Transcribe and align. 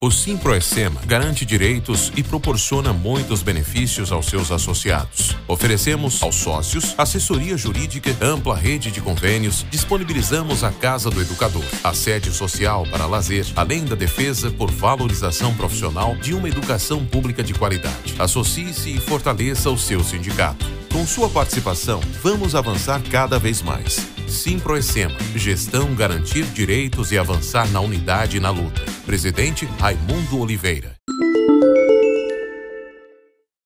O 0.00 0.12
Simproecema 0.12 1.00
garante 1.06 1.44
direitos 1.44 2.12
e 2.16 2.22
proporciona 2.22 2.92
muitos 2.92 3.42
benefícios 3.42 4.12
aos 4.12 4.26
seus 4.26 4.52
associados. 4.52 5.36
Oferecemos 5.48 6.22
aos 6.22 6.36
sócios 6.36 6.94
assessoria 6.96 7.56
jurídica, 7.56 8.16
ampla 8.24 8.54
rede 8.54 8.92
de 8.92 9.00
convênios, 9.00 9.66
disponibilizamos 9.68 10.62
a 10.62 10.70
Casa 10.70 11.10
do 11.10 11.20
Educador, 11.20 11.64
a 11.82 11.92
sede 11.92 12.30
social 12.30 12.86
para 12.88 13.06
lazer, 13.06 13.44
além 13.56 13.84
da 13.84 13.96
defesa 13.96 14.52
por 14.52 14.70
valorização 14.70 15.52
profissional 15.56 16.14
de 16.14 16.32
uma 16.32 16.48
educação 16.48 17.04
pública 17.04 17.42
de 17.42 17.52
qualidade. 17.52 18.14
Associe-se 18.20 18.90
e 18.90 19.00
fortaleça 19.00 19.68
o 19.68 19.76
seu 19.76 20.04
sindicato. 20.04 20.64
Com 20.92 21.04
sua 21.04 21.28
participação, 21.28 22.00
vamos 22.22 22.54
avançar 22.54 23.02
cada 23.10 23.36
vez 23.36 23.62
mais. 23.62 24.17
Simproecema, 24.30 25.18
gestão 25.34 25.94
garantir 25.94 26.44
direitos 26.52 27.10
e 27.12 27.18
avançar 27.18 27.66
na 27.72 27.80
unidade 27.80 28.36
e 28.36 28.40
na 28.40 28.50
luta. 28.50 28.82
Presidente 29.06 29.64
Raimundo 29.64 30.38
Oliveira. 30.38 30.94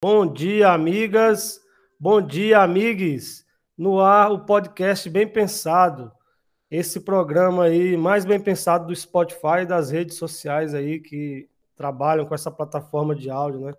Bom 0.00 0.24
dia, 0.24 0.70
amigas. 0.70 1.60
Bom 1.98 2.22
dia, 2.22 2.60
amigues. 2.60 3.44
No 3.76 4.00
ar, 4.00 4.30
o 4.30 4.46
podcast 4.46 5.10
Bem 5.10 5.26
Pensado. 5.26 6.12
Esse 6.70 7.00
programa 7.00 7.64
aí, 7.64 7.96
mais 7.96 8.24
bem 8.24 8.38
pensado 8.38 8.86
do 8.86 8.94
Spotify 8.94 9.62
e 9.62 9.66
das 9.66 9.90
redes 9.90 10.16
sociais 10.16 10.74
aí 10.74 11.00
que 11.00 11.48
trabalham 11.76 12.24
com 12.24 12.36
essa 12.36 12.52
plataforma 12.52 13.16
de 13.16 13.28
áudio, 13.28 13.62
né? 13.62 13.74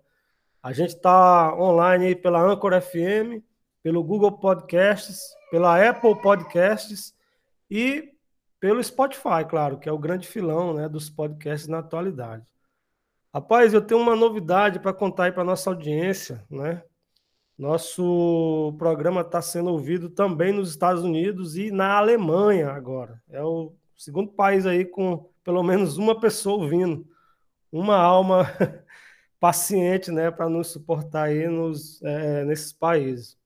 A 0.62 0.72
gente 0.72 0.94
está 0.94 1.54
online 1.56 2.06
aí 2.06 2.14
pela 2.14 2.42
Anchor 2.42 2.78
FM, 2.80 3.42
pelo 3.84 4.02
Google 4.02 4.32
Podcasts, 4.32 5.36
pela 5.50 5.78
Apple 5.88 6.18
Podcasts 6.22 7.14
e 7.70 8.14
pelo 8.58 8.82
Spotify, 8.82 9.44
claro, 9.46 9.78
que 9.78 9.86
é 9.86 9.92
o 9.92 9.98
grande 9.98 10.26
filão 10.26 10.72
né, 10.72 10.88
dos 10.88 11.10
podcasts 11.10 11.68
na 11.68 11.80
atualidade. 11.80 12.46
Rapaz, 13.32 13.74
eu 13.74 13.82
tenho 13.82 14.00
uma 14.00 14.16
novidade 14.16 14.80
para 14.80 14.94
contar 14.94 15.24
aí 15.24 15.32
para 15.32 15.44
nossa 15.44 15.68
audiência, 15.68 16.42
né? 16.48 16.82
Nosso 17.58 18.74
programa 18.78 19.20
está 19.20 19.42
sendo 19.42 19.70
ouvido 19.70 20.08
também 20.08 20.50
nos 20.50 20.70
Estados 20.70 21.02
Unidos 21.02 21.54
e 21.56 21.70
na 21.70 21.98
Alemanha 21.98 22.70
agora. 22.70 23.22
É 23.28 23.44
o 23.44 23.74
segundo 23.96 24.32
país 24.32 24.64
aí 24.64 24.86
com 24.86 25.28
pelo 25.44 25.62
menos 25.62 25.98
uma 25.98 26.18
pessoa 26.18 26.62
ouvindo, 26.62 27.06
uma 27.70 27.98
alma 27.98 28.46
paciente, 29.38 30.10
né, 30.10 30.30
para 30.30 30.48
nos 30.48 30.68
suportar 30.68 31.24
aí 31.24 31.46
nos, 31.48 32.02
é, 32.02 32.44
nesses 32.46 32.72
países. 32.72 33.36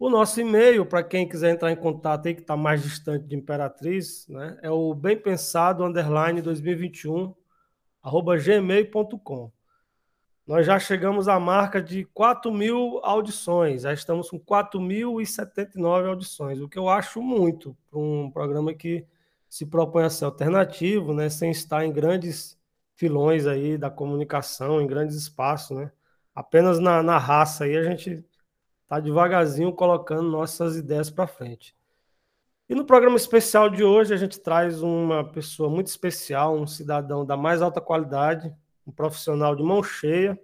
O 0.00 0.08
nosso 0.08 0.40
e-mail, 0.40 0.86
para 0.86 1.02
quem 1.02 1.28
quiser 1.28 1.50
entrar 1.50 1.72
em 1.72 1.76
contato 1.76 2.26
aí, 2.26 2.34
que 2.34 2.40
está 2.40 2.56
mais 2.56 2.82
distante 2.82 3.26
de 3.26 3.34
Imperatriz, 3.34 4.28
né, 4.28 4.56
é 4.62 4.70
o 4.70 4.94
bempensado 4.94 5.84
underline 5.84 6.40
2021 6.40 7.34
arroba 8.00 8.36
gmail.com. 8.36 9.50
Nós 10.46 10.64
já 10.64 10.78
chegamos 10.78 11.26
à 11.26 11.40
marca 11.40 11.82
de 11.82 12.04
4 12.14 12.52
mil 12.52 13.00
audições, 13.02 13.82
já 13.82 13.92
estamos 13.92 14.30
com 14.30 14.38
4.079 14.38 16.08
audições, 16.08 16.60
o 16.60 16.68
que 16.68 16.78
eu 16.78 16.88
acho 16.88 17.20
muito 17.20 17.76
para 17.90 17.98
um 17.98 18.30
programa 18.30 18.72
que 18.72 19.04
se 19.48 19.66
propõe 19.66 20.04
a 20.04 20.10
ser 20.10 20.26
alternativo, 20.26 21.12
né, 21.12 21.28
sem 21.28 21.50
estar 21.50 21.84
em 21.84 21.92
grandes 21.92 22.56
filões 22.94 23.48
aí 23.48 23.76
da 23.76 23.90
comunicação, 23.90 24.80
em 24.80 24.86
grandes 24.86 25.16
espaços, 25.16 25.76
né? 25.76 25.90
Apenas 26.34 26.78
na, 26.78 27.02
na 27.02 27.18
raça 27.18 27.64
aí 27.64 27.76
a 27.76 27.82
gente 27.82 28.24
tá 28.88 28.98
devagarzinho 28.98 29.72
colocando 29.72 30.30
nossas 30.30 30.76
ideias 30.76 31.10
para 31.10 31.26
frente. 31.26 31.76
E 32.68 32.74
no 32.74 32.84
programa 32.84 33.16
especial 33.16 33.68
de 33.70 33.84
hoje 33.84 34.12
a 34.12 34.16
gente 34.16 34.40
traz 34.40 34.82
uma 34.82 35.24
pessoa 35.24 35.70
muito 35.70 35.86
especial, 35.86 36.56
um 36.56 36.66
cidadão 36.66 37.24
da 37.24 37.36
mais 37.36 37.62
alta 37.62 37.80
qualidade, 37.80 38.54
um 38.86 38.92
profissional 38.92 39.54
de 39.54 39.62
mão 39.62 39.82
cheia, 39.82 40.38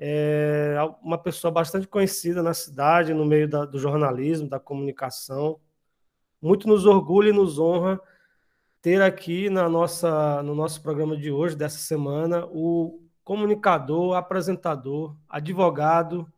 é 0.00 0.76
uma 1.02 1.18
pessoa 1.18 1.50
bastante 1.50 1.88
conhecida 1.88 2.42
na 2.42 2.54
cidade, 2.54 3.12
no 3.12 3.24
meio 3.24 3.48
da, 3.48 3.64
do 3.64 3.78
jornalismo, 3.78 4.48
da 4.48 4.60
comunicação. 4.60 5.58
Muito 6.40 6.68
nos 6.68 6.86
orgulha 6.86 7.30
e 7.30 7.32
nos 7.32 7.58
honra 7.58 8.00
ter 8.80 9.02
aqui 9.02 9.50
na 9.50 9.68
nossa, 9.68 10.42
no 10.42 10.54
nosso 10.54 10.80
programa 10.82 11.16
de 11.16 11.32
hoje, 11.32 11.56
dessa 11.56 11.78
semana, 11.78 12.46
o 12.46 13.02
comunicador, 13.24 14.14
apresentador, 14.14 15.16
advogado, 15.28 16.32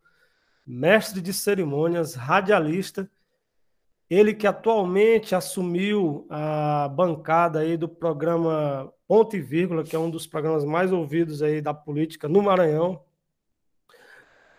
mestre 0.70 1.20
de 1.20 1.32
cerimônias, 1.32 2.14
radialista, 2.14 3.10
ele 4.08 4.32
que 4.32 4.46
atualmente 4.46 5.34
assumiu 5.34 6.26
a 6.30 6.88
bancada 6.88 7.60
aí 7.60 7.76
do 7.76 7.88
programa 7.88 8.92
Ponto 9.06 9.36
e 9.36 9.40
Vírgula, 9.40 9.82
que 9.82 9.96
é 9.96 9.98
um 9.98 10.10
dos 10.10 10.26
programas 10.26 10.64
mais 10.64 10.92
ouvidos 10.92 11.42
aí 11.42 11.60
da 11.60 11.74
política 11.74 12.28
no 12.28 12.42
Maranhão. 12.42 13.02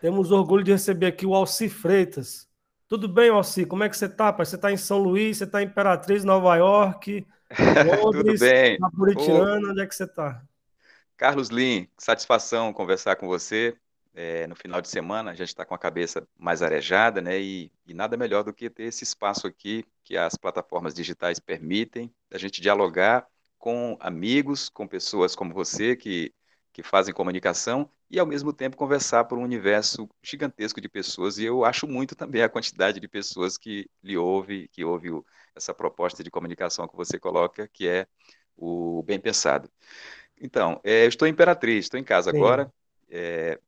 Temos 0.02 0.32
orgulho 0.32 0.64
de 0.64 0.72
receber 0.72 1.08
aqui 1.08 1.26
o 1.26 1.34
Alci 1.34 1.70
Freitas. 1.70 2.50
Tudo 2.88 3.08
bem, 3.08 3.30
Alci? 3.30 3.66
Como 3.66 3.84
é 3.84 3.90
que 3.90 3.96
você 3.96 4.06
está, 4.06 4.32
Você 4.32 4.56
está 4.56 4.72
em 4.72 4.78
São 4.78 4.98
Luís, 4.98 5.38
você 5.38 5.46
está 5.46 5.62
em 5.62 5.66
Imperatriz, 5.66 6.24
Nova 6.26 6.56
York, 6.56 7.26
Londres, 8.04 8.40
Tudo 8.40 8.52
bem. 8.52 8.78
Napolitana, 8.80 9.70
onde 9.70 9.82
é 9.82 9.86
que 9.86 9.96
você 9.96 10.04
está? 10.04 10.42
Carlos 11.16 11.50
Lin, 11.50 11.88
satisfação 11.98 12.74
conversar 12.74 13.16
com 13.16 13.28
você 13.28 13.78
é, 14.14 14.46
no 14.48 14.56
final 14.56 14.82
de 14.82 14.90
semana, 14.90 15.32
a 15.32 15.34
gente 15.34 15.50
está 15.50 15.66
com 15.66 15.74
a 15.74 15.80
cabeça 15.80 16.28
mais 16.38 16.62
arejada, 16.62 17.22
né? 17.22 17.40
E, 17.40 17.72
e, 17.88 17.94
nada 17.94 18.18
melhor 18.18 18.44
do 18.44 18.54
que 18.54 18.70
ter 18.70 18.84
esse 18.84 19.04
espaço 19.04 19.48
aqui 19.48 19.86
que 20.04 20.18
as 20.18 20.36
plataformas 20.36 20.94
digitais 20.94 21.40
permitem, 21.40 22.14
a 22.32 22.38
gente 22.38 22.62
dialogar 22.62 23.26
com 23.58 23.96
amigos, 24.00 24.70
com 24.70 24.88
pessoas 24.88 25.36
como 25.36 25.54
você 25.54 25.96
que, 25.96 26.34
que 26.74 26.84
fazem 26.84 27.14
comunicação 27.14 27.90
e 28.10 28.20
ao 28.20 28.26
mesmo 28.26 28.52
tempo 28.52 28.76
conversar 28.76 29.26
por 29.26 29.38
um 29.38 29.44
universo 29.44 30.10
gigantesco 30.22 30.82
de 30.82 30.90
pessoas. 30.90 31.38
E 31.38 31.46
eu 31.46 31.64
acho 31.64 31.88
muito 31.88 32.16
também 32.16 32.42
a 32.42 32.50
quantidade 32.50 33.00
de 33.00 33.08
pessoas 33.08 33.58
que 33.58 33.90
lhe 34.04 34.18
ouve, 34.18 34.68
que 34.70 34.84
ouve 34.84 35.12
o, 35.12 35.26
essa 35.56 35.74
proposta 35.74 36.22
de 36.24 36.30
comunicação 36.32 36.88
que 36.88 36.96
você 36.96 37.18
coloca, 37.18 37.68
que 37.68 37.88
é 37.88 38.08
o 38.58 39.02
bem 39.04 39.20
pensado. 39.20 39.70
Então, 40.42 40.82
é, 40.84 41.06
eu 41.06 41.10
estou 41.10 41.28
em 41.28 41.32
Imperatriz, 41.32 41.86
estou 41.86 42.00
em 42.00 42.04
casa 42.04 42.32
Sim. 42.32 42.38
agora. 42.38 42.74
É, 43.10 43.60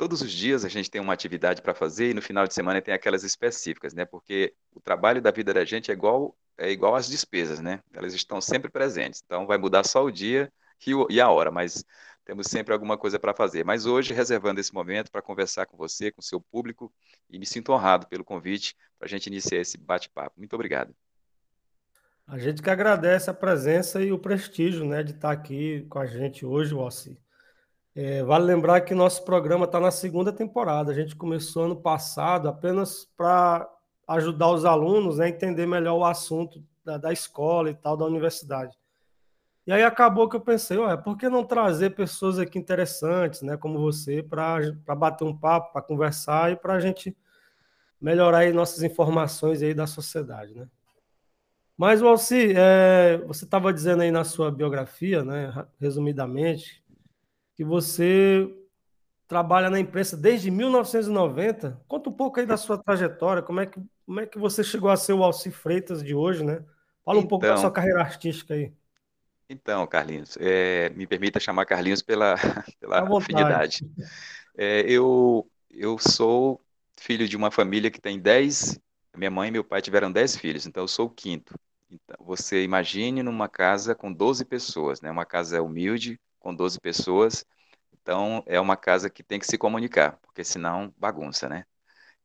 todos 0.00 0.22
os 0.22 0.32
dias 0.32 0.64
a 0.64 0.68
gente 0.70 0.90
tem 0.90 0.98
uma 0.98 1.12
atividade 1.12 1.60
para 1.60 1.74
fazer 1.74 2.08
e 2.08 2.14
no 2.14 2.22
final 2.22 2.46
de 2.46 2.54
semana 2.54 2.80
tem 2.80 2.94
aquelas 2.94 3.22
específicas, 3.22 3.92
né? 3.92 4.06
Porque 4.06 4.54
o 4.74 4.80
trabalho 4.80 5.20
da 5.20 5.30
vida 5.30 5.52
da 5.52 5.62
gente 5.62 5.90
é 5.90 5.94
igual 5.94 6.34
é 6.56 6.70
igual 6.70 6.94
às 6.94 7.06
despesas, 7.06 7.60
né? 7.60 7.80
Elas 7.92 8.14
estão 8.14 8.40
sempre 8.40 8.70
presentes. 8.70 9.22
Então 9.22 9.46
vai 9.46 9.58
mudar 9.58 9.84
só 9.84 10.02
o 10.02 10.10
dia 10.10 10.50
e, 10.86 10.94
o, 10.94 11.06
e 11.10 11.20
a 11.20 11.28
hora, 11.28 11.50
mas 11.50 11.84
temos 12.24 12.46
sempre 12.46 12.72
alguma 12.72 12.96
coisa 12.96 13.18
para 13.18 13.34
fazer. 13.34 13.62
Mas 13.62 13.84
hoje, 13.84 14.14
reservando 14.14 14.58
esse 14.58 14.72
momento 14.72 15.10
para 15.10 15.20
conversar 15.20 15.66
com 15.66 15.76
você, 15.76 16.10
com 16.10 16.22
seu 16.22 16.40
público, 16.40 16.90
e 17.28 17.38
me 17.38 17.44
sinto 17.44 17.70
honrado 17.70 18.06
pelo 18.08 18.24
convite 18.24 18.74
para 18.98 19.04
a 19.04 19.08
gente 19.08 19.26
iniciar 19.26 19.58
esse 19.58 19.76
bate-papo. 19.76 20.32
Muito 20.38 20.54
obrigado. 20.54 20.96
A 22.26 22.38
gente 22.38 22.62
que 22.62 22.70
agradece 22.70 23.28
a 23.28 23.34
presença 23.34 24.00
e 24.00 24.12
o 24.12 24.18
prestígio 24.18 24.86
né, 24.86 25.02
de 25.02 25.12
estar 25.12 25.30
aqui 25.30 25.84
com 25.90 25.98
a 25.98 26.06
gente 26.06 26.46
hoje, 26.46 26.72
Walsi. 26.72 27.20
É, 28.02 28.22
vale 28.22 28.46
lembrar 28.46 28.80
que 28.80 28.94
nosso 28.94 29.22
programa 29.26 29.66
está 29.66 29.78
na 29.78 29.90
segunda 29.90 30.32
temporada. 30.32 30.90
A 30.90 30.94
gente 30.94 31.14
começou 31.14 31.64
ano 31.64 31.76
passado 31.76 32.48
apenas 32.48 33.04
para 33.14 33.70
ajudar 34.08 34.48
os 34.48 34.64
alunos 34.64 35.18
né, 35.18 35.26
a 35.26 35.28
entender 35.28 35.66
melhor 35.66 35.98
o 35.98 36.04
assunto 36.06 36.64
da, 36.82 36.96
da, 36.96 37.12
escola 37.12 37.68
e 37.68 37.74
tal, 37.74 37.98
da 37.98 38.06
universidade. 38.06 38.74
E 39.66 39.72
aí 39.72 39.82
acabou 39.82 40.30
que 40.30 40.34
eu 40.34 40.40
pensei, 40.40 40.78
ué, 40.78 40.96
por 40.96 41.14
que 41.18 41.28
não 41.28 41.44
trazer 41.44 41.90
pessoas 41.90 42.38
aqui 42.38 42.58
interessantes, 42.58 43.42
né, 43.42 43.58
como 43.58 43.78
você, 43.78 44.22
para 44.22 44.94
bater 44.96 45.24
um 45.24 45.36
papo, 45.36 45.70
para 45.70 45.82
conversar 45.82 46.52
e 46.52 46.56
para 46.56 46.72
a 46.72 46.80
gente 46.80 47.14
melhorar 48.00 48.38
aí 48.38 48.52
nossas 48.54 48.82
informações 48.82 49.60
aí 49.60 49.74
da 49.74 49.86
sociedade, 49.86 50.54
né? 50.54 50.66
Mas, 51.76 52.00
Walci, 52.00 52.54
é, 52.56 53.18
você 53.26 53.44
estava 53.44 53.70
dizendo 53.74 54.00
aí 54.00 54.10
na 54.10 54.24
sua 54.24 54.50
biografia, 54.50 55.22
né, 55.22 55.52
resumidamente, 55.78 56.79
que 57.60 57.64
você 57.64 58.50
trabalha 59.28 59.68
na 59.68 59.78
imprensa 59.78 60.16
desde 60.16 60.50
1990. 60.50 61.78
Conta 61.86 62.08
um 62.08 62.12
pouco 62.12 62.40
aí 62.40 62.46
da 62.46 62.56
sua 62.56 62.78
trajetória, 62.78 63.42
como 63.42 63.60
é 63.60 63.66
que, 63.66 63.78
como 64.06 64.18
é 64.18 64.24
que 64.24 64.38
você 64.38 64.64
chegou 64.64 64.88
a 64.88 64.96
ser 64.96 65.12
o 65.12 65.22
Alci 65.22 65.50
Freitas 65.50 66.02
de 66.02 66.14
hoje, 66.14 66.42
né? 66.42 66.64
Fala 67.04 67.18
um 67.18 67.20
então, 67.20 67.28
pouco 67.28 67.44
da 67.44 67.58
sua 67.58 67.70
carreira 67.70 68.00
artística 68.00 68.54
aí. 68.54 68.72
Então, 69.46 69.86
Carlinhos, 69.86 70.38
é, 70.40 70.88
me 70.96 71.06
permita 71.06 71.38
chamar 71.38 71.66
Carlinhos 71.66 72.00
pela, 72.00 72.34
pela 72.80 73.18
afinidade. 73.18 73.86
É, 74.56 74.80
eu, 74.90 75.46
eu 75.70 75.98
sou 75.98 76.62
filho 76.98 77.28
de 77.28 77.36
uma 77.36 77.50
família 77.50 77.90
que 77.90 78.00
tem 78.00 78.18
10, 78.18 78.80
minha 79.14 79.30
mãe 79.30 79.48
e 79.48 79.52
meu 79.52 79.64
pai 79.64 79.82
tiveram 79.82 80.10
10 80.10 80.34
filhos, 80.34 80.64
então 80.64 80.82
eu 80.84 80.88
sou 80.88 81.08
o 81.08 81.10
quinto. 81.10 81.54
Então, 81.90 82.16
você 82.24 82.64
imagine 82.64 83.22
numa 83.22 83.50
casa 83.50 83.94
com 83.94 84.10
12 84.10 84.46
pessoas, 84.46 85.02
né? 85.02 85.10
Uma 85.10 85.26
casa 85.26 85.60
humilde, 85.60 86.18
com 86.40 86.54
12 86.54 86.80
pessoas. 86.80 87.44
Então, 88.02 88.42
é 88.46 88.58
uma 88.60 88.76
casa 88.76 89.10
que 89.10 89.22
tem 89.22 89.38
que 89.38 89.46
se 89.46 89.58
comunicar, 89.58 90.18
porque 90.22 90.42
senão 90.42 90.92
bagunça, 90.98 91.48
né? 91.48 91.64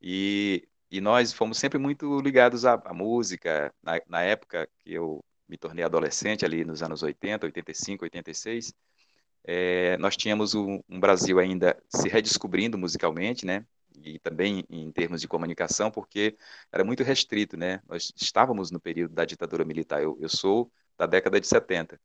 E, 0.02 0.68
e 0.90 1.02
nós 1.02 1.34
fomos 1.34 1.58
sempre 1.58 1.78
muito 1.78 2.20
ligados 2.22 2.66
à, 2.66 2.74
à 2.86 2.94
música. 2.94 3.74
Na, 3.84 4.02
na, 4.08 4.22
época 4.22 4.68
que 4.80 4.94
eu 4.94 5.24
me 5.48 5.58
tornei 5.58 5.84
adolescente 5.84 6.46
ali 6.46 6.66
nos 6.66 6.82
anos 6.82 7.04
80, 7.04 7.46
85, 7.48 8.06
86, 8.06 8.74
é, 9.44 9.98
nós 9.98 10.18
tínhamos 10.18 10.56
um, 10.56 10.82
um, 10.90 11.00
Brasil 11.00 11.40
ainda 11.40 11.78
se 11.90 12.10
redescobrindo 12.10 12.78
musicalmente, 12.78 13.46
né? 13.46 13.66
E 14.04 14.20
também 14.20 14.66
em 14.70 14.92
termos 14.92 15.22
de 15.22 15.28
comunicação, 15.28 15.92
porque 15.92 16.38
era 16.72 16.84
muito 16.84 17.04
restrito, 17.04 17.58
né? 17.58 17.82
Nós 17.88 18.12
estávamos 18.16 18.72
no 18.72 18.80
período 18.80 19.14
da 19.14 19.26
ditadura 19.26 19.64
militar. 19.66 20.02
Eu, 20.02 20.18
eu 20.20 20.30
sou 20.30 20.72
da 20.98 21.06
década 21.06 21.40
de 21.40 21.48
70. 21.48 22.00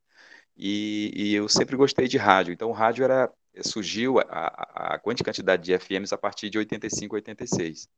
E, 0.62 1.10
e, 1.16 1.34
eu 1.34 1.48
sempre 1.48 1.74
gostei 1.76 2.06
de 2.06 2.18
rádio. 2.18 2.52
Então, 2.52 2.68
o 2.68 2.72
rádio 2.72 3.02
era 3.04 3.32
surgiu 3.64 4.18
a, 4.20 4.24
a, 4.28 4.94
a 4.94 4.98
quantidade 4.98 5.62
de 5.64 5.72
FMs 5.72 6.14
a 6.14 6.18
partir 6.18 6.50
de 6.50 6.58
85, 6.58 7.14
86, 7.16 7.88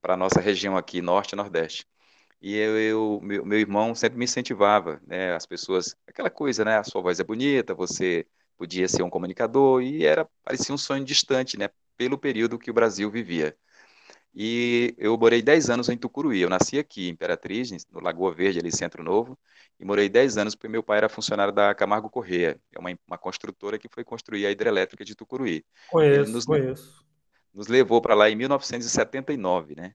para 0.00 0.14
a 0.14 0.16
nossa 0.16 0.40
região 0.40 0.76
aqui, 0.76 1.02
Norte 1.02 1.32
e 1.32 1.36
Nordeste. 1.36 1.86
E 2.40 2.56
eu, 2.56 2.78
eu 2.78 3.20
meu, 3.22 3.44
meu, 3.44 3.58
irmão 3.58 3.94
sempre 3.94 4.18
me 4.18 4.24
incentivava, 4.24 5.00
né? 5.06 5.34
As 5.34 5.46
pessoas, 5.46 5.96
aquela 6.06 6.30
coisa, 6.30 6.64
né? 6.64 6.78
A 6.78 6.84
sua 6.84 7.02
voz 7.02 7.20
é 7.20 7.24
bonita, 7.24 7.74
você 7.74 8.26
podia 8.56 8.88
ser 8.88 9.02
um 9.02 9.10
comunicador 9.10 9.82
e 9.82 10.04
era 10.06 10.28
parecia 10.44 10.74
um 10.74 10.78
sonho 10.78 11.04
distante, 11.04 11.58
né, 11.58 11.68
pelo 11.96 12.16
período 12.18 12.58
que 12.58 12.70
o 12.70 12.74
Brasil 12.74 13.10
vivia. 13.10 13.56
E 14.34 14.94
eu 14.96 15.16
morei 15.18 15.42
10 15.42 15.68
anos 15.68 15.88
em 15.88 15.96
Tucuruí. 15.96 16.40
Eu 16.40 16.48
nasci 16.48 16.78
aqui, 16.78 17.08
em 17.08 17.10
Imperatriz, 17.10 17.70
no 17.90 18.00
Lagoa 18.00 18.32
Verde, 18.32 18.58
ali 18.58 18.72
Centro 18.72 19.02
Novo, 19.02 19.38
e 19.78 19.84
morei 19.84 20.08
10 20.08 20.38
anos 20.38 20.54
porque 20.54 20.68
meu 20.68 20.82
pai 20.82 20.98
era 20.98 21.08
funcionário 21.08 21.52
da 21.52 21.74
Camargo 21.74 22.08
Correia, 22.08 22.58
é 22.72 22.78
uma, 22.78 22.90
uma 23.06 23.18
construtora 23.18 23.78
que 23.78 23.88
foi 23.88 24.04
construir 24.04 24.46
a 24.46 24.50
hidrelétrica 24.50 25.04
de 25.04 25.14
Tucuruí. 25.14 25.64
Conheço, 25.90 26.32
nos, 26.32 26.44
conheço. 26.46 27.04
Nos 27.52 27.68
levou 27.68 28.00
para 28.00 28.14
lá 28.14 28.30
em 28.30 28.36
1979, 28.36 29.74
né? 29.74 29.94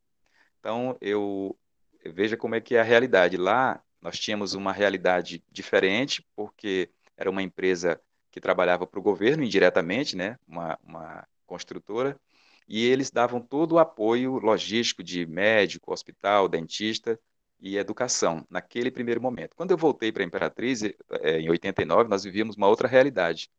Então, 0.59 0.95
eu, 1.01 1.57
eu 2.03 2.13
veja 2.13 2.37
como 2.37 2.53
é 2.53 2.61
que 2.61 2.75
é 2.75 2.79
a 2.79 2.83
realidade. 2.83 3.37
Lá, 3.37 3.81
nós 4.01 4.19
tínhamos 4.19 4.53
uma 4.53 4.71
realidade 4.71 5.43
diferente, 5.51 6.23
porque 6.35 6.89
era 7.15 7.29
uma 7.29 7.41
empresa 7.41 7.99
que 8.29 8.39
trabalhava 8.39 8.85
para 8.85 8.99
o 8.99 9.03
governo 9.03 9.43
indiretamente, 9.43 10.15
né, 10.15 10.37
uma, 10.47 10.77
uma 10.83 11.27
construtora, 11.47 12.19
e 12.67 12.85
eles 12.85 13.09
davam 13.09 13.39
todo 13.41 13.73
o 13.73 13.79
apoio 13.79 14.37
logístico 14.39 15.03
de 15.03 15.25
médico, 15.25 15.93
hospital, 15.93 16.47
dentista 16.49 17.19
e 17.59 17.77
educação 17.77 18.45
naquele 18.49 18.91
primeiro 18.91 19.21
momento. 19.21 19.55
Quando 19.55 19.71
eu 19.71 19.77
voltei 19.77 20.11
para 20.11 20.23
a 20.23 20.25
Imperatriz, 20.25 20.83
é, 20.83 21.39
em 21.39 21.49
89, 21.49 22.09
nós 22.09 22.23
vivíamos 22.23 22.55
uma 22.55 22.67
outra 22.67 22.87
realidade, 22.87 23.49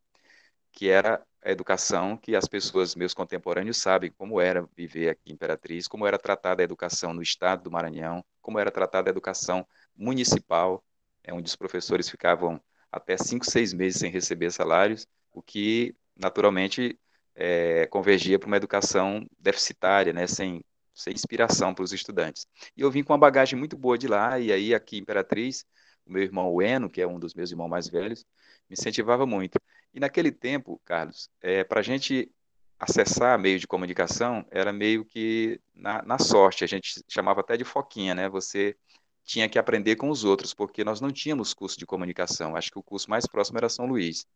que 0.72 0.88
era 0.88 1.22
a 1.42 1.50
educação, 1.50 2.16
que 2.16 2.36
as 2.36 2.46
pessoas, 2.46 2.94
meus 2.94 3.14
contemporâneos, 3.14 3.78
sabem 3.78 4.10
como 4.10 4.40
era 4.40 4.68
viver 4.76 5.10
aqui 5.10 5.30
em 5.30 5.34
Imperatriz, 5.34 5.88
como 5.88 6.06
era 6.06 6.18
tratada 6.18 6.62
a 6.62 6.64
educação 6.64 7.12
no 7.14 7.22
estado 7.22 7.62
do 7.62 7.70
Maranhão, 7.70 8.24
como 8.42 8.58
era 8.58 8.70
tratada 8.70 9.08
a 9.08 9.12
educação 9.12 9.66
municipal, 9.96 10.84
é, 11.24 11.32
onde 11.32 11.48
os 11.48 11.56
professores 11.56 12.08
ficavam 12.08 12.60
até 12.92 13.16
cinco, 13.16 13.44
seis 13.44 13.72
meses 13.72 14.00
sem 14.00 14.10
receber 14.10 14.50
salários, 14.50 15.06
o 15.32 15.42
que 15.42 15.94
naturalmente 16.16 16.98
é, 17.40 17.86
convergia 17.86 18.36
para 18.36 18.48
uma 18.48 18.56
educação 18.56 19.24
deficitária, 19.38 20.12
né, 20.12 20.26
sem, 20.26 20.60
sem 20.92 21.14
inspiração 21.14 21.72
para 21.72 21.84
os 21.84 21.92
estudantes. 21.92 22.48
E 22.76 22.80
eu 22.80 22.90
vim 22.90 23.04
com 23.04 23.12
uma 23.12 23.18
bagagem 23.18 23.56
muito 23.56 23.76
boa 23.78 23.96
de 23.96 24.08
lá, 24.08 24.40
e 24.40 24.52
aí 24.52 24.74
aqui 24.74 24.96
em 24.96 25.00
Imperatriz, 25.00 25.64
o 26.04 26.12
meu 26.12 26.22
irmão 26.22 26.60
Eno, 26.60 26.90
que 26.90 27.00
é 27.00 27.06
um 27.06 27.18
dos 27.18 27.34
meus 27.34 27.52
irmãos 27.52 27.68
mais 27.68 27.88
velhos, 27.88 28.26
me 28.68 28.74
incentivava 28.74 29.24
muito. 29.24 29.56
E 29.94 30.00
naquele 30.00 30.32
tempo, 30.32 30.80
Carlos, 30.84 31.30
é, 31.40 31.62
para 31.62 31.78
a 31.78 31.82
gente 31.82 32.28
acessar 32.76 33.38
meio 33.38 33.58
de 33.60 33.68
comunicação, 33.68 34.44
era 34.50 34.72
meio 34.72 35.04
que 35.04 35.60
na, 35.74 36.02
na 36.02 36.18
sorte, 36.18 36.64
a 36.64 36.66
gente 36.66 37.02
chamava 37.08 37.40
até 37.40 37.56
de 37.56 37.64
foquinha, 37.64 38.14
né? 38.14 38.28
Você 38.28 38.76
tinha 39.24 39.48
que 39.48 39.58
aprender 39.58 39.96
com 39.96 40.10
os 40.10 40.24
outros, 40.24 40.54
porque 40.54 40.82
nós 40.82 41.00
não 41.00 41.10
tínhamos 41.10 41.54
curso 41.54 41.78
de 41.78 41.86
comunicação. 41.86 42.56
Acho 42.56 42.70
que 42.70 42.78
o 42.78 42.82
curso 42.82 43.08
mais 43.08 43.26
próximo 43.26 43.58
era 43.58 43.68
São 43.68 43.86
Luís. 43.86 44.26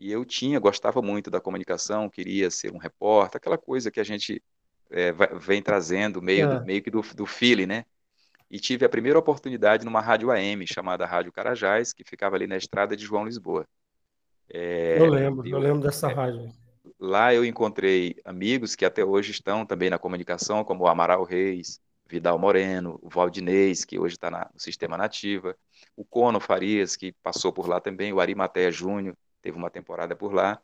E 0.00 0.10
eu 0.10 0.24
tinha, 0.24 0.58
gostava 0.58 1.02
muito 1.02 1.30
da 1.30 1.42
comunicação, 1.42 2.08
queria 2.08 2.50
ser 2.50 2.72
um 2.72 2.78
repórter, 2.78 3.36
aquela 3.36 3.58
coisa 3.58 3.90
que 3.90 4.00
a 4.00 4.02
gente 4.04 4.42
é, 4.90 5.12
vem 5.38 5.60
trazendo, 5.60 6.22
meio, 6.22 6.50
é. 6.50 6.64
meio 6.64 6.82
que 6.82 6.90
do, 6.90 7.02
do 7.14 7.26
feeling, 7.26 7.66
né? 7.66 7.84
E 8.50 8.58
tive 8.58 8.86
a 8.86 8.88
primeira 8.88 9.18
oportunidade 9.18 9.84
numa 9.84 10.00
rádio 10.00 10.30
AM, 10.30 10.66
chamada 10.66 11.04
Rádio 11.04 11.30
Carajás, 11.30 11.92
que 11.92 12.02
ficava 12.02 12.34
ali 12.34 12.46
na 12.46 12.56
estrada 12.56 12.96
de 12.96 13.04
João 13.04 13.26
Lisboa. 13.26 13.66
É, 14.48 14.98
eu 14.98 15.04
lembro, 15.04 15.46
eu, 15.46 15.52
eu 15.52 15.58
lembro 15.58 15.82
dessa 15.82 16.10
é, 16.10 16.14
rádio. 16.14 16.50
Lá 16.98 17.34
eu 17.34 17.44
encontrei 17.44 18.16
amigos 18.24 18.74
que 18.74 18.86
até 18.86 19.04
hoje 19.04 19.32
estão 19.32 19.66
também 19.66 19.90
na 19.90 19.98
comunicação, 19.98 20.64
como 20.64 20.84
o 20.84 20.88
Amaral 20.88 21.24
Reis, 21.24 21.78
Vidal 22.08 22.38
Moreno, 22.38 22.98
o 23.02 23.10
Valdinez, 23.10 23.84
que 23.84 23.98
hoje 23.98 24.14
está 24.14 24.30
no 24.30 24.58
sistema 24.58 24.96
nativa, 24.96 25.54
o 25.94 26.06
Cono 26.06 26.40
Farias, 26.40 26.96
que 26.96 27.12
passou 27.22 27.52
por 27.52 27.68
lá 27.68 27.82
também, 27.82 28.14
o 28.14 28.18
Arimatea 28.18 28.72
Júnior, 28.72 29.14
teve 29.42 29.56
uma 29.56 29.70
temporada 29.70 30.14
por 30.16 30.32
lá. 30.32 30.60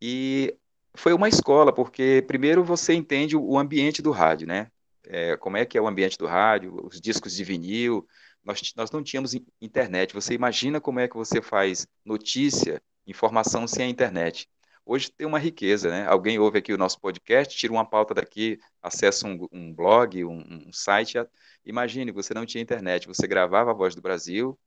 E 0.00 0.56
foi 0.94 1.12
uma 1.12 1.28
escola, 1.28 1.72
porque 1.72 2.24
primeiro 2.26 2.64
você 2.64 2.94
entende 2.94 3.36
o 3.36 3.58
ambiente 3.58 4.02
do 4.02 4.10
rádio, 4.10 4.46
né? 4.46 4.70
É, 5.04 5.36
como 5.36 5.56
é 5.56 5.64
que 5.64 5.78
é 5.78 5.80
o 5.80 5.88
ambiente 5.88 6.18
do 6.18 6.26
rádio, 6.26 6.74
os 6.84 7.00
discos 7.00 7.34
de 7.34 7.44
vinil. 7.44 8.06
Nós, 8.44 8.60
nós 8.76 8.90
não 8.90 9.02
tínhamos 9.02 9.34
internet. 9.60 10.14
Você 10.14 10.34
imagina 10.34 10.80
como 10.80 11.00
é 11.00 11.08
que 11.08 11.16
você 11.16 11.42
faz 11.42 11.86
notícia, 12.04 12.82
informação 13.06 13.66
sem 13.66 13.86
a 13.86 13.88
internet 13.88 14.48
hoje 14.90 15.10
tem 15.10 15.26
uma 15.26 15.38
riqueza, 15.38 15.88
né? 15.88 16.04
Alguém 16.06 16.38
ouve 16.40 16.58
aqui 16.58 16.72
o 16.72 16.78
nosso 16.78 17.00
podcast, 17.00 17.56
tira 17.56 17.72
uma 17.72 17.84
pauta 17.84 18.12
daqui, 18.12 18.58
acessa 18.82 19.26
um, 19.26 19.46
um 19.52 19.72
blog, 19.72 20.24
um, 20.24 20.38
um, 20.68 20.72
site. 20.72 21.16
Imagine, 21.64 22.10
você 22.10 22.34
não 22.34 22.44
tinha 22.44 22.60
internet, 22.60 23.06
você 23.06 23.26
gravava 23.28 23.70
a 23.70 23.74
Voz 23.74 23.94
do 23.94 24.02
Brasil, 24.02 24.58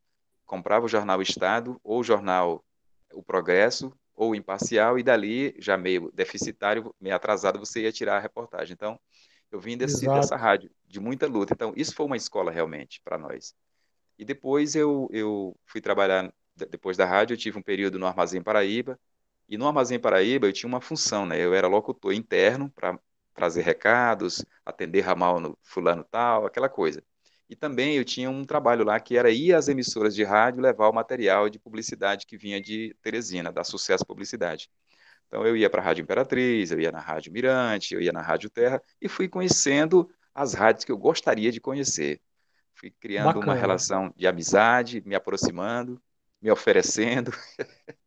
comprava 0.46 0.86
o 0.86 0.90
jornal 0.90 1.22
Estado 1.22 1.78
ou 1.84 2.00
o 2.00 2.04
jornal 2.04 2.64
O 3.14 3.24
Progresso 3.24 3.94
ou 4.16 4.36
Imparcial 4.36 5.00
e 5.00 5.04
dali, 5.04 5.56
já 5.60 5.78
meio 5.78 6.12
deficitário, 6.14 6.94
meio 7.00 7.16
atrasado, 7.16 7.60
você 7.60 7.82
ia 7.84 7.92
tirar 7.92 8.18
a 8.18 8.20
reportagem. 8.20 8.74
Então, 8.74 9.00
eu 9.52 9.60
vim 9.60 9.78
desse, 9.78 10.10
dessa 10.10 10.36
rádio, 10.36 10.72
de 10.88 11.00
muita 11.00 11.28
luta. 11.28 11.54
Então, 11.54 11.74
isso 11.76 11.96
foi 11.96 12.06
uma 12.06 12.18
escola 12.18 12.52
realmente 12.52 13.02
para 13.04 13.18
nós. 13.18 13.56
E 14.18 14.26
depois 14.26 14.76
eu, 14.76 15.10
eu 15.12 15.58
fui 15.66 15.82
trabalhar, 15.82 16.34
depois 16.56 16.98
da 16.98 17.06
rádio, 17.06 17.34
eu 17.34 17.38
tive 17.38 17.58
um 17.58 17.64
período 17.64 18.00
no 18.00 18.06
Armazém 18.08 18.42
Paraíba, 18.42 19.00
e 19.50 19.58
no 19.58 19.68
Armazém 19.68 20.00
Paraíba 20.00 20.48
eu 20.48 20.54
tinha 20.54 20.68
uma 20.68 20.82
função, 20.82 21.26
né? 21.26 21.40
Eu 21.40 21.54
era 21.54 21.68
locutor 21.68 22.14
interno 22.14 22.70
para 22.72 23.00
trazer 23.34 23.62
recados, 23.64 24.46
atender 24.66 25.02
ramal 25.02 25.40
no 25.40 25.58
fulano 25.62 26.04
tal, 26.04 26.46
aquela 26.46 26.70
coisa. 26.70 27.04
E 27.50 27.56
também 27.56 27.98
eu 27.98 28.06
tinha 28.06 28.30
um 28.30 28.44
trabalho 28.44 28.84
lá 28.84 29.00
que 29.00 29.18
era 29.18 29.30
ir 29.30 29.54
às 29.54 29.68
emissoras 29.68 30.16
de 30.16 30.24
rádio 30.24 30.62
levar 30.62 30.90
o 30.90 30.94
material 30.94 31.50
de 31.50 31.60
publicidade 31.60 32.26
que 32.26 32.38
vinha 32.38 32.60
de 32.60 32.96
Teresina, 33.02 33.52
da 33.52 33.64
Sucesso 33.64 34.06
Publicidade. 34.06 34.70
Então 35.28 35.46
eu 35.46 35.58
ia 35.58 35.70
para 35.70 35.82
a 35.82 35.86
Rádio 35.86 36.04
Imperatriz, 36.04 36.72
eu 36.72 36.80
ia 36.80 36.92
na 36.92 37.00
Rádio 37.00 37.32
Mirante, 37.32 37.94
eu 37.94 38.02
ia 38.02 38.12
na 38.12 38.22
Rádio 38.22 38.50
Terra 38.50 38.82
e 39.02 39.10
fui 39.10 39.28
conhecendo 39.28 40.10
as 40.34 40.54
rádios 40.54 40.86
que 40.86 40.92
eu 40.92 40.98
gostaria 40.98 41.52
de 41.52 41.60
conhecer. 41.60 42.22
Fui 42.74 42.92
criando 42.92 43.26
Bacana. 43.26 43.46
uma 43.46 43.56
relação 43.56 44.14
de 44.16 44.28
amizade, 44.28 45.02
me 45.06 45.16
aproximando, 45.16 46.02
me 46.42 46.52
oferecendo. 46.52 47.32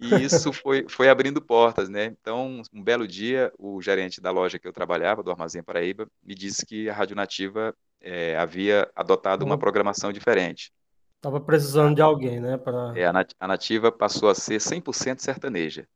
E 0.00 0.14
isso 0.22 0.52
foi, 0.52 0.86
foi 0.88 1.08
abrindo 1.08 1.42
portas, 1.42 1.88
né? 1.88 2.04
Então, 2.04 2.62
um 2.72 2.80
belo 2.80 3.06
dia, 3.06 3.52
o 3.58 3.82
gerente 3.82 4.20
da 4.20 4.30
loja 4.30 4.56
que 4.56 4.68
eu 4.68 4.72
trabalhava, 4.72 5.24
do 5.24 5.30
Armazém 5.32 5.60
Paraíba, 5.60 6.08
me 6.22 6.36
disse 6.36 6.64
que 6.64 6.88
a 6.88 6.94
Rádio 6.94 7.16
Nativa 7.16 7.74
é, 8.00 8.36
havia 8.36 8.90
adotado 8.94 9.44
uma 9.44 9.58
programação 9.58 10.12
diferente. 10.12 10.72
Estava 11.16 11.40
precisando 11.40 11.96
de 11.96 12.02
alguém, 12.02 12.40
né? 12.40 12.56
Pra... 12.56 12.92
É, 12.96 13.04
a 13.04 13.48
Nativa 13.48 13.90
passou 13.90 14.28
a 14.28 14.34
ser 14.34 14.60
100% 14.60 15.18
sertaneja. 15.20 15.86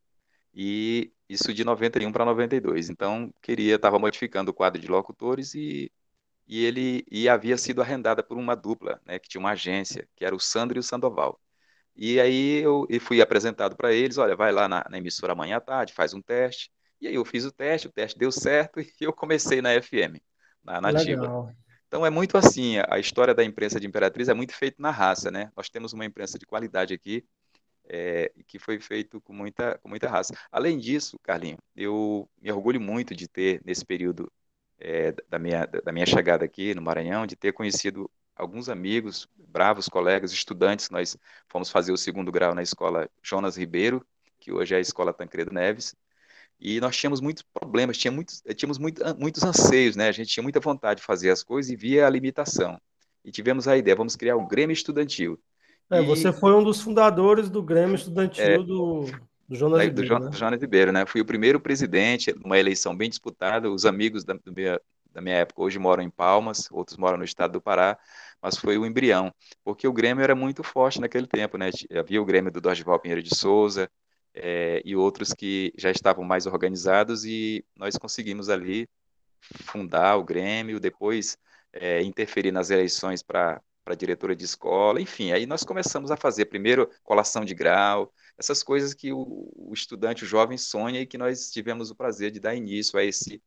E 0.55 1.13
isso 1.29 1.55
de 1.55 1.65
91 1.65 2.11
para 2.13 2.25
92. 2.25 2.91
Então, 2.91 3.33
queria, 3.41 3.77
estava 3.77 3.99
modificando 3.99 4.51
o 4.51 4.55
quadro 4.55 4.81
de 4.81 4.89
locutores 4.89 5.55
e, 5.55 5.91
e 6.47 6.65
ele 6.65 7.05
e 7.11 7.29
havia 7.29 7.57
sido 7.57 7.81
arrendada 7.81 8.23
por 8.23 8.37
uma 8.37 8.55
dupla, 8.55 9.01
né? 9.07 9.19
Que 9.19 9.29
tinha 9.29 9.41
uma 9.41 9.53
agência, 9.53 10.09
que 10.17 10.25
era 10.25 10.35
o 10.35 10.41
Sandro 10.41 10.79
e 10.79 10.81
o 10.81 10.83
Sandoval. 10.83 11.41
E 11.95 12.19
aí 12.21 12.59
eu 12.63 12.87
e 12.89 12.99
fui 12.99 13.21
apresentado 13.21 13.77
para 13.77 13.93
eles, 13.93 14.19
olha, 14.19 14.35
vai 14.35 14.51
lá 14.51 14.69
na, 14.69 14.85
na, 14.91 14.99
emissora 14.99 15.33
amanhã 15.33 15.59
à 15.59 15.61
tarde, 15.61 15.93
faz 15.93 16.15
um 16.15 16.23
teste. 16.23 16.71
E 17.01 17.07
aí 17.07 17.15
eu 17.15 17.25
fiz 17.25 17.45
o 17.45 17.53
teste, 17.53 17.89
o 17.89 17.93
teste 17.93 18.19
deu 18.19 18.33
certo 18.33 18.81
e 18.81 18.87
eu 19.01 19.13
comecei 19.13 19.63
na 19.63 19.71
FM, 19.81 20.21
na 20.65 20.81
nativa. 20.81 21.23
Legal. 21.23 21.53
Então 21.93 22.07
é 22.07 22.09
muito 22.09 22.39
assim, 22.39 22.77
a 22.89 22.99
história 22.99 23.35
da 23.35 23.45
imprensa 23.45 23.79
de 23.79 23.87
Imperatriz 23.87 24.27
é 24.27 24.33
muito 24.33 24.55
feita 24.55 24.79
na 24.81 24.91
raça, 24.91 25.31
né? 25.31 25.53
Nós 25.55 25.69
temos 25.69 25.93
uma 25.93 26.07
imprensa 26.07 26.39
de 26.39 26.47
qualidade 26.47 26.95
aqui, 26.95 27.23
é, 27.85 28.33
que 28.47 28.59
foi 28.59 28.81
feito 28.81 29.21
com 29.21 29.35
muita, 29.35 29.77
com 29.77 29.91
muita 29.91 30.09
raça. 30.09 30.33
Além 30.51 30.79
disso, 30.79 31.19
Carlinho, 31.23 31.59
eu 31.77 32.27
me 32.41 32.51
orgulho 32.51 32.81
muito 32.81 33.15
de 33.15 33.29
ter, 33.29 33.61
nesse 33.63 33.85
período 33.85 34.33
é, 34.79 35.15
da, 35.29 35.39
minha, 35.39 35.67
da 35.67 35.93
minha 35.93 36.07
chegada 36.07 36.47
aqui 36.47 36.75
no 36.75 36.81
Maranhão, 36.81 37.27
de 37.27 37.37
ter 37.37 37.53
conhecido 37.53 38.11
alguns 38.35 38.71
amigos, 38.71 39.29
bravos 39.37 39.87
colegas, 39.87 40.33
estudantes, 40.33 40.89
nós 40.89 41.15
fomos 41.47 41.69
fazer 41.69 41.93
o 41.93 41.99
segundo 41.99 42.33
grau 42.33 42.55
na 42.55 42.63
escola 42.63 43.07
Jonas 43.23 43.59
Ribeiro, 43.59 44.03
que 44.41 44.51
hoje 44.51 44.75
é 44.75 44.79
a 44.79 44.81
escola 44.81 45.13
Tancredo 45.13 45.53
Neves, 45.53 45.95
e 46.61 46.81
nós 46.81 46.97
tínhamos 46.97 47.21
muitos 47.21 47.43
problemas, 47.43 47.99
tínhamos, 47.99 48.17
muitos, 48.17 48.43
tínhamos 48.57 48.79
muito, 48.79 49.03
muitos 49.19 49.43
anseios, 49.43 49.97
né? 49.97 50.09
A 50.09 50.13
gente 50.13 50.29
tinha 50.29 50.43
muita 50.43 50.61
vontade 50.61 51.01
de 51.01 51.07
fazer 51.07 51.31
as 51.31 51.43
coisas 51.43 51.73
e 51.73 51.77
via 51.77 52.07
a 52.07 52.11
limitação. 52.11 52.79
e 53.25 53.31
tivemos 53.31 53.67
a 53.67 53.77
ideia, 53.77 53.97
vamos 53.97 54.17
criar 54.17 54.37
um 54.37 54.47
Grêmio 54.47 54.73
Estudantil. 54.73 55.39
É, 55.91 56.01
e... 56.01 56.07
você 56.07 56.33
foi 56.33 56.55
um 56.55 56.63
dos 56.63 56.81
fundadores 56.81 57.51
do 57.51 57.63
Grêmio 57.63 57.97
Estudantil 57.97 58.45
é, 58.45 58.59
do, 58.59 59.07
do 59.49 59.57
Jonas 59.57 59.83
Ribeiro, 59.83 60.09
do, 60.09 60.25
né? 60.25 60.31
do 60.31 60.37
Jonas 60.37 60.61
Ribeiro, 60.61 60.93
né? 60.93 61.07
Fui 61.07 61.21
o 61.21 61.27
primeiro 61.27 61.61
presidente, 61.61 62.35
numa 62.43 62.59
eleição 62.59 62.97
bem 62.97 63.09
disputada, 63.09 63.71
os 63.71 63.85
amigos 63.85 64.25
da, 64.25 64.37
minha, 64.47 64.81
da 65.13 65.21
minha 65.21 65.37
época 65.37 65.63
hoje 65.63 65.79
moram 65.79 66.03
em 66.03 66.11
Palmas, 66.11 66.69
outros 66.71 66.97
moram 66.97 67.19
no 67.19 67.25
estado 67.25 67.53
do 67.53 67.61
Pará, 67.61 67.99
mas 68.41 68.57
foi 68.57 68.79
o 68.79 68.87
embrião, 68.87 69.33
porque 69.65 69.87
o 69.87 69.93
Grêmio 69.93 70.23
era 70.23 70.35
muito 70.35 70.63
forte 70.63 71.01
naquele 71.01 71.27
tempo, 71.27 71.59
né? 71.59 71.71
Havia 71.99 72.23
o 72.23 72.25
Grêmio 72.25 72.51
do 72.51 72.61
Dorival 72.61 72.99
Pinheiro 72.99 73.23
de 73.23 73.35
Souza 73.35 73.89
é, 74.35 74.83
e 74.85 74.97
outros 74.97 75.33
que 75.33 75.73
já 75.77 75.91
estavam 75.91 76.25
mais 76.25 76.47
organizados 76.47 77.25
e 77.25 77.65
nós 77.77 77.97
conseguimos 77.97 78.49
ali 78.49 78.89
fundar 79.41 80.17
o 80.17 80.25
Grêmio, 80.25 80.81
depois 80.81 81.37
é, 81.73 82.03
interferir 82.03 82.53
nas 82.53 82.71
eleições 82.71 83.23
para 83.23 83.61
para 83.85 83.95
diretora 83.97 84.35
de 84.37 84.45
escola, 84.45 85.01
enfim, 85.01 85.33
aí 85.33 85.45
nós 85.45 85.65
começamos 85.65 86.11
a 86.11 86.17
fazer 86.17 86.47
primeiro 86.47 86.89
colação 87.03 87.45
de 87.45 87.55
grau, 87.55 88.13
essas 88.39 88.63
coisas 88.63 88.95
que 88.95 89.13
o, 89.13 89.51
o, 89.57 89.73
estudante, 89.75 90.25
o 90.25 90.27
jovem 90.27 90.57
sonha 90.57 91.01
e 91.01 91.07
que 91.07 91.19
nós 91.19 91.51
tivemos 91.51 91.91
o 91.91 91.95
prazer 91.95 92.31
de 92.31 92.39
dar 92.39 92.55
início 92.55 92.99
a, 92.99 93.05
esse, 93.05 93.43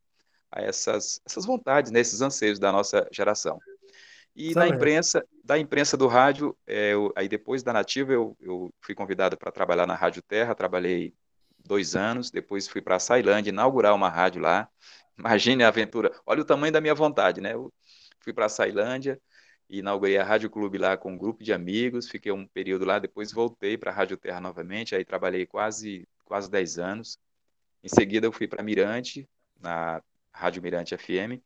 a 0.52 0.60
essas, 0.60 1.20
essas 1.24 1.46
vontades, 1.46 1.90
né, 1.90 2.00
esses 2.00 2.20
anseios 2.20 2.58
da 2.58 2.70
nossa 2.70 3.08
geração. 3.10 3.58
E 4.36 4.54
na 4.54 4.68
imprensa, 4.68 5.26
da 5.42 5.58
imprensa 5.58 5.96
do 5.96 6.06
rádio, 6.06 6.54
é, 6.66 6.92
eu, 6.92 7.10
aí 7.16 7.26
depois 7.26 7.62
da 7.62 7.72
Nativa, 7.72 8.12
eu, 8.12 8.36
eu 8.38 8.70
fui 8.82 8.94
convidado 8.94 9.34
para 9.34 9.50
trabalhar 9.50 9.86
na 9.86 9.94
Rádio 9.94 10.20
Terra, 10.20 10.54
trabalhei 10.54 11.14
dois 11.64 11.96
anos, 11.96 12.30
depois 12.30 12.68
fui 12.68 12.82
para 12.82 12.96
a 12.96 12.98
Sailândia 13.00 13.48
inaugurar 13.48 13.94
uma 13.94 14.10
rádio 14.10 14.42
lá. 14.42 14.68
Imagine 15.18 15.64
a 15.64 15.68
aventura, 15.68 16.12
olha 16.26 16.42
o 16.42 16.44
tamanho 16.44 16.70
da 16.70 16.82
minha 16.82 16.94
vontade, 16.94 17.40
né? 17.40 17.54
Eu 17.54 17.72
fui 18.20 18.34
para 18.34 18.44
a 18.44 18.48
Sailândia, 18.50 19.18
inaugurei 19.70 20.18
a 20.18 20.24
Rádio 20.24 20.50
Clube 20.50 20.76
lá 20.76 20.98
com 20.98 21.12
um 21.12 21.18
grupo 21.18 21.42
de 21.42 21.54
amigos, 21.54 22.06
fiquei 22.06 22.30
um 22.30 22.46
período 22.46 22.84
lá, 22.84 22.98
depois 22.98 23.32
voltei 23.32 23.78
para 23.78 23.90
a 23.90 23.94
Rádio 23.94 24.18
Terra 24.18 24.38
novamente, 24.38 24.94
aí 24.94 25.02
trabalhei 25.02 25.46
quase, 25.46 26.06
quase 26.26 26.50
10 26.50 26.78
anos. 26.78 27.18
Em 27.82 27.88
seguida 27.88 28.26
eu 28.26 28.32
fui 28.32 28.46
para 28.46 28.62
Mirante, 28.62 29.26
na 29.58 30.02
Rádio 30.30 30.62
Mirante 30.62 30.94
FM, 30.94 31.40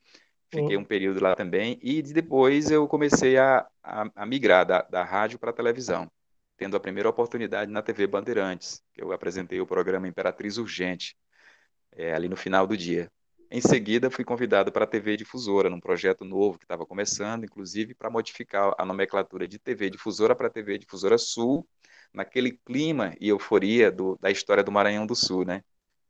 Fiquei 0.50 0.76
um 0.76 0.84
período 0.84 1.20
lá 1.20 1.36
também. 1.36 1.78
E 1.80 2.02
depois 2.02 2.70
eu 2.70 2.88
comecei 2.88 3.38
a, 3.38 3.66
a, 3.82 4.10
a 4.16 4.26
migrar 4.26 4.66
da, 4.66 4.82
da 4.82 5.04
rádio 5.04 5.38
para 5.38 5.50
a 5.50 5.54
televisão, 5.54 6.10
tendo 6.56 6.76
a 6.76 6.80
primeira 6.80 7.08
oportunidade 7.08 7.70
na 7.70 7.80
TV 7.80 8.06
Bandeirantes, 8.06 8.82
que 8.92 9.02
eu 9.02 9.12
apresentei 9.12 9.60
o 9.60 9.66
programa 9.66 10.08
Imperatriz 10.08 10.58
Urgente, 10.58 11.16
é, 11.92 12.12
ali 12.12 12.28
no 12.28 12.36
final 12.36 12.66
do 12.66 12.76
dia. 12.76 13.10
Em 13.48 13.60
seguida, 13.60 14.10
fui 14.10 14.24
convidado 14.24 14.70
para 14.70 14.84
a 14.84 14.88
TV 14.88 15.16
Difusora, 15.16 15.70
num 15.70 15.80
projeto 15.80 16.24
novo 16.24 16.58
que 16.58 16.64
estava 16.64 16.86
começando, 16.86 17.44
inclusive 17.44 17.94
para 17.94 18.10
modificar 18.10 18.74
a 18.76 18.84
nomenclatura 18.84 19.46
de 19.46 19.58
TV 19.58 19.90
Difusora 19.90 20.34
para 20.34 20.50
TV 20.50 20.78
Difusora 20.78 21.18
Sul, 21.18 21.66
naquele 22.12 22.52
clima 22.64 23.14
e 23.20 23.28
euforia 23.28 23.90
do, 23.90 24.16
da 24.20 24.30
história 24.30 24.62
do 24.62 24.72
Maranhão 24.72 25.06
do 25.06 25.14
Sul, 25.14 25.44
né? 25.44 25.62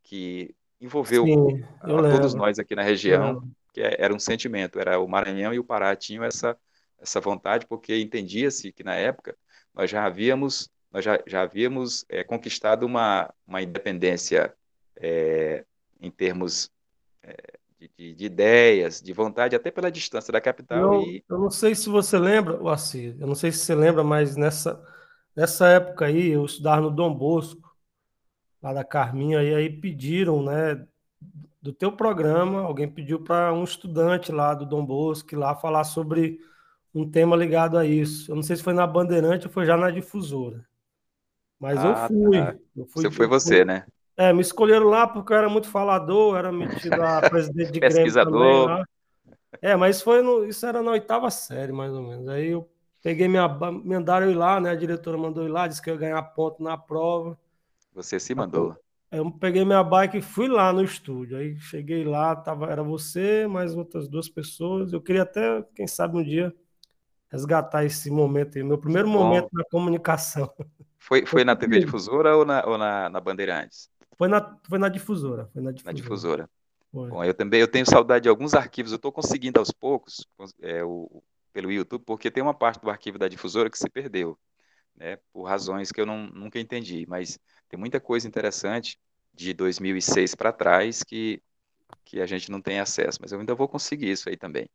Que 0.03 0.53
envolveu 0.79 1.25
Sim, 1.25 1.63
a, 1.79 1.87
todos 1.87 2.33
nós 2.33 2.57
aqui 2.59 2.75
na 2.75 2.83
região 2.83 3.41
que 3.73 3.81
é, 3.81 3.95
era 3.99 4.13
um 4.13 4.19
sentimento, 4.19 4.79
era 4.79 4.99
o 4.99 5.07
Maranhão 5.07 5.53
e 5.53 5.59
o 5.59 5.63
Pará 5.63 5.95
tinham 5.95 6.23
essa, 6.23 6.57
essa 6.99 7.19
vontade, 7.19 7.65
porque 7.65 7.99
entendia-se 7.99 8.71
que 8.71 8.83
na 8.83 8.95
época 8.95 9.35
nós 9.73 9.89
já 9.89 10.05
havíamos, 10.05 10.69
nós 10.91 11.03
já, 11.03 11.19
já 11.25 11.41
havíamos 11.41 12.05
é, 12.09 12.23
conquistado 12.23 12.85
uma, 12.85 13.33
uma 13.47 13.61
independência 13.61 14.53
é, 14.95 15.65
em 15.99 16.11
termos 16.11 16.69
é, 17.23 17.35
de, 17.97 18.13
de, 18.13 18.25
ideias, 18.25 19.01
de 19.01 19.13
vontade, 19.13 19.55
até 19.55 19.71
pela 19.71 19.91
distância 19.91 20.31
da 20.31 20.41
capital. 20.41 20.93
Eu, 20.93 21.01
e... 21.03 21.23
eu 21.27 21.39
não 21.39 21.49
sei 21.49 21.73
se 21.73 21.89
você 21.89 22.17
lembra, 22.17 22.59
Assis, 22.71 23.19
eu 23.19 23.27
não 23.27 23.35
sei 23.35 23.51
se 23.51 23.59
você 23.59 23.73
lembra, 23.73 24.03
mas 24.03 24.35
nessa, 24.35 24.83
nessa 25.35 25.67
época 25.67 26.05
aí, 26.05 26.29
eu 26.29 26.45
estudava 26.45 26.81
no 26.81 26.91
Dom 26.91 27.13
Bosco, 27.13 27.71
lá 28.61 28.73
da 28.73 28.83
Carminha, 28.83 29.41
e 29.41 29.55
aí 29.55 29.69
pediram, 29.69 30.43
né, 30.43 30.85
do 31.61 31.71
teu 31.71 31.91
programa, 31.91 32.61
alguém 32.61 32.89
pediu 32.89 33.19
para 33.19 33.53
um 33.53 33.63
estudante 33.63 34.31
lá 34.31 34.53
do 34.53 34.65
Dom 34.65 34.83
Bosco 34.83 35.35
lá 35.35 35.55
falar 35.55 35.83
sobre 35.83 36.39
um 36.93 37.09
tema 37.09 37.35
ligado 37.35 37.77
a 37.77 37.85
isso. 37.85 38.31
Eu 38.31 38.35
não 38.35 38.43
sei 38.43 38.55
se 38.55 38.63
foi 38.63 38.73
na 38.73 38.87
Bandeirante 38.87 39.45
ou 39.45 39.53
foi 39.53 39.65
já 39.65 39.77
na 39.77 39.91
difusora. 39.91 40.65
Mas 41.59 41.77
ah, 41.77 41.87
eu 41.87 42.07
fui. 42.07 42.39
Tá. 42.39 42.55
Eu 42.75 42.85
fui 42.87 43.03
você 43.03 43.11
foi 43.11 43.27
você, 43.27 43.55
fui. 43.57 43.65
né? 43.65 43.85
É, 44.17 44.33
me 44.33 44.41
escolheram 44.41 44.87
lá 44.87 45.07
porque 45.07 45.31
eu 45.31 45.37
era 45.37 45.47
muito 45.47 45.69
falador, 45.69 46.37
era 46.37 46.51
metido 46.51 47.01
a 47.01 47.21
presidente 47.29 47.71
de 47.71 47.79
Pesquisador. 47.79 48.65
Grêmio 48.65 48.85
É, 49.61 49.75
mas 49.75 50.01
foi 50.01 50.21
no, 50.21 50.43
isso 50.45 50.65
era 50.65 50.81
na 50.81 50.91
oitava 50.91 51.29
série, 51.29 51.71
mais 51.71 51.93
ou 51.93 52.01
menos. 52.01 52.27
Aí 52.27 52.49
eu 52.49 52.67
peguei 53.03 53.27
minha. 53.27 53.47
Mandaram 53.47 54.25
eu 54.25 54.31
ir 54.31 54.35
lá, 54.35 54.59
né? 54.59 54.71
A 54.71 54.75
diretora 54.75 55.17
mandou 55.17 55.45
ir 55.45 55.49
lá, 55.49 55.67
disse 55.67 55.81
que 55.81 55.89
eu 55.89 55.93
ia 55.93 55.99
ganhar 55.99 56.21
ponto 56.23 56.61
na 56.61 56.75
prova. 56.75 57.37
Você 57.93 58.19
se 58.19 58.33
mandou. 58.33 58.75
Eu 59.11 59.29
peguei 59.29 59.65
minha 59.65 59.83
bike 59.83 60.17
e 60.17 60.21
fui 60.21 60.47
lá 60.47 60.71
no 60.71 60.81
estúdio. 60.81 61.37
Aí 61.37 61.59
cheguei 61.59 62.05
lá, 62.05 62.35
tava, 62.35 62.71
era 62.71 62.81
você, 62.81 63.45
mais 63.45 63.75
outras 63.75 64.07
duas 64.07 64.29
pessoas. 64.29 64.93
Eu 64.93 65.01
queria 65.01 65.23
até, 65.23 65.61
quem 65.75 65.85
sabe, 65.85 66.17
um 66.17 66.23
dia 66.23 66.55
resgatar 67.29 67.83
esse 67.83 68.09
momento 68.09 68.57
aí, 68.57 68.63
meu 68.63 68.77
primeiro 68.77 69.07
Bom, 69.09 69.23
momento 69.23 69.49
na 69.51 69.63
comunicação. 69.65 70.49
Foi, 70.97 71.25
foi 71.25 71.43
na 71.43 71.55
TV 71.55 71.79
Difusora 71.85 72.35
ou 72.37 72.45
na, 72.45 72.63
ou 72.65 72.77
na, 72.77 73.09
na 73.09 73.19
Bandeirantes? 73.19 73.89
Foi 74.17 74.27
na, 74.27 74.57
foi 74.67 74.79
na 74.79 74.87
difusora. 74.87 75.49
Foi 75.51 75.61
na 75.61 75.71
difusora. 75.71 75.93
Na 75.93 76.01
difusora. 76.01 76.49
Bom, 76.93 77.23
eu 77.23 77.33
também 77.33 77.61
eu 77.61 77.67
tenho 77.67 77.85
saudade 77.85 78.23
de 78.23 78.29
alguns 78.29 78.53
arquivos. 78.53 78.91
Eu 78.91 78.97
estou 78.97 79.11
conseguindo 79.11 79.59
aos 79.59 79.71
poucos 79.71 80.27
é, 80.61 80.83
o, 80.83 81.23
pelo 81.53 81.71
YouTube, 81.71 82.03
porque 82.05 82.29
tem 82.29 82.43
uma 82.43 82.53
parte 82.53 82.81
do 82.81 82.89
arquivo 82.89 83.17
da 83.17 83.27
difusora 83.27 83.69
que 83.69 83.77
se 83.77 83.89
perdeu, 83.89 84.37
né, 85.01 85.17
por 85.33 85.43
razões 85.43 85.91
que 85.91 85.99
eu 85.99 86.05
não, 86.05 86.27
nunca 86.27 86.59
entendi. 86.59 87.05
Mas 87.07 87.39
tem 87.67 87.79
muita 87.79 87.99
coisa 87.99 88.27
interessante 88.27 88.99
de 89.33 89.51
2006 89.51 90.35
para 90.35 90.51
trás 90.51 91.01
que, 91.01 91.41
que 92.05 92.21
a 92.21 92.27
gente 92.27 92.51
não 92.51 92.61
tem 92.61 92.79
acesso, 92.79 93.17
mas 93.19 93.31
eu 93.31 93.39
ainda 93.39 93.55
vou 93.55 93.67
conseguir 93.67 94.11
isso 94.11 94.29
aí 94.29 94.37
também. 94.37 94.69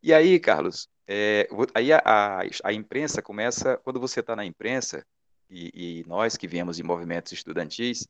E 0.00 0.14
aí, 0.14 0.38
Carlos, 0.38 0.88
é, 1.08 1.48
aí 1.74 1.92
a, 1.92 2.00
a, 2.04 2.42
a, 2.62 2.72
imprensa 2.72 3.20
começa, 3.20 3.76
quando 3.78 3.98
você 3.98 4.20
está 4.20 4.36
na 4.36 4.44
imprensa, 4.44 5.04
e, 5.50 6.00
e, 6.00 6.04
nós 6.06 6.36
que 6.36 6.46
viemos 6.46 6.76
de 6.76 6.82
movimentos 6.82 7.32
estudantis, 7.32 8.06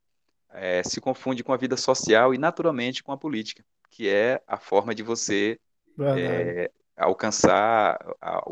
é, 0.50 0.82
se 0.82 1.00
confunde 1.00 1.42
com 1.42 1.52
a 1.52 1.56
vida 1.56 1.76
social 1.76 2.34
e 2.34 2.38
naturalmente 2.38 3.02
com 3.02 3.10
a 3.10 3.16
política, 3.16 3.64
que 3.90 4.08
é 4.08 4.40
a 4.46 4.58
forma 4.58 4.94
de 4.94 5.02
você 5.02 5.58
é, 6.16 6.70
alcançar 6.96 7.98
a, 8.20 8.42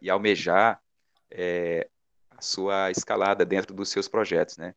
e 0.00 0.08
almejar 0.08 0.80
é, 1.30 1.88
sua 2.40 2.90
escalada 2.90 3.44
dentro 3.44 3.74
dos 3.74 3.88
seus 3.88 4.08
projetos, 4.08 4.56
né? 4.56 4.74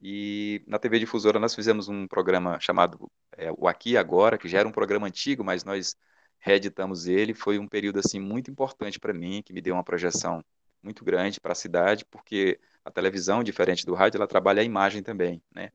E 0.00 0.62
na 0.66 0.78
TV 0.78 1.00
Difusora 1.00 1.38
nós 1.40 1.54
fizemos 1.54 1.88
um 1.88 2.06
programa 2.06 2.58
chamado 2.60 3.10
é, 3.36 3.50
O 3.56 3.66
Aqui 3.66 3.90
e 3.90 3.96
Agora, 3.96 4.38
que 4.38 4.48
já 4.48 4.60
era 4.60 4.68
um 4.68 4.72
programa 4.72 5.06
antigo, 5.06 5.42
mas 5.42 5.64
nós 5.64 5.96
reeditamos 6.38 7.06
ele. 7.06 7.34
Foi 7.34 7.58
um 7.58 7.66
período 7.66 7.98
assim 7.98 8.20
muito 8.20 8.50
importante 8.50 9.00
para 9.00 9.12
mim, 9.12 9.42
que 9.42 9.52
me 9.52 9.60
deu 9.60 9.74
uma 9.74 9.82
projeção 9.82 10.44
muito 10.82 11.04
grande 11.04 11.40
para 11.40 11.52
a 11.52 11.56
cidade, 11.56 12.04
porque 12.04 12.60
a 12.84 12.90
televisão, 12.90 13.42
diferente 13.42 13.84
do 13.84 13.94
rádio, 13.94 14.18
ela 14.18 14.26
trabalha 14.28 14.62
a 14.62 14.64
imagem 14.64 15.02
também, 15.02 15.42
né? 15.52 15.70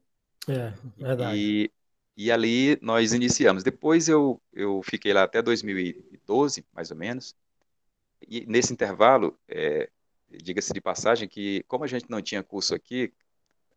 É, 0.48 0.74
verdade. 0.98 1.38
E, 1.38 1.72
e 2.16 2.32
ali 2.32 2.78
nós 2.82 3.12
iniciamos. 3.12 3.64
Depois 3.64 4.08
eu, 4.08 4.42
eu 4.54 4.82
fiquei 4.84 5.14
lá 5.14 5.24
até 5.24 5.42
2012, 5.42 6.66
mais 6.74 6.92
ou 6.92 6.98
menos. 6.98 7.36
E 8.28 8.46
nesse 8.46 8.72
intervalo, 8.72 9.38
é, 9.48 9.90
diga-se 10.42 10.74
de 10.74 10.82
passagem 10.82 11.28
que, 11.28 11.64
como 11.64 11.84
a 11.84 11.88
gente 11.88 12.10
não 12.10 12.22
tinha 12.22 12.44
curso 12.44 12.74
aqui, 12.74 13.14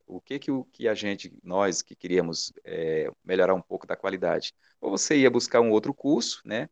o 0.06 0.20
que 0.20 0.38
que, 0.38 0.50
o, 0.50 0.64
que 0.64 0.88
a 0.88 0.94
gente, 0.94 1.32
nós 1.42 1.82
que 1.82 1.94
queríamos 1.96 2.52
é, 2.64 3.10
melhorar 3.24 3.54
um 3.54 3.60
pouco 3.60 3.86
da 3.86 3.96
qualidade, 3.96 4.54
ou 4.80 4.90
você 4.90 5.16
ia 5.16 5.30
buscar 5.30 5.60
um 5.60 5.70
outro 5.70 5.92
curso, 5.92 6.40
né? 6.44 6.68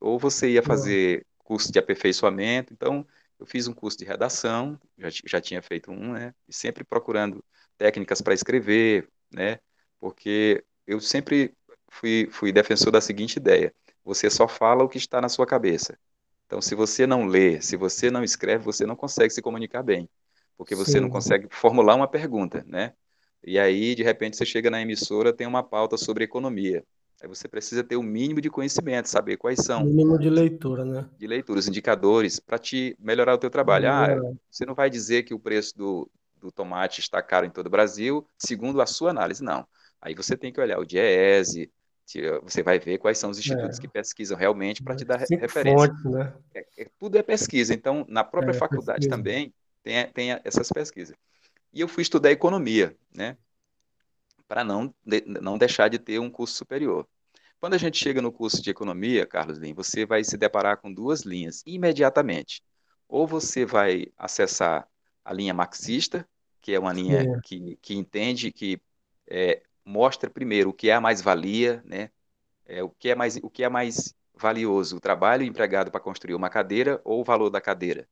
Ou 0.00 0.18
você 0.18 0.50
ia 0.50 0.62
fazer 0.62 1.26
curso 1.38 1.72
de 1.72 1.78
aperfeiçoamento. 1.78 2.72
Então, 2.72 3.06
eu 3.38 3.46
fiz 3.46 3.66
um 3.66 3.74
curso 3.74 3.98
de 3.98 4.04
redação, 4.04 4.78
já, 4.98 5.08
já 5.26 5.40
tinha 5.40 5.62
feito 5.62 5.90
um, 5.90 6.12
né? 6.12 6.34
E 6.46 6.54
sempre 6.54 6.84
procurando 6.84 7.44
técnicas 7.78 8.20
para 8.20 8.34
escrever, 8.34 9.08
né? 9.32 9.58
Porque 9.98 10.64
eu 10.86 11.00
sempre 11.00 11.54
fui, 11.88 12.28
fui 12.30 12.52
defensor 12.52 12.92
da 12.92 13.00
seguinte 13.00 13.36
ideia: 13.36 13.74
você 14.04 14.30
só 14.30 14.46
fala 14.46 14.84
o 14.84 14.88
que 14.88 14.98
está 14.98 15.20
na 15.20 15.28
sua 15.28 15.46
cabeça. 15.46 15.98
Então, 16.52 16.60
se 16.60 16.74
você 16.74 17.06
não 17.06 17.24
lê, 17.24 17.62
se 17.62 17.76
você 17.76 18.10
não 18.10 18.22
escreve, 18.22 18.62
você 18.62 18.84
não 18.84 18.94
consegue 18.94 19.32
se 19.32 19.40
comunicar 19.40 19.82
bem 19.82 20.08
porque 20.62 20.74
você 20.74 20.92
Sim. 20.92 21.00
não 21.00 21.10
consegue 21.10 21.48
formular 21.50 21.94
uma 21.96 22.06
pergunta, 22.06 22.64
né? 22.66 22.92
E 23.44 23.58
aí, 23.58 23.94
de 23.94 24.02
repente, 24.02 24.36
você 24.36 24.44
chega 24.44 24.70
na 24.70 24.80
emissora, 24.80 25.32
tem 25.32 25.46
uma 25.46 25.62
pauta 25.62 25.96
sobre 25.96 26.22
economia. 26.22 26.84
Aí 27.20 27.28
você 27.28 27.48
precisa 27.48 27.82
ter 27.82 27.96
o 27.96 28.00
um 28.00 28.04
mínimo 28.04 28.40
de 28.40 28.48
conhecimento, 28.48 29.08
saber 29.08 29.36
quais 29.36 29.58
são. 29.58 29.84
Mínimo 29.84 30.18
de 30.18 30.30
leitura, 30.30 30.84
né? 30.84 31.08
De 31.18 31.26
leitura, 31.26 31.58
os 31.58 31.66
indicadores, 31.66 32.38
para 32.38 32.58
te 32.58 32.96
melhorar 33.00 33.34
o 33.34 33.38
teu 33.38 33.50
trabalho. 33.50 33.88
Ah, 33.88 34.20
você 34.48 34.64
não 34.64 34.74
vai 34.74 34.88
dizer 34.88 35.24
que 35.24 35.34
o 35.34 35.38
preço 35.38 35.76
do, 35.76 36.10
do 36.36 36.52
tomate 36.52 37.00
está 37.00 37.20
caro 37.20 37.44
em 37.46 37.50
todo 37.50 37.66
o 37.66 37.70
Brasil, 37.70 38.24
segundo 38.38 38.80
a 38.80 38.86
sua 38.86 39.10
análise, 39.10 39.42
não. 39.42 39.66
Aí 40.00 40.14
você 40.14 40.36
tem 40.36 40.52
que 40.52 40.60
olhar 40.60 40.78
o 40.78 40.84
DIEESE, 40.84 41.70
Você 42.42 42.62
vai 42.62 42.78
ver 42.78 42.98
quais 42.98 43.18
são 43.18 43.30
os 43.30 43.38
institutos 43.38 43.78
é. 43.78 43.80
que 43.80 43.88
pesquisam 43.88 44.36
realmente 44.36 44.82
para 44.82 44.96
te 44.96 45.04
dar 45.04 45.24
Cinco 45.26 45.40
referência. 45.40 45.88
Fontes, 45.88 46.04
né? 46.04 46.34
É, 46.54 46.66
é, 46.78 46.86
tudo 46.98 47.16
é 47.16 47.22
pesquisa. 47.22 47.72
Então, 47.72 48.04
na 48.08 48.24
própria 48.24 48.52
é, 48.52 48.54
faculdade 48.54 49.00
pesquisa. 49.00 49.16
também 49.16 49.54
tem, 49.82 50.06
tem 50.08 50.40
essas 50.44 50.68
pesquisas. 50.70 51.16
E 51.72 51.80
eu 51.80 51.88
fui 51.88 52.02
estudar 52.02 52.30
economia, 52.30 52.96
né? 53.14 53.36
Para 54.46 54.62
não, 54.62 54.94
de, 55.04 55.22
não 55.26 55.56
deixar 55.56 55.88
de 55.88 55.98
ter 55.98 56.18
um 56.18 56.30
curso 56.30 56.54
superior. 56.54 57.06
Quando 57.58 57.74
a 57.74 57.78
gente 57.78 57.96
chega 57.96 58.20
no 58.20 58.32
curso 58.32 58.60
de 58.60 58.70
economia, 58.70 59.24
Carlos 59.24 59.56
Lin, 59.56 59.72
você 59.72 60.04
vai 60.04 60.24
se 60.24 60.36
deparar 60.36 60.78
com 60.78 60.92
duas 60.92 61.22
linhas 61.22 61.62
imediatamente. 61.64 62.62
Ou 63.08 63.26
você 63.26 63.64
vai 63.64 64.06
acessar 64.18 64.88
a 65.24 65.32
linha 65.32 65.54
marxista, 65.54 66.28
que 66.60 66.72
é 66.72 66.78
uma 66.78 66.92
linha 66.92 67.40
que, 67.44 67.78
que 67.80 67.94
entende, 67.94 68.50
que 68.50 68.80
é, 69.28 69.62
mostra 69.84 70.30
primeiro 70.30 70.70
o 70.70 70.72
que 70.72 70.90
é 70.90 70.94
a 70.94 71.00
mais-valia, 71.00 71.82
né? 71.84 72.10
É, 72.66 72.82
o, 72.82 72.88
que 72.88 73.10
é 73.10 73.14
mais, 73.14 73.36
o 73.36 73.50
que 73.50 73.64
é 73.64 73.68
mais 73.68 74.14
valioso, 74.34 74.96
o 74.96 75.00
trabalho 75.00 75.44
empregado 75.44 75.90
para 75.90 76.00
construir 76.00 76.34
uma 76.34 76.48
cadeira 76.48 77.00
ou 77.04 77.20
o 77.20 77.24
valor 77.24 77.50
da 77.50 77.60
cadeira. 77.60 78.08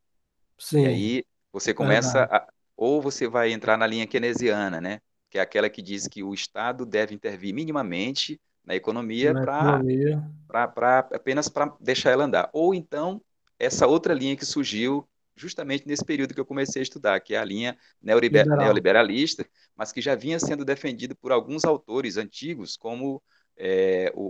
Sim. 0.58 0.82
E 0.82 0.86
aí 0.86 1.24
você 1.52 1.72
começa 1.72 2.24
a, 2.24 2.46
ou 2.76 3.00
você 3.00 3.26
vai 3.28 3.52
entrar 3.52 3.76
na 3.76 3.86
linha 3.86 4.06
keynesiana, 4.06 4.80
né? 4.80 5.00
Que 5.28 5.38
é 5.38 5.40
aquela 5.40 5.70
que 5.70 5.82
diz 5.82 6.08
que 6.08 6.22
o 6.22 6.34
Estado 6.34 6.84
deve 6.84 7.14
intervir 7.14 7.54
minimamente 7.54 8.40
na 8.64 8.74
economia 8.74 9.32
para 9.34 10.98
apenas 11.12 11.48
para 11.48 11.74
deixar 11.80 12.10
ela 12.10 12.24
andar. 12.24 12.50
Ou 12.52 12.74
então 12.74 13.20
essa 13.58 13.86
outra 13.86 14.14
linha 14.14 14.36
que 14.36 14.44
surgiu 14.44 15.06
justamente 15.36 15.86
nesse 15.86 16.04
período 16.04 16.34
que 16.34 16.40
eu 16.40 16.46
comecei 16.46 16.80
a 16.80 16.82
estudar, 16.82 17.20
que 17.20 17.34
é 17.34 17.38
a 17.38 17.44
linha 17.44 17.76
neoliber 18.02 18.46
neoliberalista, 18.46 19.46
mas 19.76 19.92
que 19.92 20.00
já 20.00 20.14
vinha 20.14 20.38
sendo 20.38 20.64
defendido 20.64 21.16
por 21.16 21.32
alguns 21.32 21.64
autores 21.64 22.16
antigos, 22.16 22.76
como 22.76 23.22
é, 23.56 24.12
o, 24.14 24.22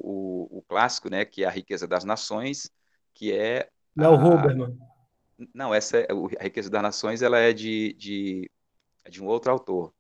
o, 0.52 0.58
o, 0.58 0.62
clássico, 0.62 1.08
né, 1.08 1.24
que 1.24 1.44
é 1.44 1.46
a 1.46 1.50
riqueza 1.50 1.86
das 1.86 2.04
nações, 2.04 2.70
que 3.14 3.32
é 3.32 3.68
Léo 3.96 4.14
Huberman. 4.14 4.76
Não, 5.54 5.74
essa 5.74 5.98
é, 5.98 6.08
a 6.38 6.42
riqueza 6.44 6.68
das 6.68 6.82
nações, 6.82 7.22
ela 7.22 7.38
é 7.38 7.52
de, 7.52 7.94
de, 7.94 8.50
é 9.04 9.10
de 9.10 9.22
um 9.22 9.26
outro 9.26 9.50
autor. 9.50 9.92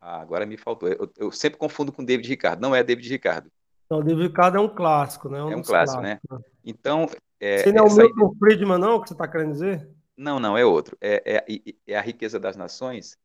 Ah, 0.00 0.20
agora 0.20 0.46
me 0.46 0.56
faltou. 0.56 0.88
Eu, 0.88 1.12
eu, 1.18 1.32
sempre 1.32 1.58
confundo 1.58 1.92
com 1.92 2.04
David 2.04 2.28
Ricardo. 2.28 2.60
Não 2.60 2.74
é 2.74 2.82
David 2.82 3.08
Ricardo. 3.08 3.50
Não, 3.90 4.02
David 4.02 4.28
Ricardo 4.28 4.56
é 4.56 4.60
um 4.60 4.68
clássico, 4.68 5.28
né? 5.28 5.42
Um 5.42 5.52
é 5.52 5.56
um 5.56 5.62
clássico, 5.62 6.00
né? 6.00 6.18
clássicos. 6.26 6.38
né? 6.38 6.58
Então. 6.64 7.06
É, 7.38 7.58
você 7.58 7.72
não 7.72 7.86
é 7.86 7.88
o 7.88 7.94
Milton 7.94 8.34
Friedman, 8.38 8.78
não, 8.78 9.00
que 9.00 9.08
você 9.08 9.14
está 9.14 9.26
querendo 9.26 9.52
dizer? 9.52 9.88
Não, 10.20 10.38
não, 10.38 10.56
é 10.56 10.62
outro. 10.62 10.98
É, 11.00 11.22
é, 11.48 11.74
é 11.86 11.96
a 11.96 12.02
riqueza 12.02 12.38
das 12.38 12.54
nações. 12.54 13.18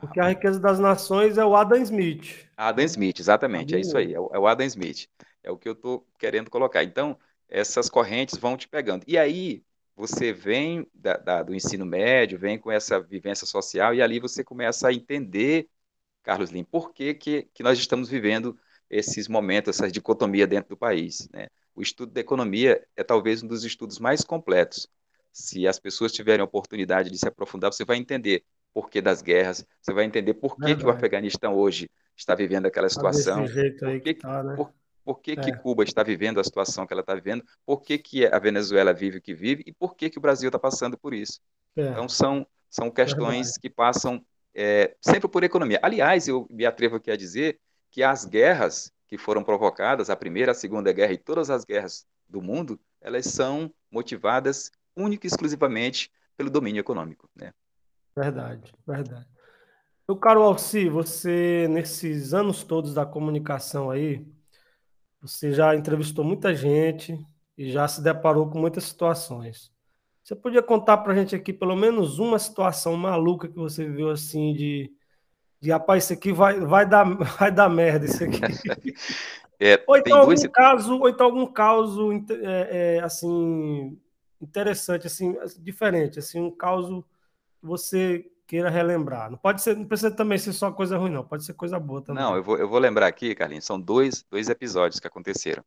Porque 0.00 0.20
a 0.20 0.28
riqueza 0.28 0.60
das 0.60 0.78
nações 0.78 1.36
é 1.36 1.44
o 1.44 1.56
Adam 1.56 1.82
Smith. 1.82 2.46
Adam 2.56 2.84
Smith, 2.84 3.18
exatamente, 3.18 3.74
é 3.74 3.80
isso 3.80 3.98
aí, 3.98 4.14
é 4.14 4.20
o, 4.20 4.30
é 4.32 4.50
Adam 4.50 4.64
Smith. 4.66 5.08
É 5.42 5.50
o 5.50 5.58
que 5.58 5.68
eu 5.68 5.72
estou 5.72 6.06
querendo 6.16 6.48
colocar. 6.48 6.84
Então, 6.84 7.18
essas 7.48 7.90
correntes 7.90 8.38
vão 8.38 8.56
te 8.56 8.68
pegando. 8.68 9.04
E 9.08 9.18
aí, 9.18 9.64
você 9.96 10.32
vem 10.32 10.86
da, 10.94 11.16
da, 11.16 11.42
do 11.42 11.52
ensino 11.52 11.84
médio, 11.84 12.38
vem 12.38 12.60
com 12.60 12.70
essa 12.70 13.00
vivência 13.00 13.44
social, 13.44 13.92
e 13.92 14.00
ali 14.00 14.20
você 14.20 14.44
começa 14.44 14.86
a 14.86 14.92
entender, 14.92 15.68
Carlos 16.22 16.50
Lim, 16.50 16.62
por 16.62 16.92
que, 16.92 17.12
que, 17.12 17.48
que 17.52 17.62
nós 17.64 17.76
estamos 17.76 18.08
vivendo 18.08 18.56
esses 18.88 19.26
momentos, 19.26 19.76
essa 19.76 19.90
dicotomia 19.90 20.46
dentro 20.46 20.70
do 20.70 20.76
país. 20.76 21.28
Né? 21.32 21.48
O 21.74 21.82
estudo 21.82 22.12
da 22.12 22.20
economia 22.20 22.86
é 22.94 23.02
talvez 23.02 23.42
um 23.42 23.48
dos 23.48 23.64
estudos 23.64 23.98
mais 23.98 24.22
completos, 24.22 24.88
se 25.32 25.66
as 25.66 25.78
pessoas 25.78 26.12
tiverem 26.12 26.42
a 26.42 26.44
oportunidade 26.44 27.10
de 27.10 27.18
se 27.18 27.26
aprofundar, 27.26 27.72
você 27.72 27.84
vai 27.84 27.96
entender 27.96 28.44
por 28.72 28.88
que 28.88 29.00
das 29.00 29.22
guerras, 29.22 29.66
você 29.80 29.92
vai 29.92 30.04
entender 30.04 30.34
por 30.34 30.56
que, 30.56 30.76
que 30.76 30.84
o 30.84 30.90
Afeganistão 30.90 31.54
hoje 31.54 31.90
está 32.16 32.34
vivendo 32.34 32.66
aquela 32.66 32.88
situação, 32.88 33.44
por 33.44 34.00
que, 34.00 34.14
tá, 34.14 34.42
né? 34.42 34.56
por, 34.56 34.72
por 35.04 35.20
que, 35.20 35.32
é. 35.32 35.36
que 35.36 35.52
Cuba 35.52 35.84
está 35.84 36.02
vivendo 36.02 36.40
a 36.40 36.44
situação 36.44 36.86
que 36.86 36.92
ela 36.92 37.00
está 37.00 37.14
vivendo, 37.14 37.44
por 37.66 37.82
que, 37.82 37.98
que 37.98 38.26
a 38.26 38.38
Venezuela 38.38 38.92
vive 38.92 39.18
o 39.18 39.22
que 39.22 39.34
vive 39.34 39.62
e 39.66 39.72
por 39.72 39.94
que, 39.94 40.08
que 40.08 40.18
o 40.18 40.20
Brasil 40.22 40.48
está 40.48 40.58
passando 40.58 40.96
por 40.96 41.12
isso. 41.12 41.40
É. 41.76 41.88
Então, 41.88 42.08
são, 42.08 42.46
são 42.70 42.90
questões 42.90 43.58
que 43.58 43.68
passam 43.68 44.24
é, 44.54 44.94
sempre 45.00 45.28
por 45.28 45.42
economia. 45.42 45.80
Aliás, 45.82 46.28
eu 46.28 46.46
me 46.50 46.64
atrevo 46.64 46.96
aqui 46.96 47.10
a 47.10 47.16
dizer 47.16 47.58
que 47.90 48.02
as 48.02 48.24
guerras 48.24 48.92
que 49.06 49.18
foram 49.18 49.44
provocadas, 49.44 50.08
a 50.08 50.16
primeira, 50.16 50.52
a 50.52 50.54
segunda 50.54 50.92
guerra 50.92 51.12
e 51.12 51.18
todas 51.18 51.50
as 51.50 51.64
guerras 51.64 52.06
do 52.28 52.40
mundo, 52.40 52.80
elas 53.00 53.26
são 53.26 53.72
motivadas 53.90 54.70
única 54.96 55.26
e 55.26 55.28
exclusivamente 55.28 56.10
pelo 56.36 56.50
domínio 56.50 56.80
econômico. 56.80 57.28
Né? 57.34 57.52
Verdade, 58.16 58.72
verdade. 58.86 59.26
O 60.06 60.16
caro 60.16 60.42
Alci, 60.42 60.88
você, 60.88 61.66
nesses 61.70 62.34
anos 62.34 62.64
todos 62.64 62.92
da 62.92 63.06
comunicação 63.06 63.90
aí, 63.90 64.26
você 65.20 65.52
já 65.52 65.74
entrevistou 65.74 66.24
muita 66.24 66.54
gente 66.54 67.16
e 67.56 67.70
já 67.70 67.86
se 67.86 68.02
deparou 68.02 68.50
com 68.50 68.58
muitas 68.58 68.84
situações. 68.84 69.70
Você 70.22 70.34
podia 70.34 70.62
contar 70.62 70.98
para 70.98 71.12
a 71.12 71.16
gente 71.16 71.34
aqui 71.34 71.52
pelo 71.52 71.76
menos 71.76 72.18
uma 72.18 72.38
situação 72.38 72.96
maluca 72.96 73.48
que 73.48 73.56
você 73.56 73.88
viu 73.88 74.10
assim 74.10 74.52
de, 74.52 74.92
de 75.60 75.70
rapaz, 75.70 76.04
isso 76.04 76.12
aqui 76.12 76.32
vai, 76.32 76.60
vai, 76.60 76.86
dar, 76.86 77.04
vai 77.38 77.50
dar 77.50 77.68
merda, 77.68 78.04
isso 78.06 78.24
aqui. 78.24 78.40
É, 79.64 79.80
ou, 79.86 79.96
então 79.96 80.18
algum 80.18 80.34
caso, 80.50 80.98
ou 80.98 81.08
então 81.08 81.26
algum 81.26 81.46
caso 81.46 82.10
é, 82.12 82.96
é, 82.96 83.00
assim 83.00 83.96
interessante, 84.42 85.06
assim, 85.06 85.36
diferente, 85.60 86.18
assim, 86.18 86.40
um 86.40 86.50
caso 86.50 87.02
que 87.60 87.66
você 87.66 88.30
queira 88.46 88.68
relembrar. 88.68 89.30
Não 89.30 89.38
pode 89.38 89.62
ser, 89.62 89.76
não 89.76 89.86
precisa 89.86 90.10
também 90.10 90.36
ser 90.36 90.52
só 90.52 90.70
coisa 90.70 90.98
ruim, 90.98 91.10
não. 91.10 91.24
Pode 91.24 91.44
ser 91.44 91.54
coisa 91.54 91.78
boa 91.78 92.02
também. 92.02 92.22
Não, 92.22 92.36
eu 92.36 92.42
vou, 92.42 92.58
eu 92.58 92.68
vou 92.68 92.78
lembrar 92.78 93.06
aqui, 93.06 93.34
Carlinhos, 93.34 93.64
são 93.64 93.80
dois, 93.80 94.24
dois 94.30 94.48
episódios 94.48 95.00
que 95.00 95.06
aconteceram. 95.06 95.64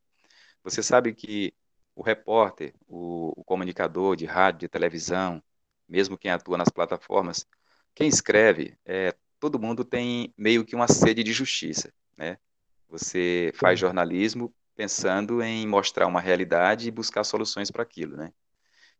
Você 0.63 0.83
sabe 0.83 1.13
que 1.13 1.53
o 1.95 2.03
repórter, 2.03 2.73
o, 2.87 3.33
o 3.37 3.43
comunicador 3.43 4.15
de 4.15 4.25
rádio, 4.25 4.61
de 4.61 4.67
televisão, 4.67 5.41
mesmo 5.87 6.17
quem 6.17 6.29
atua 6.29 6.57
nas 6.57 6.69
plataformas, 6.69 7.47
quem 7.93 8.07
escreve, 8.07 8.77
é, 8.85 9.15
todo 9.39 9.59
mundo 9.59 9.85
tem 9.85 10.33
meio 10.37 10.65
que 10.65 10.75
uma 10.75 10.87
sede 10.87 11.23
de 11.23 11.31
justiça, 11.31 11.93
né? 12.17 12.37
Você 12.89 13.51
faz 13.55 13.79
jornalismo 13.79 14.53
pensando 14.75 15.41
em 15.41 15.65
mostrar 15.65 16.05
uma 16.05 16.19
realidade 16.19 16.87
e 16.87 16.91
buscar 16.91 17.23
soluções 17.23 17.71
para 17.71 17.83
aquilo, 17.83 18.17
né? 18.17 18.31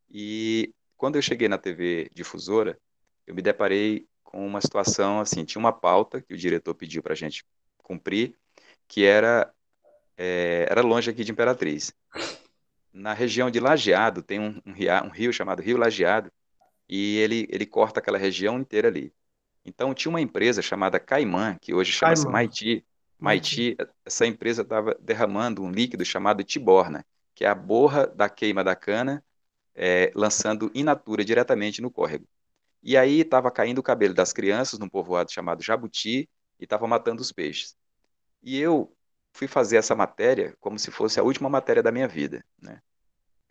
E 0.09 0.73
quando 0.97 1.15
eu 1.15 1.21
cheguei 1.21 1.47
na 1.47 1.57
TV 1.57 2.09
difusora, 2.13 2.79
eu 3.27 3.35
me 3.35 3.41
deparei 3.41 4.07
com 4.23 4.45
uma 4.45 4.61
situação 4.61 5.19
assim, 5.19 5.45
tinha 5.45 5.59
uma 5.59 5.71
pauta 5.71 6.21
que 6.21 6.33
o 6.33 6.37
diretor 6.37 6.73
pediu 6.75 7.01
para 7.01 7.13
a 7.13 7.15
gente 7.15 7.45
cumprir, 7.77 8.35
que 8.87 9.03
era 9.03 9.51
é, 10.17 10.67
era 10.69 10.81
longe 10.81 11.09
aqui 11.09 11.23
de 11.23 11.31
Imperatriz. 11.31 11.93
Na 12.93 13.13
região 13.13 13.51
de 13.51 13.59
Lajeado 13.59 14.21
tem 14.21 14.39
um, 14.39 14.61
um, 14.65 14.71
rio, 14.71 14.91
um 15.03 15.09
rio 15.09 15.33
chamado 15.33 15.61
Rio 15.61 15.77
Lajeado 15.77 16.31
e 16.87 17.17
ele 17.17 17.47
ele 17.49 17.65
corta 17.65 17.99
aquela 17.99 18.17
região 18.17 18.59
inteira 18.59 18.87
ali. 18.87 19.13
Então 19.65 19.93
tinha 19.93 20.09
uma 20.09 20.21
empresa 20.21 20.61
chamada 20.61 20.99
Caimã, 20.99 21.57
que 21.59 21.73
hoje 21.73 21.91
chama-se 21.91 22.27
Maiti. 22.27 22.85
Maiti, 23.17 23.75
essa 24.05 24.25
empresa 24.25 24.61
estava 24.61 24.95
derramando 24.99 25.63
um 25.63 25.71
líquido 25.71 26.05
chamado 26.05 26.43
tiborna, 26.43 27.05
que 27.33 27.43
é 27.43 27.47
a 27.47 27.55
borra 27.55 28.05
da 28.05 28.29
queima 28.29 28.63
da 28.63 28.75
cana 28.75 29.23
é, 29.75 30.11
lançando 30.15 30.71
in 30.73 30.83
natura 30.83 31.23
diretamente 31.23 31.81
no 31.81 31.91
córrego. 31.91 32.27
E 32.81 32.95
aí 32.95 33.21
estava 33.21 33.51
caindo 33.51 33.79
o 33.79 33.83
cabelo 33.83 34.13
das 34.13 34.31
crianças 34.31 34.79
num 34.79 34.88
povoado 34.88 35.31
chamado 35.31 35.63
Jabuti 35.63 36.29
e 36.59 36.63
estava 36.63 36.88
matando 36.88 37.21
os 37.21 37.31
peixes. 37.31 37.75
E 38.41 38.59
eu 38.59 38.95
fui 39.33 39.47
fazer 39.47 39.77
essa 39.77 39.95
matéria 39.95 40.55
como 40.59 40.79
se 40.79 40.91
fosse 40.91 41.19
a 41.19 41.23
última 41.23 41.49
matéria 41.49 41.83
da 41.83 41.91
minha 41.91 42.07
vida. 42.07 42.45
Né? 42.61 42.81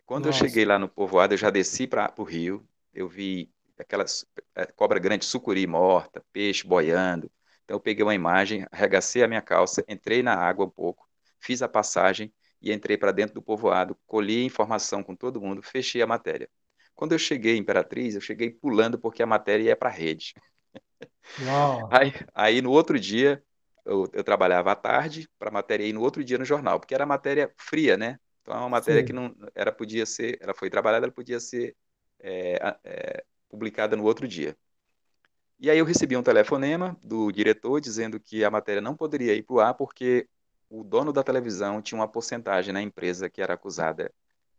Quando 0.05 0.27
Nossa. 0.27 0.39
eu 0.39 0.47
cheguei 0.47 0.65
lá 0.65 0.79
no 0.79 0.87
povoado, 0.87 1.33
eu 1.33 1.37
já 1.37 1.49
desci 1.49 1.85
para 1.85 2.13
o 2.17 2.23
rio, 2.23 2.67
eu 2.93 3.07
vi 3.07 3.51
aquelas 3.77 4.25
é, 4.55 4.65
cobra 4.65 4.99
grande, 4.99 5.25
sucuri 5.25 5.67
morta, 5.67 6.23
peixe 6.31 6.65
boiando. 6.65 7.29
Então 7.63 7.75
eu 7.75 7.79
peguei 7.81 8.03
uma 8.03 8.15
imagem, 8.15 8.65
arregacei 8.71 9.21
a 9.21 9.27
minha 9.27 9.41
calça, 9.41 9.83
entrei 9.87 10.23
na 10.23 10.35
água 10.35 10.65
um 10.65 10.69
pouco, 10.69 11.07
fiz 11.39 11.61
a 11.61 11.67
passagem 11.67 12.33
e 12.61 12.71
entrei 12.71 12.97
para 12.97 13.11
dentro 13.11 13.35
do 13.35 13.41
povoado, 13.41 13.97
colhi 14.05 14.43
informação 14.43 15.03
com 15.03 15.15
todo 15.15 15.41
mundo, 15.41 15.61
fechei 15.61 16.01
a 16.01 16.07
matéria. 16.07 16.49
Quando 16.93 17.11
eu 17.11 17.19
cheguei 17.19 17.55
em 17.55 17.59
Imperatriz, 17.59 18.15
eu 18.15 18.21
cheguei 18.21 18.49
pulando 18.49 18.97
porque 18.97 19.21
a 19.21 19.27
matéria 19.27 19.63
ia 19.65 19.75
para 19.75 19.89
a 19.89 19.93
rede. 19.93 20.33
Aí, 21.91 22.13
aí, 22.33 22.61
no 22.61 22.71
outro 22.71 22.99
dia, 22.99 23.43
eu, 23.83 24.07
eu 24.13 24.23
trabalhava 24.23 24.71
à 24.71 24.75
tarde 24.75 25.27
para 25.37 25.49
a 25.49 25.51
matéria 25.51 25.85
ir 25.85 25.93
no 25.93 26.01
outro 26.01 26.23
dia 26.23 26.37
no 26.37 26.45
jornal, 26.45 26.79
porque 26.79 26.93
era 26.93 27.05
matéria 27.05 27.51
fria, 27.57 27.97
né? 27.97 28.19
Então 28.41 28.53
é 28.53 28.57
uma 28.59 28.69
matéria 28.69 29.01
Sim. 29.01 29.07
que 29.07 29.13
não 29.13 29.35
era 29.53 29.71
podia 29.71 30.05
ser, 30.05 30.37
ela 30.39 30.53
foi 30.53 30.69
trabalhada, 30.69 31.05
ela 31.05 31.13
podia 31.13 31.39
ser 31.39 31.75
é, 32.19 32.77
é, 32.83 33.23
publicada 33.49 33.95
no 33.95 34.03
outro 34.03 34.27
dia. 34.27 34.55
E 35.59 35.69
aí 35.69 35.77
eu 35.77 35.85
recebi 35.85 36.17
um 36.17 36.23
telefonema 36.23 36.97
do 37.01 37.31
diretor 37.31 37.79
dizendo 37.79 38.19
que 38.19 38.43
a 38.43 38.51
matéria 38.51 38.81
não 38.81 38.95
poderia 38.95 39.33
ir 39.33 39.43
para 39.43 39.55
o 39.55 39.59
ar 39.59 39.73
porque 39.73 40.27
o 40.69 40.83
dono 40.83 41.13
da 41.13 41.23
televisão 41.23 41.81
tinha 41.81 41.99
uma 41.99 42.07
porcentagem 42.07 42.73
na 42.73 42.81
empresa 42.81 43.29
que 43.29 43.41
era 43.41 43.53
acusada 43.53 44.11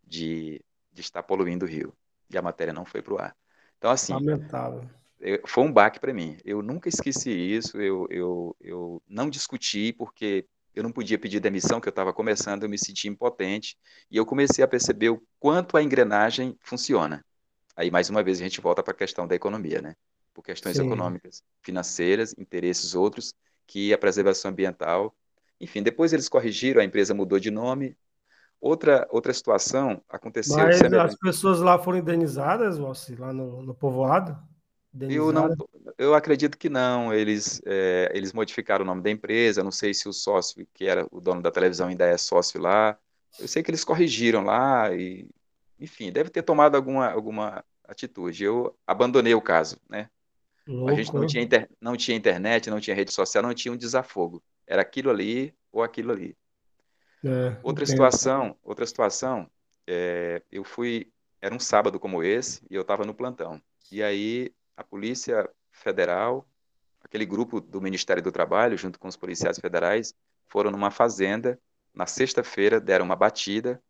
de, 0.05 0.63
de 0.93 1.01
estar 1.01 1.23
poluindo 1.23 1.65
o 1.65 1.69
rio. 1.69 1.93
E 2.31 2.37
a 2.37 2.43
matéria 2.43 2.73
não 2.73 2.85
foi 2.85 3.03
para 3.03 3.15
o 3.15 3.19
ar. 3.19 3.37
Então, 3.79 3.91
assim. 3.91 4.15
Lamentável. 4.15 4.89
Eu, 5.19 5.41
foi 5.47 5.65
um 5.65 5.73
baque 5.73 5.99
para 5.99 6.13
mim. 6.13 6.37
Eu 6.45 6.63
nunca 6.63 6.89
esqueci 6.89 7.31
isso, 7.31 7.81
eu, 7.81 8.07
eu, 8.11 8.57
eu 8.61 9.03
não 9.09 9.31
discuti, 9.31 9.93
porque 9.93 10.47
eu 10.75 10.83
não 10.83 10.93
podia 10.93 11.19
pedir 11.19 11.41
demissão, 11.41 11.81
que 11.81 11.89
eu 11.89 11.91
estava 11.91 12.13
começando, 12.13 12.63
eu 12.63 12.69
me 12.69 12.79
senti 12.79 13.09
impotente, 13.09 13.79
e 14.11 14.17
eu 14.19 14.27
comecei 14.27 14.63
a 14.63 14.69
perceber 14.69 15.09
o 15.09 15.23
quanto 15.41 15.77
a 15.77 15.83
engrenagem 15.83 16.55
funciona. 16.61 17.25
Aí, 17.75 17.91
mais 17.91 18.11
uma 18.11 18.23
vez, 18.23 18.39
a 18.41 18.43
gente 18.43 18.61
volta 18.61 18.83
para 18.83 18.93
a 18.93 18.97
questão 18.97 19.27
da 19.27 19.35
economia, 19.35 19.81
né? 19.81 19.97
Por 20.35 20.43
questões 20.43 20.77
Sim. 20.77 20.87
econômicas, 20.87 21.43
financeiras, 21.63 22.35
interesses 22.37 22.95
outros, 22.95 23.35
que 23.67 23.93
a 23.93 23.99
preservação 23.99 24.51
ambiental. 24.51 25.15
Enfim, 25.61 25.83
depois 25.83 26.13
eles 26.13 26.29
corrigiram, 26.29 26.81
a 26.81 26.85
empresa 26.85 27.15
mudou 27.15 27.39
de 27.39 27.51
nome. 27.51 27.97
Outra, 28.61 29.07
outra 29.11 29.33
situação 29.33 30.03
aconteceu. 30.09 30.57
Mas 30.57 30.81
as 30.83 31.17
pessoas 31.17 31.61
lá 31.61 31.79
foram 31.79 31.99
indenizadas, 31.99 32.79
Wassi, 32.79 33.15
lá 33.15 33.33
no, 33.33 33.63
no 33.63 33.75
povoado? 33.75 34.37
Eu 34.99 35.31
não, 35.31 35.55
eu 35.99 36.15
acredito 36.15 36.57
que 36.57 36.71
não. 36.71 37.13
Eles, 37.13 37.61
é, 37.67 38.11
eles 38.15 38.33
modificaram 38.33 38.83
o 38.83 38.87
nome 38.87 39.03
da 39.03 39.11
empresa. 39.11 39.63
Não 39.63 39.71
sei 39.71 39.93
se 39.93 40.09
o 40.09 40.13
sócio, 40.13 40.67
que 40.73 40.87
era 40.87 41.07
o 41.11 41.21
dono 41.21 41.43
da 41.43 41.51
televisão, 41.51 41.89
ainda 41.89 42.07
é 42.07 42.17
sócio 42.17 42.61
lá. 42.61 42.99
Eu 43.39 43.47
sei 43.47 43.63
que 43.63 43.71
eles 43.71 43.85
corrigiram 43.85 44.43
lá 44.43 44.95
e, 44.95 45.29
enfim, 45.79 46.11
deve 46.11 46.31
ter 46.31 46.43
tomado 46.43 46.77
alguma, 46.77 47.11
alguma 47.11 47.63
atitude. 47.85 48.43
Eu 48.43 48.75
abandonei 48.87 49.35
o 49.35 49.43
caso, 49.43 49.77
né? 49.89 50.09
Louco, 50.67 50.91
a 50.91 50.95
gente 50.95 51.15
não 51.15 51.27
tinha, 51.27 51.43
inter, 51.43 51.69
não 51.81 51.97
tinha 51.97 52.17
internet, 52.17 52.71
não 52.71 52.81
tinha 52.81 52.97
rede 52.97 53.13
social, 53.13 53.43
não 53.43 53.55
tinha 53.55 53.73
um 53.73 53.77
desafogo. 53.77 54.43
Era 54.67 54.83
aquilo 54.83 55.11
ali 55.11 55.55
ou 55.71 55.83
aquilo 55.83 56.13
ali. 56.13 56.37
É, 57.25 57.57
outra 57.63 57.85
situação, 57.87 58.57
outra 58.63 58.87
situação, 58.87 59.51
é, 59.87 60.43
eu 60.51 60.65
fui, 60.65 61.11
era 61.41 61.55
um 61.55 61.59
sábado 61.59 61.99
como 61.99 62.23
esse 62.23 62.63
e 62.71 62.75
eu 62.75 62.83
estava 62.83 63.05
no 63.05 63.15
plantão. 63.15 63.61
E 63.91 64.03
aí 64.03 64.53
a 64.77 64.85
Polícia 64.85 65.49
Federal, 65.71 66.47
aquele 67.03 67.25
grupo 67.25 67.61
do 67.61 67.81
Ministério 67.81 68.23
do 68.23 68.33
Trabalho, 68.33 68.77
junto 68.77 68.99
com 68.99 69.09
os 69.09 69.17
policiais 69.17 69.59
federais, 69.59 70.15
foram 70.49 70.71
numa 70.71 70.91
fazenda. 70.91 71.59
Na 71.95 72.07
sexta-feira, 72.07 72.79
deram 72.79 73.07
uma 73.07 73.17
batida 73.17 73.83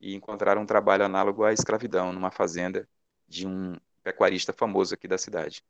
e 0.00 0.14
encontraram 0.14 0.62
um 0.62 0.66
trabalho 0.66 1.04
análogo 1.04 1.44
à 1.44 1.52
escravidão, 1.52 2.12
numa 2.12 2.30
fazenda 2.30 2.88
de 3.26 3.46
um 3.46 3.76
pecuarista 4.02 4.52
famoso 4.52 4.94
aqui 4.94 5.08
da 5.08 5.18
cidade. 5.18 5.64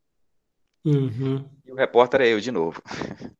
Uhum. 0.84 1.48
E 1.64 1.72
o 1.72 1.74
repórter 1.74 2.20
é 2.20 2.28
eu 2.28 2.40
de 2.40 2.52
novo. 2.52 2.82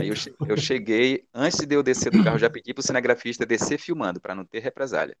Aí 0.00 0.08
eu, 0.08 0.14
eu, 0.48 0.56
cheguei, 0.56 1.26
antes 1.32 1.64
de 1.66 1.74
eu 1.74 1.82
descer 1.82 2.10
do 2.10 2.24
carro, 2.24 2.38
já 2.38 2.50
pedi 2.50 2.74
para 2.74 2.80
o 2.80 2.84
cinegrafista 2.84 3.46
descer 3.46 3.78
filmando, 3.78 4.20
para 4.20 4.34
não 4.34 4.44
ter 4.44 4.60
represália. 4.60 5.16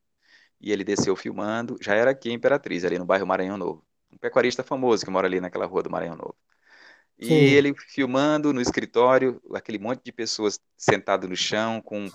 E 0.60 0.72
ele 0.72 0.84
desceu 0.84 1.16
filmando, 1.16 1.76
já 1.80 1.94
era 1.94 2.10
aqui 2.10 2.30
em 2.30 2.34
Imperatriz, 2.34 2.84
ali 2.84 2.98
no 2.98 3.06
bairro 3.06 3.26
Maranhão 3.26 3.56
Novo 3.56 3.84
um 4.12 4.18
pecuarista 4.18 4.62
famoso 4.62 5.04
que 5.04 5.10
mora 5.10 5.26
ali 5.26 5.40
naquela 5.40 5.66
rua 5.66 5.82
do 5.82 5.90
Maranhão 5.90 6.16
Novo. 6.16 6.36
E 7.18 7.26
Sim. 7.26 7.32
ele 7.32 7.74
filmando 7.74 8.52
no 8.52 8.60
escritório, 8.60 9.40
aquele 9.54 9.78
monte 9.78 10.02
de 10.02 10.12
pessoas 10.12 10.58
sentado 10.76 11.28
no 11.28 11.36
chão, 11.36 11.80
com 11.80 12.08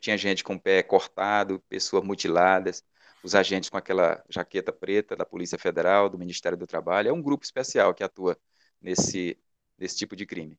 tinha 0.00 0.18
gente 0.18 0.42
com 0.42 0.54
o 0.54 0.60
pé 0.60 0.82
cortado, 0.82 1.62
pessoas 1.68 2.02
mutiladas, 2.02 2.82
os 3.22 3.36
agentes 3.36 3.70
com 3.70 3.76
aquela 3.76 4.22
jaqueta 4.28 4.72
preta 4.72 5.14
da 5.14 5.24
Polícia 5.24 5.56
Federal, 5.56 6.08
do 6.08 6.18
Ministério 6.18 6.58
do 6.58 6.66
Trabalho. 6.66 7.08
É 7.08 7.12
um 7.12 7.22
grupo 7.22 7.44
especial 7.44 7.94
que 7.94 8.02
atua 8.02 8.36
nesse, 8.82 9.38
nesse 9.78 9.96
tipo 9.96 10.16
de 10.16 10.26
crime. 10.26 10.58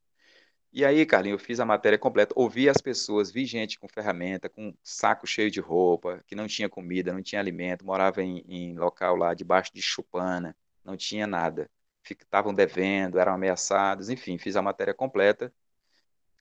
E 0.71 0.85
aí, 0.85 1.03
Carlinhos, 1.05 1.41
eu 1.41 1.45
fiz 1.45 1.59
a 1.59 1.65
matéria 1.65 1.97
completa, 1.97 2.33
ouvi 2.35 2.69
as 2.69 2.79
pessoas, 2.79 3.31
vi 3.31 3.43
gente 3.45 3.79
com 3.79 3.87
ferramenta, 3.87 4.47
com 4.47 4.73
saco 4.83 5.25
cheio 5.25 5.49
de 5.49 5.59
roupa, 5.59 6.23
que 6.27 6.35
não 6.35 6.47
tinha 6.47 6.69
comida, 6.69 7.11
não 7.11 7.23
tinha 7.23 7.41
alimento, 7.41 7.83
morava 7.83 8.21
em, 8.21 8.45
em 8.47 8.77
local 8.77 9.15
lá 9.15 9.33
debaixo 9.33 9.73
de 9.73 9.81
chupana, 9.81 10.55
não 10.83 10.95
tinha 10.95 11.25
nada. 11.25 11.69
Estavam 12.07 12.53
devendo, 12.53 13.19
eram 13.19 13.33
ameaçados, 13.33 14.09
enfim, 14.09 14.37
fiz 14.37 14.55
a 14.55 14.61
matéria 14.61 14.93
completa. 14.93 15.51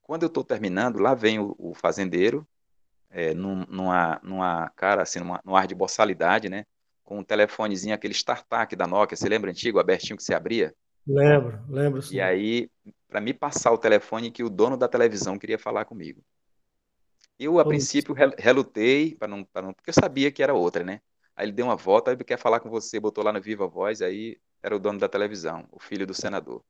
Quando 0.02 0.22
eu 0.24 0.28
estou 0.28 0.44
terminando, 0.44 0.98
lá 0.98 1.14
vem 1.14 1.38
o, 1.38 1.54
o 1.58 1.74
fazendeiro, 1.74 2.46
é, 3.10 3.34
num, 3.34 3.64
numa, 3.68 4.20
numa 4.22 4.70
cara, 4.70 5.02
assim, 5.02 5.20
numa, 5.20 5.40
num 5.44 5.56
ar 5.56 5.66
de 5.66 5.74
boçalidade, 5.74 6.48
né? 6.48 6.66
Com 7.04 7.18
um 7.20 7.24
telefonezinho, 7.24 7.94
aquele 7.94 8.14
StarTAC 8.14 8.76
da 8.76 8.86
Nokia, 8.86 9.16
você 9.16 9.28
lembra 9.28 9.50
antigo, 9.50 9.78
abertinho 9.78 10.16
que 10.16 10.22
se 10.22 10.34
abria? 10.34 10.74
Lembro, 11.06 11.60
lembro 11.68 12.00
sim. 12.02 12.16
E 12.16 12.20
aí, 12.20 12.70
para 13.08 13.20
me 13.20 13.32
passar 13.34 13.72
o 13.72 13.78
telefone 13.78 14.30
que 14.30 14.42
o 14.42 14.50
dono 14.50 14.76
da 14.76 14.88
televisão 14.88 15.38
queria 15.38 15.58
falar 15.58 15.84
comigo. 15.84 16.22
Eu, 17.38 17.58
a 17.58 17.64
princípio, 17.64 18.14
relutei, 18.38 19.14
para 19.14 19.28
não, 19.28 19.46
não, 19.54 19.72
porque 19.72 19.90
eu 19.90 19.94
sabia 19.94 20.30
que 20.32 20.42
era 20.42 20.54
outra, 20.54 20.82
né? 20.84 21.00
Aí 21.36 21.46
ele 21.46 21.52
deu 21.52 21.66
uma 21.66 21.76
volta, 21.76 22.10
ele 22.12 22.24
quer 22.24 22.38
falar 22.38 22.58
com 22.60 22.68
você, 22.68 22.98
botou 22.98 23.22
lá 23.22 23.32
no 23.32 23.40
Viva 23.40 23.66
Voz, 23.68 24.02
aí 24.02 24.36
era 24.62 24.74
o 24.74 24.78
dono 24.78 24.98
da 24.98 25.08
televisão, 25.08 25.64
o 25.70 25.78
filho 25.78 26.04
do 26.06 26.12
senador. 26.14 26.64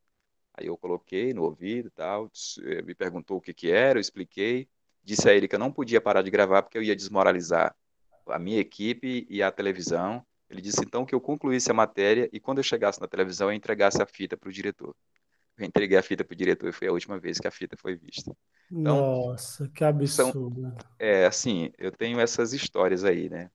Aí 0.55 0.67
eu 0.69 0.77
coloquei 0.79 1.35
no 1.35 1.45
ouvido 1.45 1.89
e 1.89 1.91
tal, 1.93 2.31
eh, 2.65 2.83
me 2.83 2.95
perguntou 2.95 3.39
o 3.39 3.41
que 3.41 3.55
que 3.55 3.71
era, 3.71 3.99
eu 3.99 4.03
expliquei, 4.03 4.69
disse 5.05 5.29
a 5.31 5.35
ele 5.35 5.49
que 5.49 5.55
eu 5.57 5.61
não 5.61 5.73
podia 5.73 6.01
parar 6.01 6.23
de 6.23 6.31
gravar 6.31 6.63
porque 6.63 6.79
eu 6.79 6.83
ia 6.83 6.97
desmoralizar 6.97 7.77
a 8.29 8.39
minha 8.39 8.61
equipe 8.61 9.27
e 9.31 9.43
a 9.43 9.53
televisão. 9.53 10.25
Ele 10.51 10.61
disse 10.63 10.81
então 10.85 11.05
que 11.05 11.15
eu 11.15 11.21
concluísse 11.21 11.71
a 11.71 11.75
matéria 11.75 12.29
e 12.33 12.41
quando 12.41 12.59
eu 12.59 12.65
chegasse 12.65 13.01
na 13.01 13.09
televisão 13.09 13.49
eu 13.49 13.55
entregasse 13.55 14.03
a 14.03 14.07
fita 14.07 14.37
para 14.37 14.49
o 14.49 14.53
diretor. 14.53 14.95
Eu 15.57 15.67
entreguei 15.67 15.99
a 15.99 16.03
fita 16.03 16.25
para 16.25 16.35
o 16.35 16.37
diretor 16.37 16.69
e 16.69 16.73
foi 16.73 16.89
a 16.89 16.93
última 16.93 17.19
vez 17.19 17.39
que 17.39 17.49
a 17.49 17.51
fita 17.51 17.77
foi 17.77 17.97
vista. 17.97 18.35
Então, 18.71 18.97
Nossa, 18.97 19.69
que 19.69 19.85
absurdo. 19.85 20.61
São, 20.63 20.77
é, 20.99 21.27
assim, 21.27 21.71
eu 21.77 21.91
tenho 21.91 22.21
essas 22.21 22.53
histórias 22.53 23.05
aí, 23.05 23.29
né? 23.29 23.51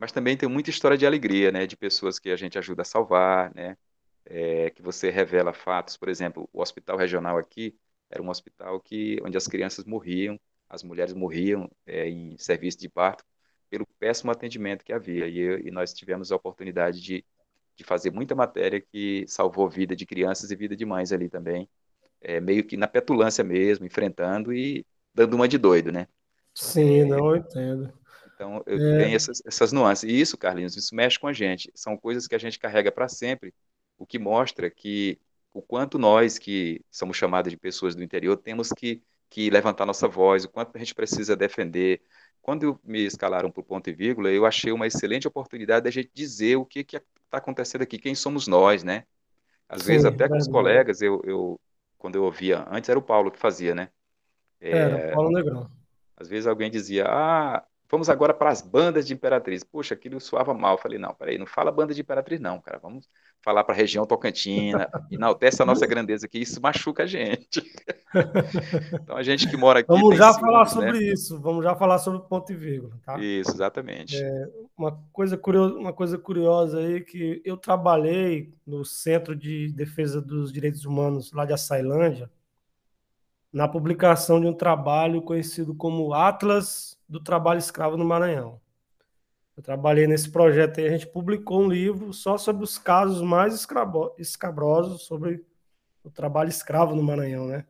mas 0.00 0.12
também 0.12 0.36
tem 0.36 0.48
muita 0.48 0.70
história 0.70 0.96
de 0.96 1.06
alegria, 1.06 1.50
né, 1.52 1.66
de 1.66 1.76
pessoas 1.76 2.18
que 2.18 2.30
a 2.30 2.36
gente 2.36 2.58
ajuda 2.58 2.82
a 2.82 2.84
salvar, 2.84 3.54
né, 3.54 3.76
é, 4.24 4.70
que 4.70 4.82
você 4.82 5.10
revela 5.10 5.52
fatos, 5.52 5.96
por 5.96 6.08
exemplo, 6.08 6.48
o 6.52 6.60
hospital 6.60 6.96
regional 6.96 7.38
aqui 7.38 7.76
era 8.10 8.22
um 8.22 8.28
hospital 8.28 8.80
que 8.80 9.18
onde 9.22 9.36
as 9.36 9.46
crianças 9.46 9.84
morriam, 9.84 10.38
as 10.68 10.82
mulheres 10.82 11.14
morriam 11.14 11.70
é, 11.86 12.08
em 12.08 12.36
serviço 12.38 12.78
de 12.78 12.88
parto 12.88 13.24
pelo 13.74 13.86
péssimo 13.98 14.30
atendimento 14.30 14.84
que 14.84 14.92
havia 14.92 15.26
e, 15.26 15.66
e 15.66 15.70
nós 15.72 15.92
tivemos 15.92 16.30
a 16.30 16.36
oportunidade 16.36 17.00
de, 17.00 17.24
de 17.74 17.82
fazer 17.82 18.12
muita 18.12 18.32
matéria 18.32 18.80
que 18.80 19.24
salvou 19.26 19.68
vida 19.68 19.96
de 19.96 20.06
crianças 20.06 20.52
e 20.52 20.54
vida 20.54 20.76
de 20.76 20.84
mães 20.84 21.10
ali 21.10 21.28
também, 21.28 21.68
é, 22.20 22.40
meio 22.40 22.62
que 22.62 22.76
na 22.76 22.86
petulância 22.86 23.42
mesmo, 23.42 23.84
enfrentando 23.84 24.52
e 24.52 24.86
dando 25.12 25.34
uma 25.34 25.48
de 25.48 25.58
doido, 25.58 25.90
né? 25.90 26.06
Sim, 26.54 27.00
é, 27.00 27.04
não 27.04 27.34
entendo. 27.34 27.92
Então, 28.32 28.62
eu, 28.64 28.78
é. 28.78 29.04
tem 29.04 29.14
essas, 29.16 29.42
essas 29.44 29.72
nuances. 29.72 30.08
E 30.08 30.20
isso, 30.20 30.38
Carlinhos, 30.38 30.76
isso 30.76 30.94
mexe 30.94 31.18
com 31.18 31.26
a 31.26 31.32
gente. 31.32 31.68
São 31.74 31.96
coisas 31.96 32.28
que 32.28 32.34
a 32.36 32.38
gente 32.38 32.60
carrega 32.60 32.92
para 32.92 33.08
sempre, 33.08 33.52
o 33.98 34.06
que 34.06 34.20
mostra 34.20 34.70
que 34.70 35.18
o 35.52 35.60
quanto 35.60 35.98
nós, 35.98 36.38
que 36.38 36.80
somos 36.92 37.16
chamados 37.16 37.50
de 37.50 37.56
pessoas 37.56 37.96
do 37.96 38.04
interior, 38.04 38.36
temos 38.36 38.68
que, 38.68 39.02
que 39.28 39.50
levantar 39.50 39.84
nossa 39.84 40.06
voz, 40.06 40.44
o 40.44 40.48
quanto 40.48 40.76
a 40.76 40.78
gente 40.78 40.94
precisa 40.94 41.34
defender. 41.34 42.00
Quando 42.44 42.78
me 42.84 42.98
escalaram 43.06 43.50
para 43.50 43.62
o 43.62 43.64
ponto 43.64 43.88
e 43.88 43.92
vírgula, 43.94 44.28
eu 44.28 44.44
achei 44.44 44.70
uma 44.70 44.86
excelente 44.86 45.26
oportunidade 45.26 45.84
da 45.84 45.90
gente 45.90 46.10
dizer 46.12 46.56
o 46.56 46.66
que 46.66 46.80
está 46.80 47.38
acontecendo 47.38 47.80
aqui, 47.80 47.98
quem 47.98 48.14
somos 48.14 48.46
nós, 48.46 48.84
né? 48.84 49.04
Às 49.66 49.80
Sim, 49.80 49.92
vezes, 49.92 50.04
até 50.04 50.28
com 50.28 50.36
os 50.36 50.46
colegas, 50.46 51.00
eu, 51.00 51.22
eu, 51.24 51.58
quando 51.96 52.16
eu 52.16 52.24
ouvia, 52.24 52.66
antes 52.70 52.90
era 52.90 52.98
o 52.98 53.02
Paulo 53.02 53.30
que 53.30 53.38
fazia, 53.38 53.74
né? 53.74 53.88
É, 54.60 54.72
era, 54.72 55.14
Paulo 55.14 55.30
Negrão. 55.30 55.70
Às 56.18 56.28
vezes 56.28 56.46
alguém 56.46 56.70
dizia, 56.70 57.06
ah, 57.08 57.64
Vamos 57.90 58.08
agora 58.08 58.34
para 58.34 58.50
as 58.50 58.60
bandas 58.60 59.06
de 59.06 59.14
Imperatriz. 59.14 59.62
Puxa, 59.62 59.94
aquilo 59.94 60.20
soava 60.20 60.54
mal. 60.54 60.78
Falei, 60.78 60.98
não, 60.98 61.14
peraí, 61.14 61.38
não 61.38 61.46
fala 61.46 61.70
banda 61.70 61.94
de 61.94 62.00
Imperatriz, 62.00 62.40
não, 62.40 62.60
cara. 62.60 62.78
Vamos 62.82 63.08
falar 63.44 63.62
para 63.62 63.74
a 63.74 63.76
região 63.76 64.06
Tocantina, 64.06 64.88
enaltece 65.10 65.62
a 65.62 65.66
nossa 65.66 65.86
grandeza 65.86 66.24
aqui, 66.24 66.40
isso 66.40 66.60
machuca 66.62 67.02
a 67.02 67.06
gente. 67.06 67.62
então 68.94 69.16
a 69.16 69.22
gente 69.22 69.48
que 69.48 69.56
mora 69.56 69.80
aqui. 69.80 69.88
Vamos 69.88 70.16
já 70.16 70.32
falar 70.32 70.64
sobre 70.64 70.92
né? 70.92 71.12
isso, 71.12 71.38
vamos 71.40 71.62
já 71.62 71.76
falar 71.76 71.98
sobre 71.98 72.20
o 72.20 72.22
ponto 72.22 72.50
e 72.50 72.56
vírgula, 72.56 72.98
tá? 73.04 73.18
Isso, 73.18 73.50
exatamente. 73.50 74.16
É, 74.16 74.48
uma, 74.76 74.98
coisa 75.12 75.36
curiosa, 75.36 75.74
uma 75.74 75.92
coisa 75.92 76.16
curiosa 76.16 76.78
aí 76.78 77.02
que 77.02 77.42
eu 77.44 77.58
trabalhei 77.58 78.54
no 78.66 78.82
Centro 78.82 79.36
de 79.36 79.70
Defesa 79.72 80.22
dos 80.22 80.50
Direitos 80.50 80.86
Humanos 80.86 81.30
lá 81.32 81.44
de 81.44 81.52
Açailândia, 81.52 82.30
na 83.54 83.68
publicação 83.68 84.40
de 84.40 84.48
um 84.48 84.52
trabalho 84.52 85.22
conhecido 85.22 85.76
como 85.76 86.12
Atlas 86.12 86.98
do 87.08 87.22
trabalho 87.22 87.58
escravo 87.58 87.96
no 87.96 88.04
Maranhão. 88.04 88.60
Eu 89.56 89.62
trabalhei 89.62 90.08
nesse 90.08 90.28
projeto 90.28 90.80
e 90.80 90.86
a 90.86 90.90
gente 90.90 91.06
publicou 91.06 91.62
um 91.62 91.68
livro 91.68 92.12
só 92.12 92.36
sobre 92.36 92.64
os 92.64 92.76
casos 92.76 93.22
mais 93.22 93.54
escabrosos 94.18 95.02
sobre 95.02 95.46
o 96.02 96.10
trabalho 96.10 96.48
escravo 96.48 96.96
no 96.96 97.02
Maranhão, 97.04 97.46
né? 97.46 97.64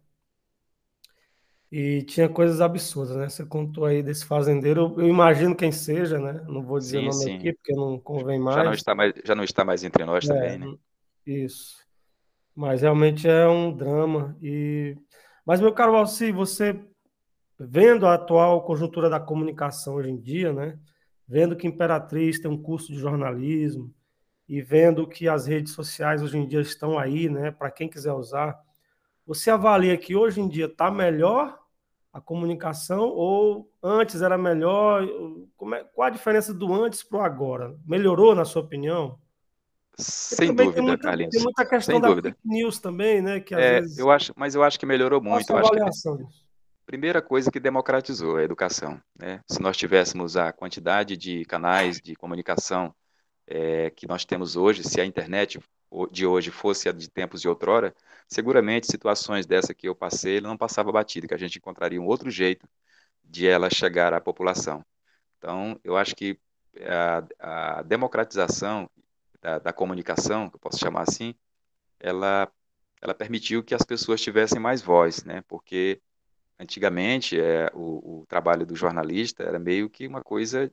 E 1.70 2.02
tinha 2.04 2.30
coisas 2.30 2.62
absurdas, 2.62 3.16
né? 3.16 3.28
Você 3.28 3.44
contou 3.44 3.84
aí 3.84 4.02
desse 4.02 4.24
fazendeiro, 4.24 4.94
eu, 4.96 5.06
imagino 5.06 5.54
quem 5.54 5.70
seja, 5.70 6.18
né? 6.18 6.42
Não 6.48 6.62
vou 6.62 6.78
dizer 6.78 7.00
sim, 7.00 7.08
o 7.08 7.10
nome 7.10 7.24
sim. 7.24 7.36
aqui, 7.36 7.52
porque 7.52 7.74
não 7.74 7.98
convém 7.98 8.38
mais. 8.38 8.56
Já 8.56 8.64
não 8.64 8.72
está 8.72 8.94
mais, 8.94 9.12
já 9.22 9.34
não 9.34 9.44
está 9.44 9.64
mais 9.66 9.84
entre 9.84 10.02
nós 10.06 10.24
é, 10.24 10.32
também, 10.32 10.58
né? 10.58 10.78
Isso. 11.26 11.76
Mas 12.56 12.80
realmente 12.80 13.28
é 13.28 13.46
um 13.46 13.70
drama. 13.70 14.34
E... 14.40 14.96
Mas, 15.44 15.60
meu 15.60 15.72
caro 15.72 15.94
Alci, 15.94 16.32
você 16.32 16.80
vendo 17.58 18.06
a 18.06 18.14
atual 18.14 18.62
conjuntura 18.62 19.10
da 19.10 19.20
comunicação 19.20 19.94
hoje 19.94 20.10
em 20.10 20.18
dia, 20.18 20.52
né? 20.52 20.78
Vendo 21.28 21.56
que 21.56 21.66
Imperatriz 21.66 22.38
tem 22.38 22.50
um 22.50 22.60
curso 22.60 22.92
de 22.92 22.98
jornalismo 22.98 23.92
e 24.48 24.60
vendo 24.62 25.06
que 25.06 25.28
as 25.28 25.46
redes 25.46 25.72
sociais 25.72 26.22
hoje 26.22 26.38
em 26.38 26.46
dia 26.46 26.60
estão 26.60 26.98
aí, 26.98 27.28
né? 27.28 27.50
Para 27.50 27.70
quem 27.70 27.88
quiser 27.88 28.12
usar, 28.12 28.58
você 29.26 29.50
avalia 29.50 29.96
que 29.96 30.16
hoje 30.16 30.40
em 30.40 30.48
dia 30.48 30.66
está 30.66 30.90
melhor 30.90 31.58
a 32.12 32.20
comunicação 32.20 33.08
ou 33.08 33.70
antes 33.82 34.22
era 34.22 34.38
melhor? 34.38 35.06
Como 35.56 35.74
é, 35.74 35.84
qual 35.84 36.06
a 36.06 36.10
diferença 36.10 36.54
do 36.54 36.72
antes 36.72 37.02
para 37.02 37.18
o 37.18 37.22
agora? 37.22 37.76
Melhorou, 37.86 38.34
na 38.34 38.44
sua 38.44 38.62
opinião? 38.62 39.18
Sem 39.96 40.54
dúvida, 40.54 40.74
tem 40.74 40.82
muita, 40.82 41.02
Carlinhos. 41.02 41.34
Tem 41.34 41.42
muita 41.42 41.64
questão 41.64 41.94
Sem 41.94 42.00
da 42.00 42.08
dúvida. 42.08 42.30
fake 42.30 42.40
news 42.44 42.78
também, 42.78 43.22
né? 43.22 43.40
Que 43.40 43.54
É, 43.54 43.80
vezes... 43.80 43.98
eu 43.98 44.10
acho, 44.10 44.32
mas 44.36 44.54
eu 44.54 44.62
acho 44.62 44.78
que 44.78 44.86
melhorou 44.86 45.22
muito. 45.22 45.50
Eu 45.50 45.58
acho 45.58 45.70
que 45.70 45.84
disso? 45.84 46.18
primeira 46.84 47.22
coisa 47.22 47.50
que 47.50 47.58
democratizou 47.58 48.36
a 48.36 48.42
educação. 48.42 49.00
Né? 49.18 49.40
Se 49.48 49.60
nós 49.60 49.76
tivéssemos 49.76 50.36
a 50.36 50.52
quantidade 50.52 51.16
de 51.16 51.44
canais 51.46 52.00
de 52.00 52.14
comunicação 52.14 52.94
é, 53.46 53.90
que 53.90 54.06
nós 54.06 54.24
temos 54.24 54.56
hoje, 54.56 54.84
se 54.84 55.00
a 55.00 55.04
internet 55.04 55.58
de 56.10 56.26
hoje 56.26 56.50
fosse 56.50 56.88
a 56.88 56.92
de 56.92 57.08
tempos 57.08 57.40
de 57.40 57.48
outrora, 57.48 57.94
seguramente 58.28 58.86
situações 58.86 59.46
dessa 59.46 59.72
que 59.72 59.88
eu 59.88 59.94
passei 59.94 60.40
não 60.40 60.56
passava 60.56 60.90
batida, 60.90 61.26
que 61.26 61.34
a 61.34 61.38
gente 61.38 61.58
encontraria 61.58 62.00
um 62.00 62.06
outro 62.06 62.30
jeito 62.30 62.66
de 63.22 63.46
ela 63.46 63.70
chegar 63.70 64.12
à 64.12 64.20
população. 64.20 64.84
Então, 65.38 65.78
eu 65.84 65.96
acho 65.96 66.14
que 66.16 66.38
a, 66.80 67.78
a 67.78 67.82
democratização 67.82 68.90
da, 69.44 69.58
da, 69.58 69.72
comunicação, 69.74 70.48
que 70.48 70.56
eu 70.56 70.60
posso 70.60 70.78
chamar 70.78 71.02
assim, 71.02 71.34
ela, 72.00 72.50
ela 73.02 73.14
permitiu 73.14 73.62
que 73.62 73.74
as 73.74 73.82
pessoas 73.82 74.22
tivessem 74.22 74.58
mais 74.58 74.80
voz, 74.82 75.22
né? 75.24 75.42
Porque 75.48 76.00
antigamente 76.58 77.38
é, 77.40 77.70
o, 77.74 78.22
o 78.22 78.26
trabalho 78.26 78.66
do 78.66 78.74
jornalista 78.76 79.42
era 79.44 79.58
meio 79.58 79.90
que 79.90 80.06
uma 80.06 80.22
coisa, 80.22 80.72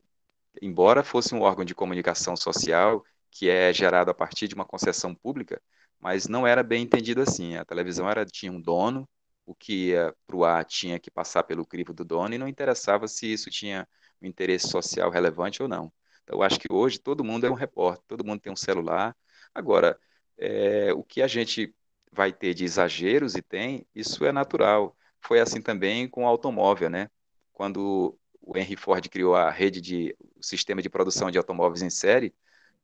embora 0.62 1.04
fosse 1.04 1.34
um 1.34 1.42
órgão 1.42 1.64
de 1.66 1.74
comunicação 1.74 2.36
social 2.36 3.04
que 3.30 3.50
é 3.50 3.72
gerado 3.74 4.10
a 4.10 4.14
partir 4.14 4.48
de 4.48 4.54
uma 4.54 4.64
concessão 4.64 5.14
pública, 5.14 5.60
mas 6.00 6.28
não 6.28 6.46
era 6.46 6.62
bem 6.62 6.82
entendido 6.82 7.22
assim. 7.22 7.56
A 7.56 7.64
televisão 7.66 8.08
era 8.08 8.24
tinha 8.26 8.52
um 8.52 8.60
dono, 8.60 9.08
o 9.46 9.54
que 9.54 9.88
ia 9.90 10.14
para 10.26 10.36
o 10.36 10.44
ar 10.44 10.64
tinha 10.64 10.98
que 10.98 11.10
passar 11.10 11.42
pelo 11.44 11.66
crivo 11.66 11.92
do 11.92 12.04
dono 12.04 12.34
e 12.34 12.38
não 12.38 12.48
interessava 12.48 13.08
se 13.08 13.32
isso 13.32 13.50
tinha 13.50 13.86
um 14.22 14.26
interesse 14.26 14.68
social 14.68 15.10
relevante 15.10 15.62
ou 15.62 15.68
não. 15.68 15.92
Então, 16.24 16.38
eu 16.38 16.42
acho 16.42 16.58
que 16.58 16.72
hoje 16.72 16.98
todo 16.98 17.24
mundo 17.24 17.46
é 17.46 17.50
um 17.50 17.54
repórter, 17.54 18.04
todo 18.06 18.24
mundo 18.24 18.40
tem 18.40 18.52
um 18.52 18.56
celular. 18.56 19.16
Agora, 19.54 19.98
é, 20.38 20.92
o 20.92 21.02
que 21.02 21.22
a 21.22 21.26
gente 21.26 21.74
vai 22.12 22.32
ter 22.32 22.54
de 22.54 22.64
exageros 22.64 23.34
e 23.34 23.42
tem, 23.42 23.86
isso 23.94 24.24
é 24.24 24.32
natural. 24.32 24.96
Foi 25.20 25.40
assim 25.40 25.62
também 25.62 26.08
com 26.08 26.24
o 26.24 26.26
automóvel, 26.26 26.90
né? 26.90 27.10
Quando 27.52 28.18
o 28.40 28.56
Henry 28.58 28.76
Ford 28.76 29.08
criou 29.08 29.34
a 29.34 29.50
rede 29.50 29.80
de 29.80 30.16
o 30.36 30.42
sistema 30.42 30.82
de 30.82 30.90
produção 30.90 31.30
de 31.30 31.38
automóveis 31.38 31.82
em 31.82 31.90
série, 31.90 32.34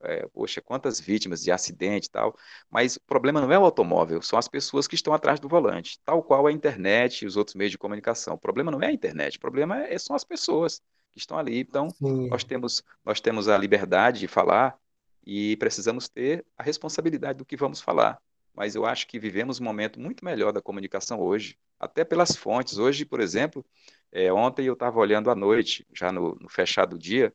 é, 0.02 0.26
poxa, 0.28 0.60
quantas 0.60 1.00
vítimas 1.00 1.42
de 1.42 1.50
acidente 1.50 2.06
e 2.06 2.10
tal, 2.10 2.36
mas 2.70 2.96
o 2.96 3.00
problema 3.00 3.40
não 3.40 3.52
é 3.52 3.58
o 3.58 3.64
automóvel, 3.64 4.22
são 4.22 4.38
as 4.38 4.46
pessoas 4.48 4.86
que 4.86 4.94
estão 4.94 5.12
atrás 5.12 5.40
do 5.40 5.48
volante, 5.48 5.98
tal 6.04 6.22
qual 6.22 6.46
a 6.46 6.52
internet 6.52 7.22
e 7.22 7.26
os 7.26 7.36
outros 7.36 7.56
meios 7.56 7.72
de 7.72 7.78
comunicação. 7.78 8.34
O 8.34 8.38
problema 8.38 8.70
não 8.70 8.80
é 8.82 8.86
a 8.86 8.92
internet, 8.92 9.36
o 9.36 9.40
problema 9.40 9.84
é, 9.86 9.98
são 9.98 10.14
as 10.14 10.24
pessoas 10.24 10.80
estão 11.20 11.38
ali. 11.38 11.58
Então, 11.58 11.88
nós 12.00 12.44
temos, 12.44 12.82
nós 13.04 13.20
temos 13.20 13.48
a 13.48 13.58
liberdade 13.58 14.20
de 14.20 14.28
falar 14.28 14.78
e 15.26 15.56
precisamos 15.56 16.08
ter 16.08 16.44
a 16.56 16.62
responsabilidade 16.62 17.38
do 17.38 17.44
que 17.44 17.56
vamos 17.56 17.80
falar. 17.80 18.20
Mas 18.54 18.74
eu 18.74 18.86
acho 18.86 19.06
que 19.06 19.18
vivemos 19.18 19.60
um 19.60 19.64
momento 19.64 20.00
muito 20.00 20.24
melhor 20.24 20.52
da 20.52 20.62
comunicação 20.62 21.20
hoje, 21.20 21.56
até 21.78 22.04
pelas 22.04 22.34
fontes. 22.34 22.78
Hoje, 22.78 23.04
por 23.04 23.20
exemplo, 23.20 23.64
é, 24.10 24.32
ontem 24.32 24.66
eu 24.66 24.72
estava 24.72 24.98
olhando 24.98 25.30
à 25.30 25.34
noite, 25.34 25.86
já 25.94 26.10
no, 26.10 26.34
no 26.40 26.48
fechado 26.48 26.98
dia, 26.98 27.32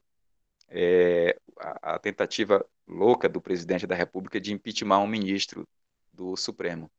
é, 0.68 1.38
a, 1.60 1.94
a, 1.94 2.00
tentativa 2.00 2.66
louca 2.88 3.30
do 3.30 3.40
presidente 3.40 3.86
da 3.86 3.96
República 3.96 4.42
de 4.42 4.52
impeachment 4.52 5.00
um 5.00 5.08
ministro 5.08 5.68
do 6.12 6.36
Supremo. 6.36 6.92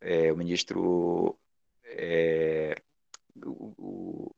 É, 0.00 0.32
o 0.32 0.36
ministro. 0.36 1.38
É, 1.84 2.76
o, 3.44 3.74
o 3.78 4.34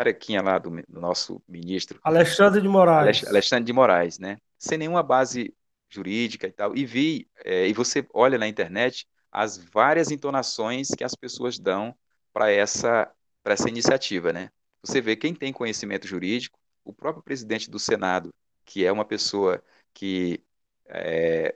carequinha 0.00 0.40
lá 0.40 0.58
do, 0.58 0.70
do, 0.88 0.98
nosso 0.98 1.42
ministro. 1.46 2.00
Alexandre 2.02 2.62
de 2.62 2.68
Moraes. 2.68 3.22
Alexandre 3.26 3.64
de 3.64 3.72
Moraes, 3.72 4.18
né? 4.18 4.38
Sem 4.58 4.78
nenhuma 4.78 5.02
base 5.02 5.54
jurídica 5.90 6.46
e 6.46 6.52
tal. 6.52 6.74
E 6.74 6.86
vi, 6.86 7.28
é, 7.44 7.68
e 7.68 7.74
você 7.74 8.06
olha 8.14 8.38
na 8.38 8.48
internet 8.48 9.06
as 9.30 9.58
várias 9.58 10.10
entonações 10.10 10.88
que 10.88 11.04
as 11.04 11.14
pessoas 11.14 11.58
dão 11.58 11.94
para 12.32 12.50
essa, 12.50 13.12
essa 13.44 13.68
iniciativa, 13.68 14.32
né? 14.32 14.50
Você 14.82 15.02
vê 15.02 15.14
quem 15.16 15.34
tem 15.34 15.52
conhecimento 15.52 16.06
jurídico, 16.06 16.58
o 16.82 16.94
próprio 16.94 17.22
presidente 17.22 17.70
do 17.70 17.78
Senado, 17.78 18.32
que 18.64 18.86
é 18.86 18.90
uma 18.90 19.04
pessoa 19.04 19.62
que 19.92 20.42
é, 20.88 21.54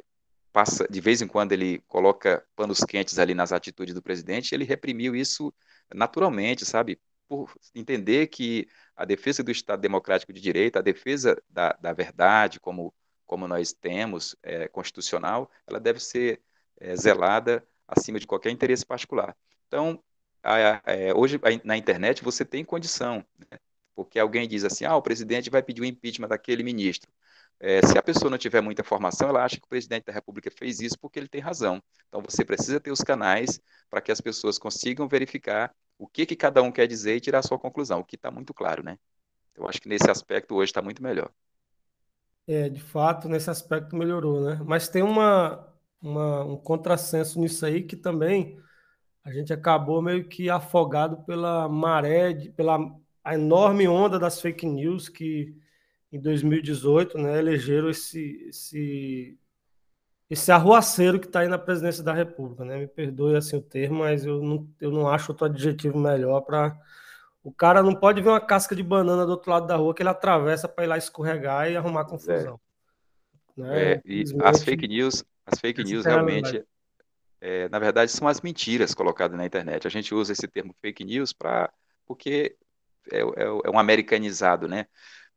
passa, 0.52 0.87
de 0.87 1.00
vez 1.00 1.22
em 1.22 1.26
quando 1.26 1.52
ele 1.52 1.78
coloca 1.88 2.44
panos 2.54 2.80
quentes 2.80 3.18
ali 3.18 3.35
nas 3.35 3.52
atitudes 3.52 3.94
do 3.94 4.02
presidente, 4.02 4.54
ele 4.54 4.64
reprimiu 4.64 5.16
isso 5.16 5.52
naturalmente, 5.94 6.66
sabe? 6.66 7.00
Por 7.35 7.53
entender 7.75 8.29
que 8.29 8.68
a 8.94 9.05
defesa 9.05 9.42
do 9.42 9.51
Estado 9.51 9.81
Democrático 9.81 10.33
de 10.33 10.40
Direito, 10.40 10.79
a 10.79 10.83
defesa 10.83 11.37
da, 11.51 11.73
da 11.73 11.92
verdade, 11.92 12.61
como, 12.61 12.94
como 13.27 13.49
nós 13.49 13.73
temos, 13.73 14.37
é, 14.40 14.68
constitucional, 14.68 15.51
ela 15.66 15.81
deve 15.81 15.99
ser 15.99 16.40
é, 16.79 16.94
zelada 16.94 17.66
acima 17.88 18.20
de 18.20 18.27
qualquer 18.27 18.51
interesse 18.51 18.87
particular. 18.87 19.37
Então, 19.66 20.01
a, 20.42 20.55
a, 20.55 20.83
é, 20.87 21.12
hoje 21.12 21.40
na 21.64 21.77
internet 21.77 22.23
você 22.23 22.44
tem 22.44 22.64
condição, 22.64 23.25
né? 23.51 23.59
porque 23.97 24.18
alguém 24.20 24.47
diz 24.47 24.62
assim, 24.62 24.85
ah, 24.85 24.97
o 24.97 25.03
presidente 25.03 25.51
vai 25.51 25.62
pedir 25.62 25.81
o 25.83 25.85
impeachment 25.85 26.29
daquele 26.29 26.62
ministro. 26.62 27.11
É, 27.59 27.85
se 27.85 27.99
a 27.99 28.03
pessoa 28.03 28.31
não 28.31 28.38
tiver 28.38 28.61
muita 28.61 28.83
informação, 28.83 29.29
ela 29.29 29.44
acha 29.44 29.57
que 29.57 29.66
o 29.66 29.68
presidente 29.68 30.05
da 30.05 30.12
República 30.12 30.51
fez 30.51 30.81
isso 30.81 30.99
porque 31.01 31.18
ele 31.18 31.29
tem 31.29 31.40
razão. 31.40 31.83
Então 32.09 32.23
você 32.23 32.44
precisa 32.44 32.79
ter 32.79 32.92
os 32.92 33.01
canais 33.01 33.61
para 33.90 34.01
que 34.01 34.12
as 34.12 34.20
pessoas 34.20 34.59
consigam 34.59 35.09
verificar 35.09 35.75
o 35.98 36.07
que, 36.07 36.26
que 36.26 36.37
cada 36.37 36.62
um 36.62 36.72
quer 36.72 36.87
dizer 36.87 37.16
e 37.16 37.20
tirar 37.20 37.38
a 37.40 37.42
sua 37.42 37.59
conclusão, 37.59 38.00
o 38.00 38.04
que 38.04 38.16
está 38.16 38.30
muito 38.30 38.52
claro, 38.52 38.83
né? 38.83 38.98
Eu 39.54 39.68
acho 39.68 39.80
que 39.80 39.88
nesse 39.88 40.11
aspecto 40.11 40.54
hoje 40.54 40.70
está 40.70 40.83
muito 40.83 41.02
melhor. 41.02 41.30
É, 42.46 42.68
de 42.68 42.80
fato, 42.80 43.28
nesse 43.28 43.48
aspecto 43.48 43.96
melhorou, 43.96 44.44
né? 44.44 44.61
Mas 44.66 44.88
tem 44.88 45.02
uma, 45.02 45.72
uma, 46.00 46.44
um 46.44 46.57
contrassenso 46.57 47.40
nisso 47.40 47.64
aí 47.64 47.83
que 47.83 47.96
também 47.96 48.59
a 49.24 49.33
gente 49.33 49.52
acabou 49.52 50.02
meio 50.02 50.28
que 50.28 50.50
afogado 50.50 51.24
pela 51.24 51.68
maré, 51.68 52.33
de, 52.33 52.50
pela 52.50 52.78
a 53.24 53.35
enorme 53.35 53.88
onda 53.88 54.18
das 54.18 54.40
fake 54.40 54.66
news 54.66 55.09
que 55.09 55.57
em 56.12 56.20
2018 56.20 57.16
né, 57.18 57.38
elegeram 57.38 57.88
esse, 57.88 58.46
esse, 58.48 59.38
esse 60.35 60.51
arruaceiro 60.51 61.20
que 61.20 61.27
está 61.27 61.40
aí 61.40 61.49
na 61.49 61.59
presidência 61.59 62.03
da 62.03 62.12
República. 62.12 62.64
Né? 62.64 62.79
Me 62.79 62.87
perdoe 62.87 63.37
assim 63.37 63.57
o 63.57 63.62
termo, 63.62 64.01
mas 64.01 64.27
eu 64.27 64.42
não, 64.42 64.68
eu 64.81 64.90
não 64.90 65.09
acho 65.09 65.33
outro 65.33 65.47
adjetivo 65.47 65.99
melhor 65.99 66.40
para. 66.42 66.77
O 67.42 67.53
cara 67.53 67.83
não 67.83 67.94
pode 67.94 68.20
ver 68.20 68.31
uma 68.31 68.40
casca 68.40 68.75
de 68.75 68.83
banana 68.83 69.25
do 69.25 69.33
outro 69.33 69.51
lado 69.51 69.66
da 69.66 69.77
rua 69.77 69.94
que 69.94 70.03
ele 70.03 70.09
atravessa 70.09 70.68
para 70.68 70.85
ir 70.85 70.87
lá 70.88 70.99
escorregar 70.99 71.70
e 71.70 71.77
arrumar 71.77 72.05
confusão. 72.05 72.61
É. 73.57 73.61
Né? 73.61 73.92
É, 73.92 74.03
e 74.05 74.25
as 74.42 74.64
fake 74.64 74.88
news, 74.88 75.25
as 75.47 75.61
fake 75.61 75.85
news 75.85 76.05
realmente, 76.05 76.64
é, 77.40 77.68
na 77.68 77.79
verdade, 77.79 78.11
são 78.11 78.27
as 78.27 78.40
mentiras 78.40 78.94
colocadas 78.94 79.37
na 79.37 79.47
internet. 79.47 79.87
A 79.87 79.90
gente 79.90 80.14
usa 80.14 80.33
esse 80.33 80.49
termo 80.49 80.75
fake 80.81 81.05
news 81.05 81.33
para 81.33 81.73
porque 82.07 82.57
é, 83.12 83.18
é, 83.18 83.44
é 83.64 83.70
um 83.70 83.79
americanizado, 83.79 84.66
né? 84.66 84.87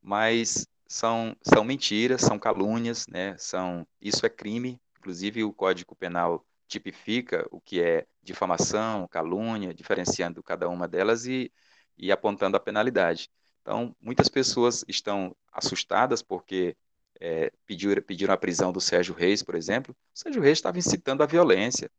Mas 0.02 0.66
são, 0.88 1.36
são 1.42 1.64
mentiras, 1.64 2.22
são 2.22 2.40
calúnias, 2.40 3.06
né? 3.08 3.36
São, 3.38 3.86
isso 4.02 4.26
é 4.26 4.30
crime, 4.30 4.80
inclusive 5.08 5.42
o 5.46 5.54
Código 5.54 5.96
Penal 5.96 6.46
tipifica 6.68 7.48
o 7.50 7.62
que 7.62 7.82
é 7.82 8.06
difamação, 8.22 9.08
calúnia, 9.08 9.74
diferenciando 9.74 10.44
cada 10.44 10.68
uma 10.68 10.86
delas 10.86 11.26
e, 11.26 11.50
e 11.98 12.12
apontando 12.12 12.58
a 12.58 12.60
penalidade. 12.60 13.30
Então, 13.62 13.96
muitas 14.02 14.28
pessoas 14.28 14.84
estão 14.86 15.34
assustadas 15.50 16.22
porque 16.22 16.76
é, 17.22 17.54
pediram, 17.66 18.02
pediram 18.02 18.34
a 18.34 18.38
prisão 18.38 18.74
do 18.74 18.82
Sérgio 18.82 19.16
Reis, 19.16 19.42
por 19.42 19.56
exemplo. 19.56 19.96
O 20.14 20.20
Sérgio 20.20 20.42
Reis 20.42 20.58
estava 20.58 20.78
incitando 20.78 21.24
a 21.24 21.26
violência, 21.26 21.90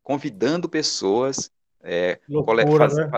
convidando 0.00 0.68
pessoas, 0.68 1.50
é, 1.82 2.20
Loucura, 2.28 2.88
faz, 2.88 2.94
né? 2.94 3.10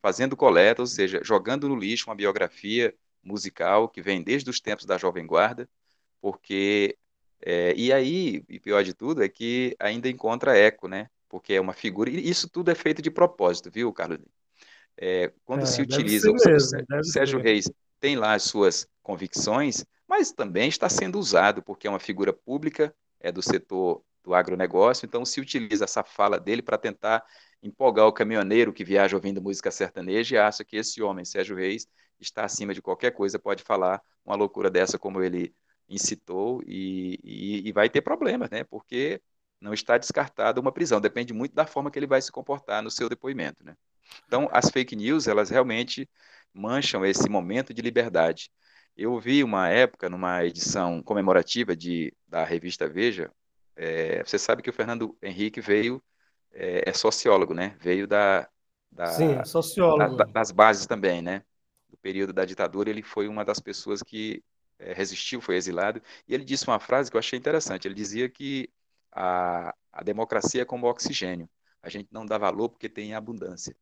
fazendo 0.00 0.34
coleta, 0.34 0.80
ou 0.80 0.86
seja, 0.86 1.20
jogando 1.22 1.68
no 1.68 1.76
lixo 1.76 2.08
uma 2.08 2.16
biografia 2.16 2.94
musical 3.22 3.86
que 3.86 4.00
vem 4.00 4.22
desde 4.22 4.48
os 4.48 4.60
tempos 4.60 4.86
da 4.86 4.96
Jovem 4.96 5.26
Guarda, 5.26 5.68
porque 6.22 6.96
é, 7.40 7.74
e 7.76 7.92
aí, 7.92 8.42
e 8.48 8.58
pior 8.58 8.82
de 8.82 8.92
tudo, 8.92 9.22
é 9.22 9.28
que 9.28 9.76
ainda 9.78 10.08
encontra 10.08 10.56
eco, 10.56 10.88
né? 10.88 11.08
Porque 11.28 11.54
é 11.54 11.60
uma 11.60 11.72
figura, 11.72 12.10
e 12.10 12.28
isso 12.28 12.48
tudo 12.48 12.70
é 12.70 12.74
feito 12.74 13.02
de 13.02 13.10
propósito, 13.10 13.70
viu, 13.70 13.92
Carlos? 13.92 14.18
É, 14.96 15.32
quando 15.44 15.62
é, 15.62 15.66
se 15.66 15.80
utiliza, 15.80 16.30
o, 16.30 16.34
mesmo, 16.34 16.78
o 16.98 17.04
Sérgio 17.04 17.38
ser. 17.38 17.44
Reis 17.44 17.70
tem 18.00 18.16
lá 18.16 18.34
as 18.34 18.44
suas 18.44 18.86
convicções, 19.02 19.84
mas 20.08 20.32
também 20.32 20.68
está 20.68 20.88
sendo 20.88 21.18
usado, 21.18 21.62
porque 21.62 21.86
é 21.86 21.90
uma 21.90 22.00
figura 22.00 22.32
pública, 22.32 22.94
é 23.20 23.30
do 23.30 23.42
setor 23.42 24.02
do 24.22 24.34
agronegócio, 24.34 25.06
então 25.06 25.24
se 25.24 25.40
utiliza 25.40 25.84
essa 25.84 26.02
fala 26.02 26.38
dele 26.38 26.62
para 26.62 26.78
tentar 26.78 27.24
empolgar 27.62 28.06
o 28.06 28.12
caminhoneiro 28.12 28.72
que 28.72 28.84
viaja 28.84 29.16
ouvindo 29.16 29.42
música 29.42 29.70
sertaneja 29.70 30.34
e 30.36 30.38
acha 30.38 30.64
que 30.64 30.76
esse 30.76 31.02
homem, 31.02 31.24
Sérgio 31.24 31.56
Reis, 31.56 31.86
está 32.20 32.44
acima 32.44 32.74
de 32.74 32.82
qualquer 32.82 33.12
coisa, 33.12 33.38
pode 33.38 33.62
falar 33.62 34.02
uma 34.24 34.36
loucura 34.36 34.70
dessa 34.70 34.98
como 34.98 35.22
ele 35.22 35.54
incitou 35.88 36.62
e, 36.66 37.18
e, 37.24 37.68
e 37.68 37.72
vai 37.72 37.88
ter 37.88 38.02
problemas, 38.02 38.50
né? 38.50 38.64
Porque 38.64 39.20
não 39.60 39.72
está 39.72 39.98
descartada 39.98 40.60
uma 40.60 40.72
prisão, 40.72 41.00
depende 41.00 41.32
muito 41.32 41.54
da 41.54 41.66
forma 41.66 41.90
que 41.90 41.98
ele 41.98 42.06
vai 42.06 42.22
se 42.22 42.30
comportar 42.30 42.82
no 42.82 42.90
seu 42.90 43.08
depoimento, 43.08 43.64
né? 43.64 43.74
Então, 44.26 44.48
as 44.52 44.70
fake 44.70 44.96
news, 44.96 45.26
elas 45.26 45.50
realmente 45.50 46.08
mancham 46.52 47.04
esse 47.04 47.28
momento 47.28 47.74
de 47.74 47.82
liberdade. 47.82 48.50
Eu 48.96 49.18
vi 49.20 49.44
uma 49.44 49.68
época, 49.68 50.08
numa 50.08 50.44
edição 50.44 51.02
comemorativa 51.02 51.76
de, 51.76 52.12
da 52.26 52.44
revista 52.44 52.88
Veja, 52.88 53.30
é, 53.76 54.24
você 54.24 54.38
sabe 54.38 54.62
que 54.62 54.70
o 54.70 54.72
Fernando 54.72 55.16
Henrique 55.22 55.60
veio, 55.60 56.02
é, 56.52 56.88
é 56.88 56.92
sociólogo, 56.92 57.54
né? 57.54 57.76
Veio 57.80 58.06
da, 58.06 58.48
da 58.90 59.06
Sim, 59.06 59.44
sociólogo. 59.44 60.16
Da, 60.16 60.24
das 60.24 60.50
bases 60.50 60.86
também, 60.86 61.22
né? 61.22 61.44
Do 61.88 61.96
período 61.98 62.32
da 62.32 62.44
ditadura, 62.44 62.90
ele 62.90 63.02
foi 63.02 63.28
uma 63.28 63.44
das 63.44 63.60
pessoas 63.60 64.02
que 64.02 64.42
resistiu, 64.78 65.40
foi 65.40 65.56
exilado, 65.56 66.00
e 66.26 66.34
ele 66.34 66.44
disse 66.44 66.66
uma 66.66 66.78
frase 66.78 67.10
que 67.10 67.16
eu 67.16 67.18
achei 67.18 67.38
interessante. 67.38 67.86
Ele 67.86 67.94
dizia 67.94 68.28
que 68.28 68.70
a, 69.12 69.74
a 69.92 70.02
democracia 70.02 70.62
é 70.62 70.64
como 70.64 70.86
oxigênio. 70.86 71.48
A 71.82 71.88
gente 71.88 72.08
não 72.12 72.26
dá 72.26 72.38
valor 72.38 72.68
porque 72.68 72.88
tem 72.88 73.14
abundância. 73.14 73.76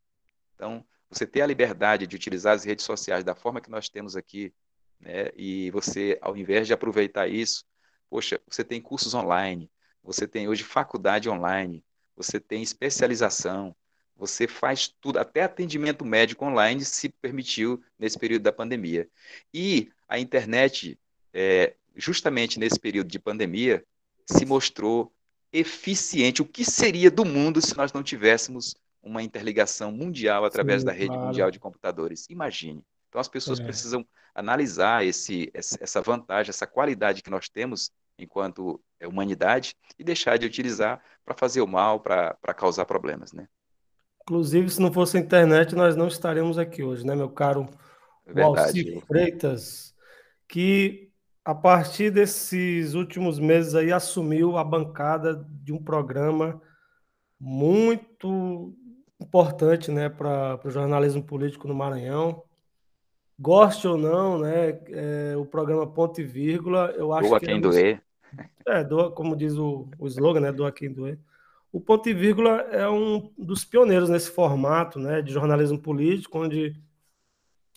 Então, 0.54 0.84
você 1.08 1.26
ter 1.26 1.42
a 1.42 1.46
liberdade 1.46 2.06
de 2.06 2.16
utilizar 2.16 2.54
as 2.54 2.64
redes 2.64 2.84
sociais 2.84 3.24
da 3.24 3.34
forma 3.34 3.60
que 3.60 3.70
nós 3.70 3.88
temos 3.88 4.16
aqui, 4.16 4.52
né, 5.00 5.30
e 5.36 5.70
você, 5.70 6.18
ao 6.22 6.36
invés 6.36 6.66
de 6.66 6.72
aproveitar 6.72 7.28
isso, 7.28 7.64
poxa, 8.08 8.40
você 8.48 8.64
tem 8.64 8.80
cursos 8.80 9.14
online, 9.14 9.70
você 10.02 10.26
tem 10.26 10.48
hoje 10.48 10.64
faculdade 10.64 11.28
online, 11.28 11.84
você 12.16 12.40
tem 12.40 12.62
especialização, 12.62 13.74
você 14.16 14.48
faz 14.48 14.88
tudo, 14.88 15.18
até 15.18 15.42
atendimento 15.42 16.04
médico 16.04 16.44
online 16.44 16.84
se 16.84 17.08
permitiu 17.08 17.82
nesse 17.98 18.18
período 18.18 18.42
da 18.42 18.52
pandemia. 18.52 19.08
E 19.52 19.92
a 20.08 20.18
internet, 20.18 20.98
é, 21.32 21.74
justamente 21.94 22.58
nesse 22.58 22.78
período 22.78 23.08
de 23.08 23.18
pandemia, 23.18 23.84
se 24.24 24.44
mostrou 24.44 25.12
eficiente. 25.52 26.42
O 26.42 26.46
que 26.46 26.64
seria 26.64 27.10
do 27.10 27.24
mundo 27.24 27.60
se 27.60 27.76
nós 27.76 27.92
não 27.92 28.02
tivéssemos 28.02 28.74
uma 29.02 29.22
interligação 29.22 29.92
mundial 29.92 30.44
através 30.44 30.82
Sim, 30.82 30.86
da 30.86 30.92
rede 30.92 31.08
claro. 31.08 31.26
mundial 31.26 31.50
de 31.50 31.58
computadores? 31.58 32.26
Imagine. 32.28 32.82
Então 33.08 33.20
as 33.20 33.28
pessoas 33.28 33.60
é. 33.60 33.64
precisam 33.64 34.06
analisar 34.34 35.04
esse, 35.04 35.50
essa 35.54 36.02
vantagem, 36.02 36.50
essa 36.50 36.66
qualidade 36.66 37.22
que 37.22 37.30
nós 37.30 37.48
temos 37.48 37.90
enquanto 38.18 38.80
humanidade 39.02 39.74
e 39.98 40.04
deixar 40.04 40.38
de 40.38 40.46
utilizar 40.46 41.02
para 41.24 41.34
fazer 41.34 41.60
o 41.60 41.66
mal, 41.66 42.00
para 42.00 42.54
causar 42.54 42.84
problemas, 42.84 43.32
né? 43.32 43.46
Inclusive, 44.22 44.68
se 44.70 44.80
não 44.80 44.92
fosse 44.92 45.16
a 45.16 45.20
internet, 45.20 45.74
nós 45.74 45.94
não 45.94 46.08
estaríamos 46.08 46.58
aqui 46.58 46.82
hoje, 46.82 47.06
né, 47.06 47.14
meu 47.14 47.28
caro 47.28 47.68
Verdade. 48.26 49.00
Freitas, 49.06 49.94
que 50.48 51.10
a 51.44 51.54
partir 51.54 52.10
desses 52.10 52.94
últimos 52.94 53.38
meses 53.38 53.74
aí 53.74 53.92
assumiu 53.92 54.56
a 54.56 54.64
bancada 54.64 55.46
de 55.62 55.72
um 55.72 55.82
programa 55.82 56.60
muito 57.38 58.74
importante, 59.20 59.90
né, 59.90 60.08
para 60.08 60.58
o 60.64 60.70
jornalismo 60.70 61.22
político 61.22 61.68
no 61.68 61.74
Maranhão. 61.74 62.42
Goste 63.38 63.86
ou 63.86 63.96
não, 63.96 64.38
né, 64.38 64.80
é, 64.88 65.36
o 65.36 65.44
programa 65.44 65.86
Ponto 65.86 66.20
e 66.20 66.24
Vírgula, 66.24 66.92
eu 66.96 67.12
acho 67.12 67.28
doa 67.28 67.38
que... 67.38 67.46
quem 67.46 67.58
é 67.58 67.60
doer. 67.60 68.02
É, 68.66 68.82
doa, 68.82 69.12
como 69.12 69.36
diz 69.36 69.56
o, 69.56 69.88
o 69.98 70.06
slogan, 70.08 70.40
né, 70.40 70.52
doa 70.52 70.72
quem 70.72 70.92
doer. 70.92 71.18
O 71.72 71.80
Ponto 71.80 72.08
e 72.08 72.14
Vírgula 72.14 72.62
é 72.72 72.88
um 72.88 73.30
dos 73.36 73.64
pioneiros 73.64 74.08
nesse 74.08 74.30
formato 74.30 74.98
né, 74.98 75.22
de 75.22 75.32
jornalismo 75.32 75.78
político, 75.78 76.38
onde 76.38 76.74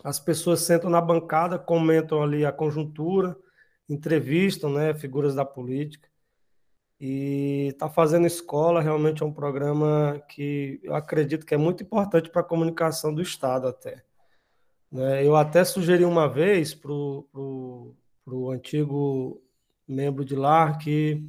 as 0.04 0.20
pessoas 0.20 0.62
sentam 0.62 0.90
na 0.90 1.02
bancada, 1.02 1.60
comentam 1.60 2.22
ali 2.22 2.46
a 2.46 2.52
conjuntura, 2.52 3.38
entrevistam 3.88 4.70
né, 4.70 4.94
figuras 4.94 5.36
da 5.36 5.44
política. 5.44 6.08
E 7.00 7.70
está 7.72 7.90
fazendo 7.90 8.28
escola, 8.28 8.82
realmente 8.82 9.24
é 9.24 9.26
um 9.26 9.32
programa 9.32 10.22
que 10.28 10.82
eu 10.84 10.94
acredito 10.94 11.46
que 11.46 11.54
é 11.54 11.58
muito 11.58 11.82
importante 11.82 12.30
para 12.30 12.42
a 12.42 12.46
comunicação 12.46 13.14
do 13.14 13.22
Estado 13.22 13.68
até. 13.68 14.04
Né? 14.92 15.26
Eu 15.26 15.36
até 15.36 15.64
sugeri 15.64 16.04
uma 16.04 16.28
vez 16.28 16.74
para 16.74 16.92
o 16.92 17.96
antigo 18.52 19.42
membro 19.88 20.26
de 20.26 20.36
lá 20.36 20.78
que 20.78 21.26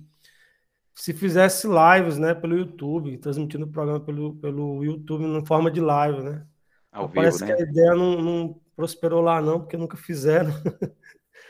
se 0.94 1.14
fizesse 1.14 1.66
lives, 1.66 2.18
né, 2.18 2.34
pelo 2.34 2.58
YouTube, 2.58 3.16
transmitindo 3.18 3.64
o 3.64 3.70
programa 3.70 4.00
pelo, 4.00 4.34
pelo 4.34 4.84
YouTube 4.84 5.24
em 5.24 5.46
forma 5.46 5.70
de 5.70 5.80
live, 5.80 6.22
né? 6.22 6.46
Ao 6.92 7.06
vivo, 7.06 7.14
Parece 7.14 7.40
né? 7.40 7.46
que 7.46 7.62
a 7.62 7.64
ideia 7.64 7.94
não, 7.94 8.20
não, 8.20 8.59
prosperou 8.80 9.20
lá 9.20 9.42
não, 9.42 9.60
porque 9.60 9.76
nunca 9.76 9.94
fizeram. 9.94 10.50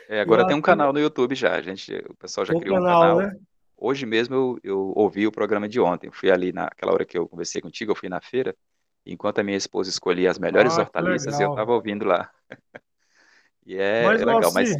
É, 0.09 0.19
agora 0.19 0.45
tem 0.45 0.55
um 0.55 0.61
canal 0.61 0.91
no 0.91 0.99
YouTube 0.99 1.33
já, 1.33 1.55
a 1.55 1.61
gente, 1.61 1.95
o 2.09 2.13
pessoal 2.13 2.45
já 2.45 2.53
criou 2.53 2.75
canal, 2.75 2.97
um 2.97 3.01
canal. 3.01 3.17
Né? 3.19 3.39
Hoje 3.77 4.05
mesmo 4.05 4.35
eu, 4.35 4.59
eu 4.61 4.93
ouvi 4.97 5.25
o 5.25 5.31
programa 5.31 5.69
de 5.69 5.79
ontem, 5.79 6.11
fui 6.11 6.29
ali 6.29 6.51
naquela 6.51 6.91
hora 6.91 7.05
que 7.05 7.17
eu 7.17 7.29
conversei 7.29 7.61
contigo, 7.61 7.93
eu 7.93 7.95
fui 7.95 8.09
na 8.09 8.19
feira, 8.19 8.53
enquanto 9.05 9.39
a 9.39 9.43
minha 9.43 9.55
esposa 9.55 9.89
escolhia 9.89 10.29
as 10.29 10.37
melhores 10.37 10.77
ah, 10.77 10.81
hortaliças, 10.81 11.39
eu 11.39 11.51
estava 11.51 11.71
ouvindo 11.71 12.03
lá. 12.03 12.29
e 13.65 13.77
é, 13.77 14.05
mas, 14.05 14.21
é 14.21 14.25
legal, 14.25 14.51
mas... 14.53 14.75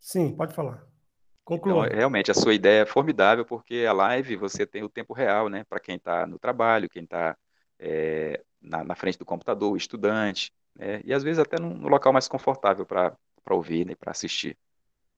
Sim, 0.00 0.34
pode 0.34 0.52
falar. 0.52 0.84
Conclua. 1.44 1.86
Então, 1.86 1.96
realmente, 1.96 2.32
a 2.32 2.34
sua 2.34 2.54
ideia 2.54 2.82
é 2.82 2.86
formidável, 2.86 3.44
porque 3.44 3.86
a 3.88 3.92
live 3.92 4.34
você 4.34 4.66
tem 4.66 4.82
o 4.82 4.88
tempo 4.88 5.14
real, 5.14 5.48
né? 5.48 5.62
Para 5.68 5.78
quem 5.78 5.94
está 5.94 6.26
no 6.26 6.40
trabalho, 6.40 6.88
quem 6.88 7.04
está 7.04 7.36
é, 7.78 8.42
na, 8.64 8.82
na, 8.82 8.94
frente 8.94 9.18
do 9.18 9.24
computador, 9.24 9.72
o 9.72 9.76
estudante, 9.76 10.52
né? 10.74 11.00
E 11.04 11.12
às 11.12 11.22
vezes 11.22 11.38
até 11.38 11.60
no, 11.60 11.74
no 11.74 11.88
local 11.88 12.12
mais 12.12 12.26
confortável 12.26 12.84
para 12.86 13.16
ouvir, 13.50 13.86
né? 13.86 13.94
Para 13.94 14.10
assistir. 14.10 14.56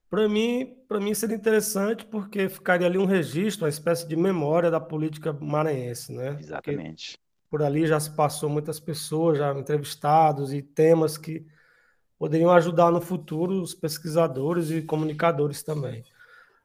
Para 0.09 0.28
mim, 0.28 0.76
para 0.88 1.00
mim 1.00 1.14
seria 1.14 1.37
interessante 1.37 2.04
porque 2.04 2.48
ficaria 2.48 2.87
ali 2.87 2.98
um 2.98 3.06
registro, 3.06 3.64
uma 3.64 3.70
espécie 3.70 4.06
de 4.06 4.16
memória 4.16 4.70
da 4.70 4.80
política 4.80 5.32
maranhense, 5.32 6.12
né? 6.12 6.37
Exatamente. 6.38 7.12
Porque 7.12 7.26
por 7.50 7.62
ali 7.62 7.87
já 7.87 7.98
se 7.98 8.14
passou 8.14 8.48
muitas 8.48 8.78
pessoas, 8.78 9.38
já 9.38 9.52
entrevistados 9.52 10.52
e 10.52 10.62
temas 10.62 11.16
que 11.16 11.46
poderiam 12.18 12.50
ajudar 12.52 12.90
no 12.90 13.00
futuro 13.00 13.61
os 13.61 13.74
pesquisadores 13.74 14.70
e 14.70 14.82
comunicadores 14.82 15.62
também. 15.62 16.04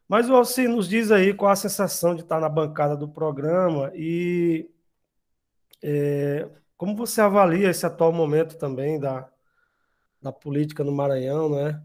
Mas 0.07 0.27
você 0.27 0.67
nos 0.67 0.87
diz 0.87 1.11
aí 1.11 1.33
qual 1.33 1.51
a 1.51 1.55
sensação 1.55 2.13
de 2.15 2.21
estar 2.21 2.39
na 2.39 2.49
bancada 2.49 2.97
do 2.97 3.07
programa 3.07 3.91
e 3.95 4.69
é, 5.81 6.47
como 6.81 6.95
você 6.95 7.21
avalia 7.21 7.69
esse 7.69 7.85
atual 7.85 8.11
momento 8.11 8.57
também 8.57 8.99
da, 8.99 9.29
da 10.19 10.31
política 10.31 10.83
no 10.83 10.91
Maranhão, 10.91 11.47
né? 11.47 11.79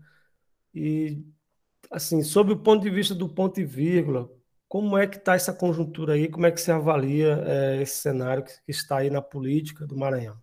E, 0.74 1.22
assim, 1.90 2.22
sob 2.22 2.54
o 2.54 2.56
ponto 2.56 2.82
de 2.82 2.88
vista 2.88 3.14
do 3.14 3.28
ponto 3.28 3.60
e 3.60 3.64
vírgula, 3.64 4.26
como 4.66 4.96
é 4.96 5.06
que 5.06 5.18
está 5.18 5.34
essa 5.34 5.52
conjuntura 5.52 6.14
aí? 6.14 6.30
Como 6.30 6.46
é 6.46 6.50
que 6.50 6.58
você 6.58 6.72
avalia 6.72 7.44
é, 7.46 7.82
esse 7.82 7.96
cenário 7.96 8.42
que, 8.42 8.52
está 8.68 8.96
aí 8.96 9.10
na 9.10 9.20
política 9.20 9.86
do 9.86 9.98
Maranhão? 9.98 10.40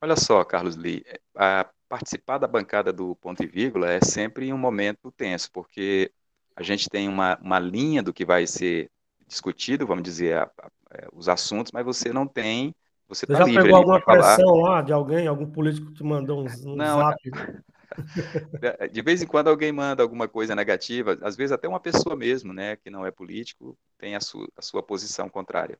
Olha 0.00 0.16
só, 0.16 0.42
Carlos 0.42 0.74
Lee, 0.74 1.04
a 1.34 1.68
participar 1.86 2.38
da 2.38 2.46
bancada 2.46 2.94
do 2.94 3.14
ponto 3.16 3.42
e 3.42 3.46
vírgula 3.46 3.92
é 3.92 4.00
sempre 4.00 4.50
um 4.54 4.58
momento 4.58 5.12
tenso, 5.12 5.52
porque 5.52 6.10
a 6.56 6.62
gente 6.62 6.88
tem 6.88 7.10
uma, 7.10 7.38
uma 7.42 7.58
linha 7.58 8.02
do 8.02 8.10
que 8.10 8.24
vai 8.24 8.46
ser 8.46 8.90
discutido, 9.28 9.86
vamos 9.86 10.02
dizer, 10.02 10.34
a, 10.34 10.44
a, 10.44 10.70
é, 10.92 11.08
os 11.12 11.28
assuntos, 11.28 11.72
mas 11.72 11.84
você 11.84 12.10
não 12.10 12.26
tem. 12.26 12.74
Você, 13.08 13.26
você 13.26 13.32
tá 13.32 13.46
já 13.46 13.62
pegou 13.62 13.76
alguma 13.76 14.00
pressão 14.00 14.56
lá 14.56 14.82
de 14.82 14.92
alguém? 14.92 15.26
Algum 15.26 15.50
político 15.50 15.92
te 15.92 16.02
mandou 16.02 16.42
um, 16.42 16.70
um 16.70 16.76
não, 16.76 16.98
zap? 16.98 17.18
De 18.92 19.02
vez 19.02 19.22
em 19.22 19.26
quando 19.26 19.48
alguém 19.48 19.70
manda 19.70 20.02
alguma 20.02 20.26
coisa 20.26 20.54
negativa, 20.54 21.16
às 21.22 21.36
vezes 21.36 21.52
até 21.52 21.68
uma 21.68 21.78
pessoa 21.78 22.16
mesmo, 22.16 22.52
né, 22.52 22.76
que 22.76 22.90
não 22.90 23.06
é 23.06 23.10
político, 23.10 23.78
tem 23.98 24.16
a, 24.16 24.20
su, 24.20 24.50
a 24.56 24.62
sua 24.62 24.82
posição 24.82 25.28
contrária. 25.28 25.78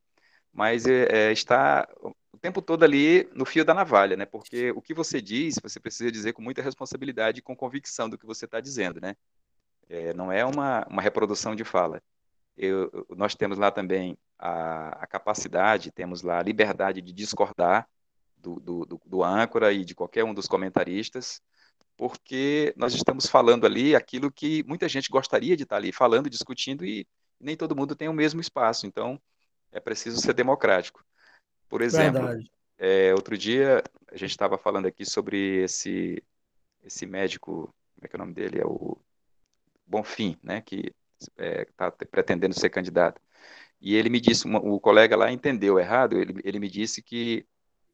Mas 0.52 0.86
é, 0.86 1.08
é, 1.10 1.32
está 1.32 1.88
o 2.00 2.38
tempo 2.38 2.62
todo 2.62 2.84
ali 2.84 3.28
no 3.34 3.44
fio 3.44 3.64
da 3.64 3.74
navalha, 3.74 4.16
né? 4.16 4.24
Porque 4.24 4.70
o 4.70 4.80
que 4.80 4.94
você 4.94 5.20
diz, 5.20 5.56
você 5.60 5.80
precisa 5.80 6.12
dizer 6.12 6.32
com 6.32 6.42
muita 6.42 6.62
responsabilidade 6.62 7.40
e 7.40 7.42
com 7.42 7.56
convicção 7.56 8.08
do 8.08 8.16
que 8.16 8.24
você 8.24 8.44
está 8.44 8.60
dizendo, 8.60 9.00
né? 9.00 9.16
É, 9.88 10.14
não 10.14 10.30
é 10.30 10.44
uma, 10.44 10.86
uma 10.88 11.02
reprodução 11.02 11.56
de 11.56 11.64
fala. 11.64 12.00
Eu, 12.56 13.04
nós 13.16 13.34
temos 13.34 13.58
lá 13.58 13.72
também 13.72 14.16
a, 14.38 15.04
a, 15.04 15.06
capacidade, 15.06 15.90
temos 15.90 16.22
lá 16.22 16.38
a 16.38 16.42
liberdade 16.42 17.00
de 17.00 17.12
discordar 17.12 17.88
do, 18.36 18.60
do, 18.60 19.00
do, 19.04 19.24
âncora 19.24 19.72
e 19.72 19.84
de 19.84 19.94
qualquer 19.94 20.24
um 20.24 20.34
dos 20.34 20.46
comentaristas, 20.46 21.40
porque 21.96 22.74
nós 22.76 22.94
estamos 22.94 23.26
falando 23.26 23.64
ali 23.64 23.94
aquilo 23.94 24.30
que 24.30 24.62
muita 24.64 24.88
gente 24.88 25.08
gostaria 25.08 25.56
de 25.56 25.62
estar 25.62 25.76
ali 25.76 25.92
falando, 25.92 26.28
discutindo, 26.28 26.84
e 26.84 27.06
nem 27.40 27.56
todo 27.56 27.76
mundo 27.76 27.96
tem 27.96 28.08
o 28.08 28.12
mesmo 28.12 28.40
espaço. 28.40 28.86
Então, 28.86 29.20
é 29.72 29.80
preciso 29.80 30.20
ser 30.20 30.34
democrático. 30.34 31.04
Por 31.68 31.80
exemplo, 31.80 32.38
é, 32.78 33.14
outro 33.14 33.36
dia 33.36 33.82
a 34.12 34.16
gente 34.16 34.30
estava 34.30 34.58
falando 34.58 34.86
aqui 34.86 35.04
sobre 35.04 35.64
esse, 35.64 36.22
esse 36.82 37.06
médico, 37.06 37.74
como 37.94 38.04
é 38.04 38.08
que 38.08 38.16
é 38.16 38.18
o 38.18 38.20
nome 38.20 38.34
dele? 38.34 38.60
É 38.60 38.66
o 38.66 38.98
Bonfim, 39.86 40.36
né, 40.42 40.60
que 40.60 40.92
está 41.20 41.36
é, 41.38 41.64
tá 41.76 41.90
pretendendo 41.90 42.58
ser 42.58 42.70
candidato. 42.70 43.20
E 43.84 43.94
ele 43.94 44.08
me 44.08 44.18
disse, 44.18 44.46
uma, 44.46 44.58
o 44.58 44.80
colega 44.80 45.14
lá 45.14 45.30
entendeu 45.30 45.78
errado, 45.78 46.18
ele, 46.18 46.40
ele 46.42 46.58
me 46.58 46.70
disse 46.70 47.02
que, 47.02 47.46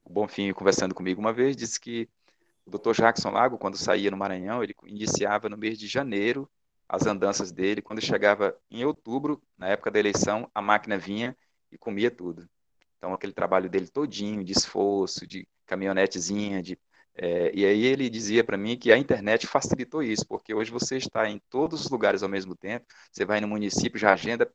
o 0.04 0.08
Bonfim, 0.08 0.52
conversando 0.52 0.94
comigo 0.94 1.20
uma 1.20 1.32
vez, 1.32 1.56
disse 1.56 1.80
que 1.80 2.08
o 2.64 2.70
Dr. 2.70 2.92
Jackson 2.92 3.30
Lago, 3.30 3.58
quando 3.58 3.76
saía 3.76 4.08
no 4.08 4.16
Maranhão, 4.16 4.62
ele 4.62 4.72
iniciava 4.84 5.48
no 5.48 5.58
mês 5.58 5.76
de 5.76 5.88
janeiro 5.88 6.48
as 6.88 7.06
andanças 7.06 7.50
dele, 7.50 7.82
quando 7.82 8.00
chegava 8.00 8.56
em 8.70 8.84
outubro, 8.84 9.42
na 9.58 9.66
época 9.66 9.90
da 9.90 9.98
eleição, 9.98 10.48
a 10.54 10.62
máquina 10.62 10.96
vinha 10.96 11.36
e 11.72 11.76
comia 11.76 12.08
tudo. 12.08 12.48
Então, 12.96 13.12
aquele 13.12 13.32
trabalho 13.32 13.68
dele 13.68 13.88
todinho, 13.88 14.44
de 14.44 14.52
esforço, 14.52 15.26
de 15.26 15.44
caminhonetezinha, 15.66 16.62
de 16.62 16.78
é, 17.14 17.50
e 17.54 17.66
aí 17.66 17.84
ele 17.84 18.08
dizia 18.08 18.42
para 18.42 18.56
mim 18.56 18.76
que 18.76 18.92
a 18.92 18.96
internet 18.96 19.46
facilitou 19.46 20.02
isso, 20.02 20.26
porque 20.26 20.54
hoje 20.54 20.70
você 20.70 20.96
está 20.96 21.28
em 21.28 21.40
todos 21.50 21.84
os 21.84 21.90
lugares 21.90 22.22
ao 22.22 22.28
mesmo 22.28 22.54
tempo, 22.56 22.86
você 23.12 23.24
vai 23.24 23.40
no 23.40 23.48
município, 23.48 23.98
já 23.98 24.12
agenda, 24.12 24.50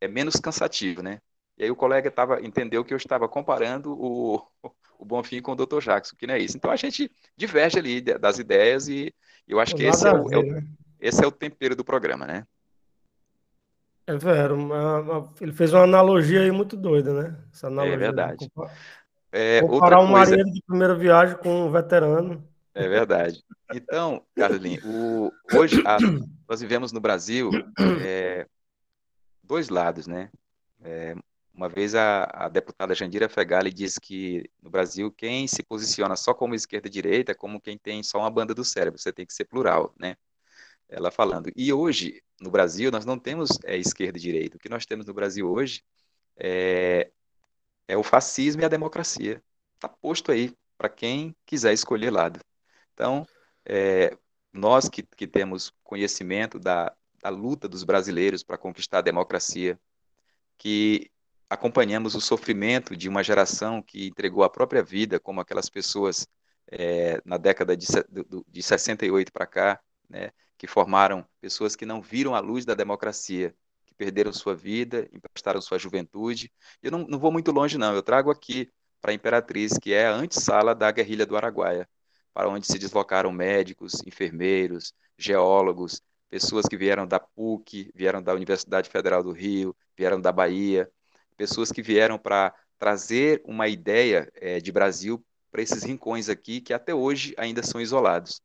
é 0.00 0.08
menos 0.08 0.36
cansativo, 0.36 1.02
né? 1.02 1.20
E 1.56 1.64
aí 1.64 1.70
o 1.70 1.76
colega 1.76 2.10
tava, 2.10 2.40
entendeu 2.40 2.84
que 2.84 2.92
eu 2.92 2.96
estava 2.96 3.28
comparando 3.28 3.92
o, 3.92 4.42
o 4.98 5.04
Bonfim 5.04 5.42
com 5.42 5.52
o 5.52 5.56
Dr. 5.56 5.80
Jackson, 5.80 6.16
que 6.16 6.26
não 6.26 6.34
é 6.34 6.38
isso. 6.38 6.56
Então 6.56 6.70
a 6.70 6.76
gente 6.76 7.10
diverge 7.36 7.78
ali 7.78 8.00
das 8.00 8.38
ideias 8.38 8.88
e 8.88 9.14
eu 9.46 9.60
acho 9.60 9.74
que 9.74 9.84
esse 9.84 10.06
é, 10.06 10.12
o, 10.12 10.32
é 10.32 10.38
o, 10.38 10.42
né? 10.42 10.64
esse 10.98 11.22
é 11.22 11.26
o 11.26 11.32
tempero 11.32 11.76
do 11.76 11.84
programa, 11.84 12.26
né? 12.26 12.46
É 14.06 14.16
vero, 14.16 14.56
ele 15.40 15.52
fez 15.52 15.72
uma 15.72 15.84
analogia 15.84 16.40
aí 16.40 16.50
muito 16.50 16.76
doida, 16.76 17.12
né? 17.22 17.44
Essa 17.52 17.68
analogia 17.68 17.94
é 17.94 17.98
verdade. 17.98 18.50
É, 19.32 19.60
Comparar 19.62 20.00
um 20.00 20.10
coisa... 20.10 20.18
marinheiro 20.18 20.50
de 20.50 20.62
primeira 20.62 20.94
viagem 20.94 21.36
com 21.36 21.66
um 21.66 21.70
veterano. 21.70 22.44
É 22.74 22.88
verdade. 22.88 23.42
Então, 23.72 24.24
Carlinhos, 24.34 24.84
o, 24.84 25.32
hoje 25.54 25.82
a, 25.86 25.98
nós 26.48 26.60
vivemos 26.60 26.92
no 26.92 27.00
Brasil 27.00 27.50
é, 28.04 28.46
dois 29.42 29.68
lados, 29.68 30.06
né? 30.06 30.30
É, 30.82 31.14
uma 31.52 31.68
vez 31.68 31.94
a, 31.94 32.24
a, 32.32 32.48
deputada 32.48 32.94
Jandira 32.94 33.28
Fegali 33.28 33.72
disse 33.72 34.00
que 34.00 34.48
no 34.62 34.70
Brasil 34.70 35.10
quem 35.12 35.46
se 35.46 35.62
posiciona 35.62 36.16
só 36.16 36.32
como 36.32 36.54
esquerda 36.54 36.88
e 36.88 36.90
direita 36.90 37.32
é 37.32 37.34
como 37.34 37.60
quem 37.60 37.76
tem 37.76 38.02
só 38.02 38.18
uma 38.18 38.30
banda 38.30 38.54
do 38.54 38.64
cérebro, 38.64 38.98
você 38.98 39.12
tem 39.12 39.26
que 39.26 39.34
ser 39.34 39.44
plural, 39.44 39.94
né? 39.98 40.16
Ela 40.88 41.10
falando. 41.10 41.52
E 41.54 41.72
hoje, 41.72 42.22
no 42.40 42.50
Brasil, 42.50 42.90
nós 42.90 43.04
não 43.04 43.18
temos 43.18 43.50
é, 43.64 43.76
esquerda 43.76 44.18
e 44.18 44.20
direita. 44.20 44.56
O 44.56 44.60
que 44.60 44.68
nós 44.68 44.86
temos 44.86 45.06
no 45.06 45.14
Brasil 45.14 45.48
hoje 45.48 45.82
é, 46.36 47.10
é 47.88 47.96
o 47.96 48.02
fascismo 48.02 48.62
e 48.62 48.64
a 48.64 48.68
democracia. 48.68 49.42
Está 49.74 49.88
posto 49.88 50.32
aí 50.32 50.54
para 50.76 50.88
quem 50.88 51.34
quiser 51.44 51.72
escolher 51.72 52.10
lado. 52.10 52.40
Então, 52.94 53.26
é, 53.64 54.16
nós 54.52 54.88
que, 54.88 55.02
que 55.02 55.26
temos 55.26 55.72
conhecimento 55.82 56.58
da, 56.58 56.94
da 57.22 57.28
luta 57.28 57.68
dos 57.68 57.84
brasileiros 57.84 58.42
para 58.42 58.58
conquistar 58.58 58.98
a 58.98 59.02
democracia, 59.02 59.78
que 60.56 61.10
acompanhamos 61.48 62.14
o 62.14 62.20
sofrimento 62.20 62.96
de 62.96 63.08
uma 63.08 63.22
geração 63.22 63.82
que 63.82 64.06
entregou 64.06 64.44
a 64.44 64.50
própria 64.50 64.82
vida, 64.82 65.18
como 65.18 65.40
aquelas 65.40 65.68
pessoas 65.68 66.26
é, 66.70 67.20
na 67.24 67.36
década 67.36 67.76
de, 67.76 67.86
de 68.46 68.62
68 68.62 69.32
para 69.32 69.46
cá, 69.46 69.80
né, 70.08 70.30
que 70.56 70.66
formaram 70.66 71.26
pessoas 71.40 71.74
que 71.74 71.84
não 71.84 72.00
viram 72.00 72.34
a 72.34 72.40
luz 72.40 72.64
da 72.64 72.74
democracia 72.74 73.54
perderam 74.00 74.32
sua 74.32 74.54
vida, 74.54 75.06
emprestaram 75.12 75.60
sua 75.60 75.78
juventude. 75.78 76.50
Eu 76.82 76.90
não, 76.90 77.00
não 77.06 77.18
vou 77.18 77.30
muito 77.30 77.52
longe, 77.52 77.76
não. 77.76 77.94
Eu 77.94 78.02
trago 78.02 78.30
aqui 78.30 78.70
para 78.98 79.10
a 79.10 79.14
Imperatriz, 79.14 79.76
que 79.76 79.92
é 79.92 80.06
a 80.06 80.14
antessala 80.14 80.74
da 80.74 80.90
guerrilha 80.90 81.26
do 81.26 81.36
Araguaia, 81.36 81.86
para 82.32 82.48
onde 82.48 82.66
se 82.66 82.78
deslocaram 82.78 83.30
médicos, 83.30 84.00
enfermeiros, 84.06 84.94
geólogos, 85.18 86.00
pessoas 86.30 86.64
que 86.64 86.78
vieram 86.78 87.06
da 87.06 87.20
PUC, 87.20 87.92
vieram 87.94 88.22
da 88.22 88.32
Universidade 88.32 88.88
Federal 88.88 89.22
do 89.22 89.32
Rio, 89.32 89.76
vieram 89.94 90.18
da 90.18 90.32
Bahia, 90.32 90.90
pessoas 91.36 91.70
que 91.70 91.82
vieram 91.82 92.18
para 92.18 92.54
trazer 92.78 93.42
uma 93.44 93.68
ideia 93.68 94.32
é, 94.36 94.60
de 94.60 94.72
Brasil 94.72 95.22
para 95.52 95.60
esses 95.60 95.82
rincões 95.82 96.30
aqui 96.30 96.62
que 96.62 96.72
até 96.72 96.94
hoje 96.94 97.34
ainda 97.36 97.62
são 97.62 97.78
isolados. 97.78 98.40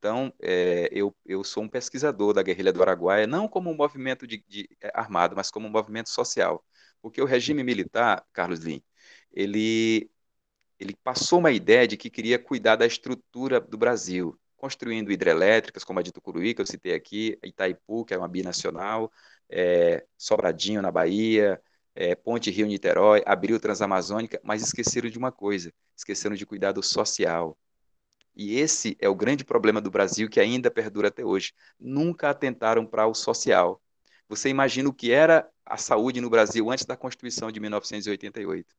Então, 0.00 0.32
é, 0.40 0.88
eu, 0.92 1.14
eu 1.26 1.44
sou 1.44 1.62
um 1.62 1.68
pesquisador 1.68 2.32
da 2.32 2.42
guerrilha 2.42 2.72
do 2.72 2.82
Araguaia, 2.82 3.26
não 3.26 3.46
como 3.46 3.70
um 3.70 3.76
movimento 3.76 4.26
de, 4.26 4.42
de, 4.48 4.66
é, 4.80 4.90
armado, 4.94 5.36
mas 5.36 5.50
como 5.50 5.68
um 5.68 5.70
movimento 5.70 6.08
social. 6.08 6.64
Porque 7.02 7.20
o 7.20 7.26
regime 7.26 7.62
militar, 7.62 8.24
Carlos 8.32 8.60
Lin, 8.60 8.82
ele, 9.30 10.10
ele 10.78 10.96
passou 11.04 11.38
uma 11.40 11.50
ideia 11.52 11.86
de 11.88 11.96
que 11.96 12.10
queria 12.10 12.38
cuidar 12.38 12.76
da 12.76 12.86
estrutura 12.86 13.60
do 13.60 13.78
Brasil, 13.78 14.38
construindo 14.56 15.12
hidrelétricas, 15.12 15.84
como 15.84 16.00
a 16.00 16.02
de 16.02 16.12
Tucuruí, 16.12 16.54
que 16.54 16.62
eu 16.62 16.66
citei 16.66 16.94
aqui, 16.94 17.38
Itaipu, 17.44 18.04
que 18.04 18.14
é 18.14 18.18
uma 18.18 18.28
binacional, 18.28 19.12
é, 19.50 20.06
Sobradinho, 20.16 20.82
na 20.82 20.90
Bahia, 20.90 21.60
é, 21.94 22.14
Ponte 22.14 22.50
Rio-Niterói, 22.50 23.22
abriu 23.26 23.60
Transamazônica, 23.60 24.40
mas 24.44 24.62
esqueceram 24.62 25.10
de 25.10 25.18
uma 25.18 25.32
coisa, 25.32 25.72
esqueceram 25.96 26.36
de 26.36 26.46
cuidar 26.46 26.72
do 26.72 26.82
social, 26.82 27.58
e 28.40 28.58
esse 28.58 28.96
é 28.98 29.06
o 29.06 29.14
grande 29.14 29.44
problema 29.44 29.82
do 29.82 29.90
Brasil 29.90 30.26
que 30.26 30.40
ainda 30.40 30.70
perdura 30.70 31.08
até 31.08 31.22
hoje. 31.22 31.52
Nunca 31.78 32.30
atentaram 32.30 32.86
para 32.86 33.06
o 33.06 33.12
social. 33.12 33.82
Você 34.30 34.48
imagina 34.48 34.88
o 34.88 34.94
que 34.94 35.12
era 35.12 35.46
a 35.66 35.76
saúde 35.76 36.22
no 36.22 36.30
Brasil 36.30 36.70
antes 36.70 36.86
da 36.86 36.96
Constituição 36.96 37.52
de 37.52 37.60
1988. 37.60 38.74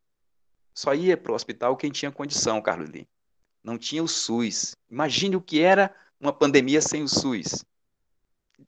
Só 0.74 0.96
ia 0.96 1.16
para 1.16 1.32
o 1.32 1.36
hospital 1.36 1.78
quem 1.78 1.92
tinha 1.92 2.12
condição, 2.12 2.60
Carlos 2.60 2.90
Lima. 2.90 3.06
Não 3.64 3.78
tinha 3.78 4.02
o 4.02 4.08
SUS. 4.08 4.76
Imagine 4.90 5.36
o 5.36 5.42
que 5.42 5.62
era 5.62 5.94
uma 6.20 6.34
pandemia 6.34 6.82
sem 6.82 7.04
o 7.04 7.08
SUS. 7.08 7.64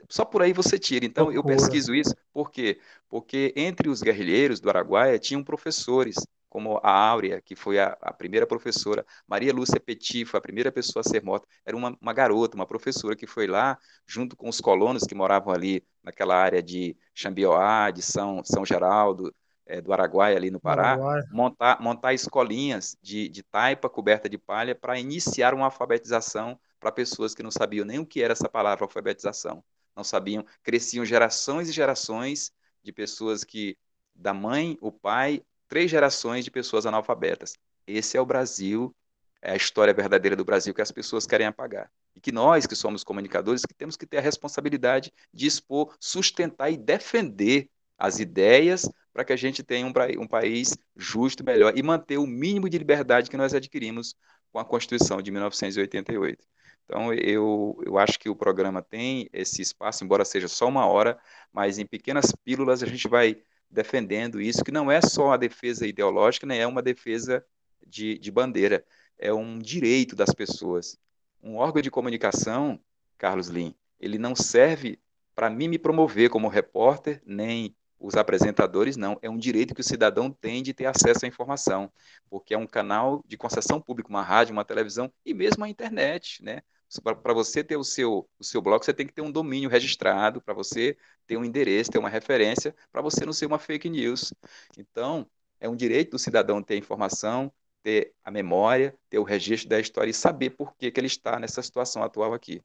Só 0.07 0.23
por 0.23 0.43
aí 0.43 0.53
você 0.53 0.77
tira. 0.77 1.05
Então, 1.05 1.31
eu 1.31 1.43
pesquiso 1.43 1.95
isso. 1.95 2.15
Por 2.31 2.51
quê? 2.51 2.79
Porque 3.09 3.51
entre 3.55 3.89
os 3.89 4.03
guerrilheiros 4.03 4.59
do 4.59 4.69
Araguaia 4.69 5.17
tinham 5.17 5.43
professores 5.43 6.17
como 6.53 6.79
a 6.83 6.91
Áurea, 6.91 7.41
que 7.41 7.55
foi 7.55 7.79
a, 7.79 7.97
a, 7.99 8.13
primeira 8.13 8.45
professora, 8.45 9.03
Maria 9.27 9.51
Lúcia 9.51 9.79
Petit 9.79 10.23
foi 10.23 10.37
a 10.37 10.41
primeira 10.41 10.71
pessoa 10.71 11.01
a 11.03 11.09
ser 11.09 11.23
morta, 11.23 11.47
era 11.65 11.75
uma, 11.75 11.97
uma, 11.99 12.13
garota, 12.13 12.55
uma 12.55 12.67
professora 12.67 13.15
que 13.15 13.25
foi 13.25 13.47
lá, 13.47 13.75
junto 14.05 14.35
com 14.37 14.47
os 14.47 14.61
colonos 14.61 15.01
que 15.01 15.15
moravam 15.15 15.51
ali 15.51 15.83
naquela 16.03 16.35
área 16.35 16.61
de 16.61 16.95
Xambioá, 17.11 17.89
de 17.89 18.03
São, 18.03 18.43
São 18.43 18.63
Geraldo, 18.63 19.33
é, 19.65 19.81
do 19.81 19.91
Araguaia, 19.91 20.37
ali 20.37 20.51
no 20.51 20.59
Pará, 20.59 20.95
montar, 21.31 21.81
montar 21.81 22.13
escolinhas 22.13 22.95
de, 23.01 23.27
de 23.29 23.41
taipa 23.41 23.89
coberta 23.89 24.29
de 24.29 24.37
palha 24.37 24.75
para 24.75 24.99
iniciar 24.99 25.55
uma 25.55 25.65
alfabetização 25.65 26.59
para 26.79 26.91
pessoas 26.91 27.33
que 27.33 27.41
não 27.41 27.49
sabiam 27.49 27.83
nem 27.83 27.97
o 27.97 28.05
que 28.05 28.21
era 28.21 28.33
essa 28.33 28.47
palavra 28.47 28.85
alfabetização, 28.85 29.63
não 29.95 30.03
sabiam, 30.03 30.45
cresciam 30.61 31.03
gerações 31.03 31.67
e 31.67 31.71
gerações 31.71 32.53
de 32.83 32.91
pessoas 32.91 33.43
que 33.43 33.75
da 34.13 34.35
mãe, 34.35 34.77
o 34.79 34.91
pai, 34.91 35.43
três 35.68 35.89
gerações 35.89 36.45
de 36.45 36.51
pessoas 36.51 36.86
analfabetas. 36.86 37.57
Esse 37.86 38.18
é 38.18 38.22
o 38.22 38.26
Brasil, 38.26 38.95
é 39.41 39.51
a 39.51 39.55
história 39.55 39.93
verdadeira 39.93 40.36
do 40.36 40.45
Brasil 40.45 40.74
que 40.74 40.82
as 40.82 40.91
pessoas 40.91 41.26
querem 41.26 41.47
apagar. 41.47 41.91
E 42.16 42.20
que 42.22 42.32
nós, 42.32 42.66
que 42.66 42.76
somos 42.76 43.03
comunicadores, 43.03 43.66
que 43.66 43.74
temos 43.74 43.97
que 43.97 44.05
ter 44.05 44.18
a 44.18 44.22
responsabilidade 44.22 45.11
de 45.34 45.47
expor, 45.47 45.95
sustentar 45.99 46.72
e 46.72 46.78
defender 46.78 47.70
as 47.97 48.20
ideias 48.20 48.89
para 49.11 49.24
que 49.24 49.34
a 49.34 49.36
gente 49.36 49.64
tenha 49.64 49.86
um, 49.86 49.93
um 50.22 50.28
país 50.28 50.76
justo, 50.95 51.43
melhor 51.43 51.78
e 51.78 51.84
manter 51.84 52.18
o 52.18 52.26
mínimo 52.26 52.70
de 52.70 52.78
liberdade 52.78 53.30
que 53.30 53.38
nós 53.38 53.53
adquirimos 53.53 54.16
com 54.51 54.59
a 54.59 54.66
Constituição 54.66 55.22
de 55.22 55.32
1988. 55.32 56.45
Então, 56.86 57.14
eu, 57.14 57.82
eu 57.86 57.97
acho 57.97 58.20
que 58.20 58.30
o 58.30 58.36
programa 58.36 58.82
tem 58.82 59.30
esse 59.32 59.61
espaço, 59.61 60.03
embora 60.03 60.26
seja 60.26 60.47
só 60.47 60.68
uma 60.68 60.86
hora, 60.86 61.18
mas 61.51 61.78
em 61.80 61.86
pequenas 61.86 62.32
pílulas 62.43 62.84
a 62.84 62.86
gente 62.86 63.07
vai 63.07 63.41
defendendo 63.70 64.41
isso, 64.41 64.64
que 64.64 64.72
não 64.72 64.91
é 64.91 65.01
só 65.01 65.32
a 65.32 65.38
defesa 65.38 65.88
ideológica, 65.88 66.45
nem 66.45 66.59
é 66.59 66.68
uma 66.68 66.82
defesa 66.82 67.45
de, 67.86 68.18
de 68.18 68.32
bandeira, 68.32 68.86
é 69.18 69.34
um 69.34 69.59
direito 69.59 70.16
das 70.16 70.34
pessoas. 70.34 70.97
Um 71.41 71.55
órgão 71.57 71.82
de 71.82 71.91
comunicação, 71.91 72.80
Carlos 73.18 73.47
Lim, 73.47 73.76
ele 73.99 74.18
não 74.18 74.36
serve 74.36 74.99
para 75.36 75.49
mim 75.49 75.68
me 75.68 75.80
promover 75.80 76.30
como 76.30 76.47
repórter, 76.47 77.22
nem 77.26 77.76
os 77.99 78.16
apresentadores, 78.16 78.97
não. 78.97 79.18
É 79.22 79.30
um 79.30 79.38
direito 79.38 79.74
que 79.74 79.82
o 79.82 79.84
cidadão 79.84 80.30
tem 80.30 80.61
de 80.61 80.74
ter 80.74 80.86
acesso 80.86 81.26
à 81.26 81.28
informação, 81.28 81.91
porque 82.30 82.53
é 82.53 82.57
um 82.57 82.68
canal 82.68 83.24
de 83.26 83.38
concessão 83.38 83.80
pública, 83.80 84.09
uma 84.09 84.22
rádio, 84.22 84.53
uma 84.53 84.66
televisão 84.66 85.11
e 85.26 85.34
mesmo 85.34 85.64
a 85.64 85.70
internet, 85.70 86.43
né? 86.43 86.61
Para 87.01 87.33
você 87.33 87.63
ter 87.63 87.77
o 87.77 87.83
seu, 87.83 88.29
o 88.39 88.43
seu 88.43 88.61
blog, 88.61 88.83
você 88.83 88.93
tem 88.93 89.07
que 89.07 89.13
ter 89.13 89.21
um 89.21 89.31
domínio 89.31 89.69
registrado, 89.69 90.41
para 90.41 90.53
você 90.53 90.97
ter 91.25 91.37
um 91.37 91.45
endereço, 91.45 91.91
ter 91.91 91.97
uma 91.97 92.09
referência, 92.09 92.75
para 92.91 93.01
você 93.01 93.25
não 93.25 93.33
ser 93.33 93.45
uma 93.45 93.59
fake 93.59 93.89
news. 93.89 94.33
Então, 94.77 95.27
é 95.59 95.69
um 95.69 95.75
direito 95.75 96.11
do 96.11 96.19
cidadão 96.19 96.61
ter 96.61 96.77
informação, 96.77 97.51
ter 97.81 98.13
a 98.23 98.29
memória, 98.29 98.95
ter 99.09 99.19
o 99.19 99.23
registro 99.23 99.69
da 99.69 99.79
história 99.79 100.11
e 100.11 100.13
saber 100.13 100.51
por 100.51 100.75
que, 100.75 100.91
que 100.91 100.99
ele 100.99 101.07
está 101.07 101.39
nessa 101.39 101.61
situação 101.61 102.03
atual 102.03 102.33
aqui. 102.33 102.61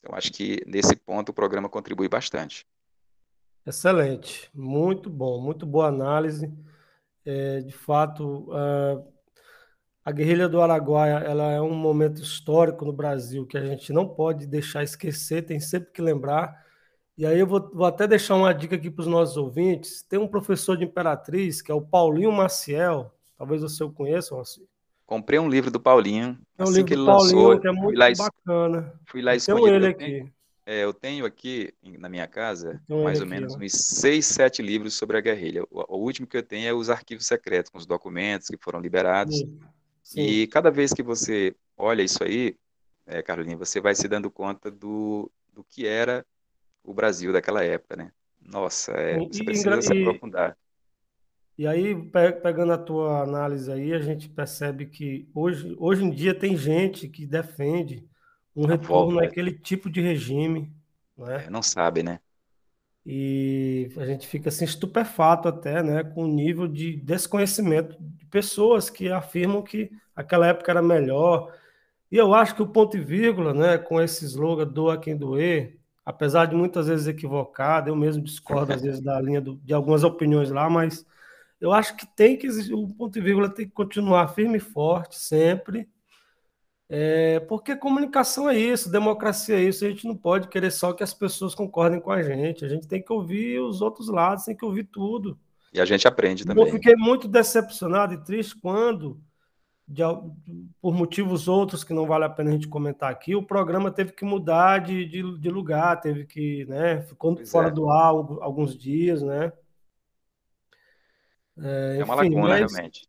Então, 0.00 0.14
acho 0.14 0.32
que 0.32 0.58
nesse 0.66 0.96
ponto 0.96 1.30
o 1.30 1.34
programa 1.34 1.68
contribui 1.68 2.08
bastante. 2.08 2.66
Excelente, 3.66 4.50
muito 4.52 5.08
bom, 5.08 5.40
muito 5.40 5.64
boa 5.64 5.86
análise. 5.86 6.52
É, 7.24 7.60
de 7.60 7.72
fato, 7.72 8.50
uh, 8.50 9.13
a 10.04 10.12
guerrilha 10.12 10.48
do 10.48 10.60
Araguaia 10.60 11.14
ela 11.24 11.50
é 11.50 11.60
um 11.60 11.74
momento 11.74 12.20
histórico 12.20 12.84
no 12.84 12.92
Brasil 12.92 13.46
que 13.46 13.56
a 13.56 13.64
gente 13.64 13.92
não 13.92 14.06
pode 14.06 14.46
deixar 14.46 14.82
esquecer, 14.82 15.46
tem 15.46 15.58
sempre 15.58 15.92
que 15.92 16.02
lembrar. 16.02 16.62
E 17.16 17.24
aí 17.24 17.38
eu 17.38 17.46
vou, 17.46 17.70
vou 17.72 17.86
até 17.86 18.06
deixar 18.06 18.34
uma 18.34 18.52
dica 18.52 18.76
aqui 18.76 18.90
para 18.90 19.02
os 19.02 19.06
nossos 19.06 19.36
ouvintes. 19.36 20.02
Tem 20.02 20.18
um 20.18 20.28
professor 20.28 20.76
de 20.76 20.84
Imperatriz, 20.84 21.62
que 21.62 21.72
é 21.72 21.74
o 21.74 21.80
Paulinho 21.80 22.30
Maciel, 22.30 23.14
talvez 23.38 23.62
você 23.62 23.82
o 23.82 23.90
conheça, 23.90 24.36
Maciel. 24.36 24.66
Comprei 25.06 25.38
um 25.38 25.48
livro 25.48 25.70
do 25.70 25.80
Paulinho, 25.80 26.38
é 26.58 26.62
um 26.62 26.64
assim 26.64 26.72
livro 26.74 26.86
que 26.86 26.94
ele 26.94 27.06
Paulinho, 27.06 27.36
lançou. 27.36 27.60
Que 27.60 27.68
é 27.68 27.72
muito 27.72 27.98
lá, 27.98 28.06
bacana. 28.16 28.92
Fui 29.06 29.22
lá 29.22 29.34
escondido. 29.34 29.74
ele 29.74 29.86
aqui. 29.86 30.32
É, 30.66 30.82
eu 30.82 30.94
tenho 30.94 31.26
aqui 31.26 31.72
na 31.82 32.08
minha 32.08 32.26
casa 32.26 32.80
mais 32.88 33.20
ou 33.20 33.26
aqui, 33.26 33.34
menos 33.34 33.54
ó. 33.54 33.58
uns 33.58 33.72
seis, 33.72 34.24
sete 34.24 34.62
livros 34.62 34.94
sobre 34.94 35.16
a 35.16 35.20
guerrilha. 35.20 35.62
O, 35.70 35.96
o, 35.96 35.98
último 35.98 36.26
que 36.26 36.38
eu 36.38 36.42
tenho 36.42 36.66
é 36.66 36.72
os 36.72 36.88
arquivos 36.88 37.26
secretos, 37.26 37.70
com 37.70 37.76
os 37.76 37.84
documentos 37.84 38.48
que 38.48 38.56
foram 38.58 38.80
liberados. 38.80 39.36
Sim. 39.36 39.58
Sim. 40.04 40.20
E 40.20 40.46
cada 40.46 40.70
vez 40.70 40.92
que 40.92 41.02
você 41.02 41.56
olha 41.76 42.02
isso 42.02 42.22
aí, 42.22 42.56
é, 43.06 43.22
Carolina, 43.22 43.56
você 43.56 43.80
vai 43.80 43.94
se 43.94 44.06
dando 44.06 44.30
conta 44.30 44.70
do, 44.70 45.30
do 45.52 45.64
que 45.64 45.86
era 45.86 46.24
o 46.84 46.92
Brasil 46.92 47.32
daquela 47.32 47.64
época, 47.64 47.96
né? 47.96 48.12
Nossa, 48.40 48.92
é, 48.92 49.18
você 49.18 49.42
e, 49.42 49.44
precisa 49.44 49.78
e, 49.78 49.82
se 49.82 49.92
aprofundar. 49.92 50.56
E 51.56 51.66
aí, 51.66 51.94
pegando 52.42 52.72
a 52.72 52.78
tua 52.78 53.22
análise 53.22 53.72
aí, 53.72 53.94
a 53.94 54.00
gente 54.00 54.28
percebe 54.28 54.86
que 54.86 55.28
hoje, 55.34 55.74
hoje 55.78 56.04
em 56.04 56.10
dia 56.10 56.34
tem 56.34 56.56
gente 56.56 57.08
que 57.08 57.24
defende 57.24 58.06
um 58.54 58.66
retorno 58.66 59.12
volta. 59.12 59.26
àquele 59.26 59.52
tipo 59.52 59.88
de 59.88 60.00
regime. 60.00 60.70
Né? 61.16 61.46
É, 61.46 61.50
não 61.50 61.62
sabe, 61.62 62.02
né? 62.02 62.20
E 63.06 63.90
a 63.98 64.06
gente 64.06 64.26
fica 64.26 64.48
assim 64.48 64.64
estupefato 64.64 65.46
até, 65.48 65.82
né, 65.82 66.02
com 66.04 66.24
o 66.24 66.26
nível 66.28 66.66
de 66.66 66.96
desconhecimento 66.96 67.96
de 68.00 68.24
pessoas 68.26 68.88
que 68.88 69.10
afirmam 69.10 69.62
que 69.62 69.90
aquela 70.16 70.46
época 70.46 70.72
era 70.72 70.82
melhor. 70.82 71.52
E 72.10 72.16
eu 72.16 72.34
acho 72.34 72.54
que 72.54 72.62
o 72.62 72.66
ponto 72.68 72.96
e 72.96 73.00
vírgula, 73.00 73.52
né, 73.54 73.78
com 73.78 74.00
esse 74.00 74.24
slogan 74.24 74.66
doa 74.66 74.98
quem 74.98 75.16
doer, 75.16 75.78
apesar 76.04 76.46
de 76.46 76.54
muitas 76.56 76.88
vezes 76.88 77.06
equivocado, 77.06 77.90
eu 77.90 77.96
mesmo 77.96 78.22
discordo 78.22 78.72
às 78.72 78.82
vezes 78.82 79.00
da 79.02 79.20
linha 79.20 79.40
do, 79.40 79.56
de 79.56 79.74
algumas 79.74 80.04
opiniões 80.04 80.50
lá, 80.50 80.68
mas 80.70 81.06
eu 81.60 81.72
acho 81.72 81.96
que 81.96 82.06
tem 82.06 82.36
que 82.36 82.46
existir, 82.46 82.74
o 82.74 82.88
ponto 82.88 83.18
e 83.18 83.22
vírgula 83.22 83.48
tem 83.48 83.66
que 83.66 83.72
continuar 83.72 84.28
firme 84.28 84.58
e 84.58 84.60
forte 84.60 85.18
sempre, 85.18 85.88
é, 86.88 87.40
porque 87.40 87.74
comunicação 87.74 88.48
é 88.48 88.58
isso, 88.58 88.90
democracia 88.90 89.56
é 89.56 89.62
isso, 89.62 89.84
a 89.84 89.88
gente 89.88 90.06
não 90.06 90.16
pode 90.16 90.48
querer 90.48 90.70
só 90.70 90.92
que 90.92 91.02
as 91.02 91.14
pessoas 91.14 91.54
concordem 91.54 91.98
com 91.98 92.10
a 92.10 92.22
gente, 92.22 92.64
a 92.64 92.68
gente 92.68 92.86
tem 92.86 93.02
que 93.02 93.12
ouvir 93.12 93.60
os 93.60 93.80
outros 93.80 94.08
lados, 94.08 94.44
tem 94.44 94.56
que 94.56 94.64
ouvir 94.64 94.84
tudo. 94.84 95.38
E 95.72 95.80
a 95.80 95.84
gente 95.84 96.06
aprende 96.06 96.44
também. 96.44 96.64
Eu 96.64 96.70
fiquei 96.70 96.94
muito 96.94 97.26
decepcionado 97.26 98.12
e 98.12 98.22
triste 98.22 98.54
quando, 98.60 99.18
de, 99.88 100.02
por 100.80 100.94
motivos 100.94 101.48
outros 101.48 101.82
que 101.82 101.94
não 101.94 102.06
vale 102.06 102.24
a 102.24 102.30
pena 102.30 102.50
a 102.50 102.52
gente 102.52 102.68
comentar 102.68 103.10
aqui, 103.10 103.34
o 103.34 103.42
programa 103.42 103.90
teve 103.90 104.12
que 104.12 104.24
mudar 104.24 104.78
de, 104.78 105.06
de, 105.06 105.38
de 105.38 105.50
lugar, 105.50 106.00
teve 106.00 106.26
que, 106.26 106.66
né, 106.66 107.00
ficou 107.02 107.34
pois 107.34 107.50
fora 107.50 107.68
é. 107.68 107.72
do 107.72 107.88
ar 107.88 108.08
alguns 108.08 108.76
dias, 108.76 109.22
né? 109.22 109.52
É, 111.56 111.98
é 112.00 112.04
uma 112.04 112.24
enfim, 112.24 112.34
lacuna, 112.34 112.56
realmente. 112.56 113.08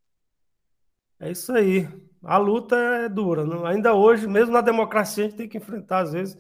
É 1.20 1.32
isso 1.32 1.52
aí 1.52 1.88
a 2.26 2.38
luta 2.38 2.76
é 2.76 3.10
dura. 3.10 3.46
Não? 3.46 3.66
Ainda 3.66 3.94
hoje, 3.94 4.28
mesmo 4.28 4.52
na 4.52 4.62
democracia, 4.62 5.26
a 5.26 5.28
gente 5.28 5.38
tem 5.38 5.48
que 5.48 5.58
enfrentar, 5.58 6.00
às 6.00 6.12
vezes, 6.12 6.38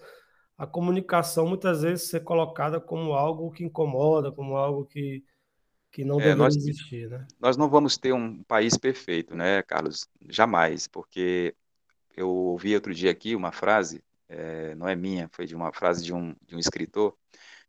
a 0.57 0.65
comunicação, 0.65 1.47
muitas 1.47 1.81
vezes, 1.81 2.09
ser 2.09 2.23
colocada 2.23 2.79
como 2.81 3.13
algo 3.13 3.51
que 3.51 3.63
incomoda, 3.63 4.31
como 4.31 4.55
algo 4.57 4.85
que, 4.85 5.23
que 5.91 6.03
não 6.03 6.19
é, 6.19 6.23
deve 6.25 6.35
nós, 6.35 6.55
existir. 6.55 7.09
Né? 7.09 7.25
Nós 7.39 7.55
não 7.55 7.69
vamos 7.69 7.97
ter 7.97 8.13
um 8.13 8.43
país 8.43 8.77
perfeito, 8.77 9.35
né, 9.35 9.61
Carlos? 9.63 10.07
Jamais, 10.27 10.87
porque 10.87 11.55
eu 12.17 12.29
ouvi 12.29 12.73
outro 12.73 12.93
dia 12.93 13.11
aqui 13.11 13.35
uma 13.35 13.51
frase, 13.51 14.03
é, 14.27 14.73
não 14.75 14.87
é 14.87 14.95
minha, 14.95 15.29
foi 15.31 15.45
de 15.45 15.55
uma 15.55 15.71
frase 15.71 16.03
de 16.03 16.13
um, 16.13 16.35
de 16.45 16.55
um 16.55 16.59
escritor, 16.59 17.15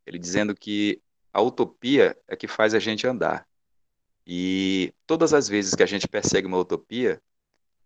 ele 0.06 0.18
dizendo 0.18 0.54
que 0.54 1.02
a 1.32 1.42
utopia 1.42 2.16
é 2.26 2.34
que 2.34 2.48
faz 2.48 2.72
a 2.72 2.78
gente 2.78 3.06
andar. 3.06 3.46
E 4.26 4.92
todas 5.06 5.34
as 5.34 5.48
vezes 5.48 5.74
que 5.74 5.82
a 5.82 5.86
gente 5.86 6.08
persegue 6.08 6.46
uma 6.46 6.58
utopia, 6.58 7.20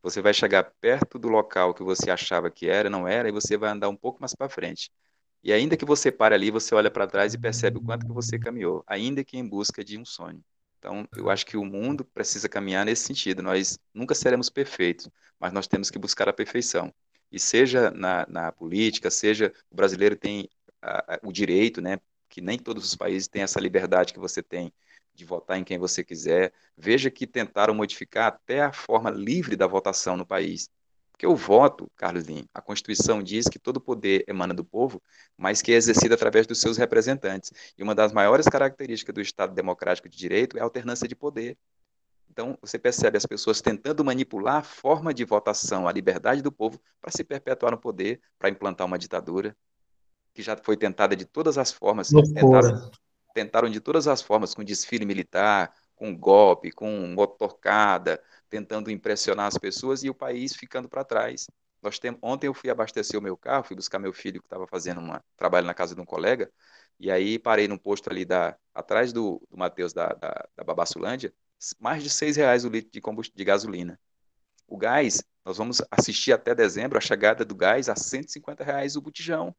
você 0.03 0.23
vai 0.23 0.35
chegar 0.35 0.65
perto 0.81 1.19
do 1.19 1.29
local 1.29 1.75
que 1.75 1.83
você 1.83 2.11
achava 2.11 2.51
que 2.51 2.69
era, 2.69 2.91
não 2.91 3.07
era, 3.07 3.29
e 3.29 3.33
você 3.33 3.57
vai 3.57 3.71
andar 3.71 3.89
um 3.89 3.97
pouco 3.97 4.21
mais 4.21 4.35
para 4.35 4.49
frente. 4.49 4.91
E 5.43 5.53
ainda 5.53 5.77
que 5.77 5.85
você 5.85 6.13
pare 6.13 6.35
ali, 6.35 6.51
você 6.51 6.75
olha 6.75 6.91
para 6.91 7.07
trás 7.07 7.35
e 7.35 7.39
percebe 7.39 7.79
o 7.79 7.83
quanto 7.83 8.07
que 8.07 8.13
você 8.13 8.39
caminhou, 8.39 8.85
ainda 8.87 9.25
que 9.25 9.39
em 9.39 9.47
busca 9.47 9.83
de 9.85 9.99
um 9.99 10.05
sonho. 10.05 10.45
Então, 10.79 11.07
eu 11.17 11.31
acho 11.31 11.47
que 11.47 11.57
o 11.57 11.65
mundo 11.65 12.05
precisa 12.05 12.49
caminhar 12.49 12.85
nesse 12.87 13.05
sentido. 13.05 13.43
Nós 13.43 13.79
nunca 13.95 14.15
seremos 14.15 14.49
perfeitos, 14.49 15.09
mas 15.39 15.53
nós 15.53 15.67
temos 15.67 15.91
que 15.91 15.99
buscar 15.99 16.29
a 16.29 16.33
perfeição. 16.33 16.93
E 17.31 17.39
seja 17.39 17.91
na, 17.91 18.27
na 18.29 18.53
política, 18.53 19.11
seja 19.11 19.53
o 19.71 19.75
brasileiro 19.77 20.17
tem 20.17 20.49
a, 20.83 21.15
a, 21.15 21.21
o 21.23 21.33
direito, 21.33 21.81
né, 21.81 21.99
que 22.29 22.41
nem 22.41 22.59
todos 22.59 22.85
os 22.85 22.95
países 22.95 23.29
têm 23.29 23.43
essa 23.43 23.61
liberdade 23.61 24.13
que 24.13 24.19
você 24.19 24.43
tem 24.43 24.73
de 25.15 25.25
votar 25.25 25.59
em 25.59 25.65
quem 25.65 25.79
você 25.79 26.03
quiser. 26.03 26.53
Veja 26.77 27.11
que 27.11 27.27
tentaram 27.27 27.75
modificar 27.75 28.29
até 28.29 28.63
a 28.63 28.73
forma 28.73 29.11
livre 29.11 29.57
da 29.57 29.67
votação 29.67 30.17
no 30.17 30.27
país. 30.27 30.71
Porque 31.21 31.27
o 31.27 31.37
voto, 31.37 31.91
Carlos 31.97 32.25
Lin, 32.25 32.47
a 32.55 32.63
Constituição 32.63 33.23
diz 33.23 33.47
que 33.47 33.59
todo 33.59 33.79
poder 33.79 34.25
emana 34.27 34.55
do 34.55 34.65
povo, 34.65 35.03
mas 35.37 35.61
que 35.61 35.71
é 35.71 35.75
exercido 35.75 36.15
através 36.15 36.47
dos 36.47 36.61
seus 36.61 36.79
representantes. 36.79 37.53
E 37.77 37.83
uma 37.83 37.95
das 37.95 38.11
maiores 38.11 38.47
características 38.47 39.15
do 39.15 39.21
Estado 39.21 39.55
democrático 39.55 40.09
de 40.09 40.17
direito 40.17 40.57
é 40.57 40.63
a 40.63 40.65
alternância 40.65 41.07
de 41.07 41.15
poder. 41.15 41.59
Então, 42.31 42.57
você 42.63 42.79
percebe 42.79 43.19
as 43.19 43.27
pessoas 43.27 43.61
tentando 43.61 44.03
manipular 44.03 44.57
a 44.57 44.63
forma 44.63 45.13
de 45.13 45.25
votação, 45.25 45.87
a 45.87 45.93
liberdade 45.93 46.41
do 46.41 46.51
povo, 46.51 46.81
para 47.01 47.11
se 47.11 47.23
perpetuar 47.23 47.73
no 47.73 47.79
poder, 47.79 48.19
para 48.39 48.49
implantar 48.49 48.87
uma 48.87 48.99
ditadura, 48.99 49.55
que 50.33 50.41
já 50.41 50.57
foi 50.57 50.77
tentada 50.77 51.15
de 51.15 51.27
todas 51.27 51.59
as 51.59 51.71
formas. 51.71 52.09
Tentaram, 52.09 52.91
tentaram 53.35 53.69
de 53.71 53.81
todas 53.81 54.07
as 54.09 54.23
formas, 54.23 54.55
com 54.55 54.65
desfile 54.65 55.05
militar, 55.05 55.75
com 55.95 56.17
golpe, 56.17 56.73
com 56.73 57.07
motorcada, 57.09 58.23
tentando 58.49 58.91
impressionar 58.91 59.47
as 59.47 59.59
pessoas 59.59 60.03
e 60.03 60.11
o 60.11 60.15
país 60.15 60.55
ficando 60.55 60.89
para 60.89 61.05
trás. 61.05 61.47
Nós 61.83 61.99
tem... 61.99 62.17
Ontem 62.23 62.47
eu 62.47 62.55
fui 62.55 62.71
abastecer 62.71 63.19
o 63.19 63.23
meu 63.23 63.37
carro, 63.37 63.65
fui 63.65 63.77
buscar 63.77 63.99
meu 63.99 64.13
filho 64.13 64.41
que 64.41 64.47
estava 64.47 64.67
fazendo 64.67 65.01
um 65.01 65.13
trabalho 65.37 65.67
na 65.67 65.75
casa 65.75 65.95
de 65.95 66.01
um 66.01 66.05
colega, 66.05 66.51
e 66.99 67.11
aí 67.11 67.39
parei 67.39 67.69
num 67.69 67.79
posto 67.79 68.11
ali 68.11 68.25
da... 68.25 68.57
atrás 68.75 69.13
do, 69.13 69.43
do 69.51 69.57
Matheus 69.57 69.93
da, 69.93 70.09
da, 70.09 70.49
da 70.57 70.65
Babassulândia, 70.65 71.33
mais 71.79 72.03
de 72.03 72.11
seis 72.11 72.37
reais 72.37 72.65
o 72.65 72.69
litro 72.69 72.91
de, 72.93 73.01
combust... 73.01 73.33
de 73.35 73.45
gasolina. 73.45 73.99
O 74.67 74.77
gás, 74.77 75.23
nós 75.45 75.59
vamos 75.59 75.83
assistir 75.91 76.33
até 76.33 76.55
dezembro 76.55 76.99
a 76.99 77.01
chegada 77.01 77.45
do 77.45 77.55
gás 77.55 77.89
a 77.89 77.97
150 77.97 78.63
reais 78.65 78.97
o 78.97 79.01
botijão 79.01 79.55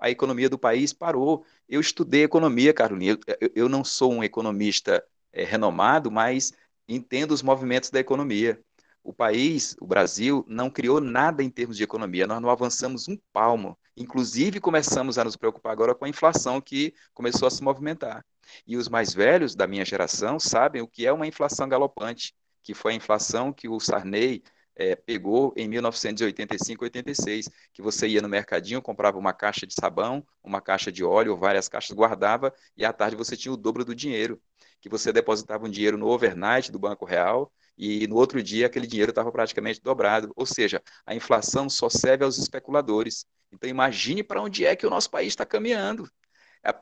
a 0.00 0.10
economia 0.10 0.48
do 0.48 0.58
país 0.58 0.92
parou. 0.92 1.44
Eu 1.68 1.80
estudei 1.80 2.24
economia, 2.24 2.72
Carolina. 2.72 3.18
Eu, 3.40 3.50
eu 3.54 3.68
não 3.68 3.84
sou 3.84 4.12
um 4.12 4.24
economista 4.24 5.04
é, 5.32 5.44
renomado, 5.44 6.10
mas 6.10 6.52
entendo 6.88 7.32
os 7.32 7.42
movimentos 7.42 7.90
da 7.90 8.00
economia. 8.00 8.60
O 9.02 9.12
país, 9.12 9.76
o 9.80 9.86
Brasil, 9.86 10.44
não 10.48 10.68
criou 10.70 11.00
nada 11.00 11.42
em 11.42 11.50
termos 11.50 11.76
de 11.76 11.84
economia. 11.84 12.26
Nós 12.26 12.40
não 12.40 12.50
avançamos 12.50 13.08
um 13.08 13.18
palmo. 13.32 13.78
Inclusive, 13.96 14.60
começamos 14.60 15.18
a 15.18 15.24
nos 15.24 15.36
preocupar 15.36 15.72
agora 15.72 15.94
com 15.94 16.04
a 16.04 16.08
inflação 16.08 16.60
que 16.60 16.94
começou 17.14 17.46
a 17.46 17.50
se 17.50 17.62
movimentar. 17.62 18.24
E 18.66 18.76
os 18.76 18.88
mais 18.88 19.14
velhos 19.14 19.54
da 19.54 19.66
minha 19.66 19.84
geração 19.84 20.38
sabem 20.40 20.82
o 20.82 20.88
que 20.88 21.06
é 21.06 21.12
uma 21.12 21.26
inflação 21.26 21.68
galopante, 21.68 22.34
que 22.62 22.74
foi 22.74 22.92
a 22.92 22.96
inflação 22.96 23.52
que 23.52 23.68
o 23.68 23.78
Sarney 23.80 24.42
é, 24.76 24.96
pegou 24.96 25.52
em 25.56 25.68
1985, 25.68 26.84
86, 26.84 27.48
que 27.72 27.82
você 27.82 28.08
ia 28.08 28.22
no 28.22 28.28
mercadinho, 28.28 28.80
comprava 28.80 29.18
uma 29.18 29.32
caixa 29.32 29.66
de 29.66 29.74
sabão, 29.74 30.24
uma 30.42 30.60
caixa 30.60 30.90
de 30.90 31.04
óleo, 31.04 31.36
várias 31.36 31.68
caixas, 31.68 31.94
guardava, 31.94 32.52
e 32.76 32.84
à 32.84 32.92
tarde 32.92 33.16
você 33.16 33.36
tinha 33.36 33.52
o 33.52 33.56
dobro 33.56 33.84
do 33.84 33.94
dinheiro, 33.94 34.40
que 34.80 34.88
você 34.88 35.12
depositava 35.12 35.66
um 35.66 35.70
dinheiro 35.70 35.98
no 35.98 36.08
overnight 36.08 36.72
do 36.72 36.78
Banco 36.78 37.04
Real, 37.04 37.52
e 37.76 38.06
no 38.06 38.16
outro 38.16 38.42
dia 38.42 38.66
aquele 38.66 38.86
dinheiro 38.86 39.10
estava 39.10 39.32
praticamente 39.32 39.80
dobrado. 39.80 40.32
Ou 40.36 40.44
seja, 40.44 40.82
a 41.06 41.14
inflação 41.14 41.68
só 41.68 41.88
serve 41.88 42.24
aos 42.24 42.36
especuladores. 42.36 43.24
Então 43.50 43.70
imagine 43.70 44.22
para 44.22 44.42
onde 44.42 44.66
é 44.66 44.76
que 44.76 44.86
o 44.86 44.90
nosso 44.90 45.10
país 45.10 45.28
está 45.28 45.46
caminhando. 45.46 46.10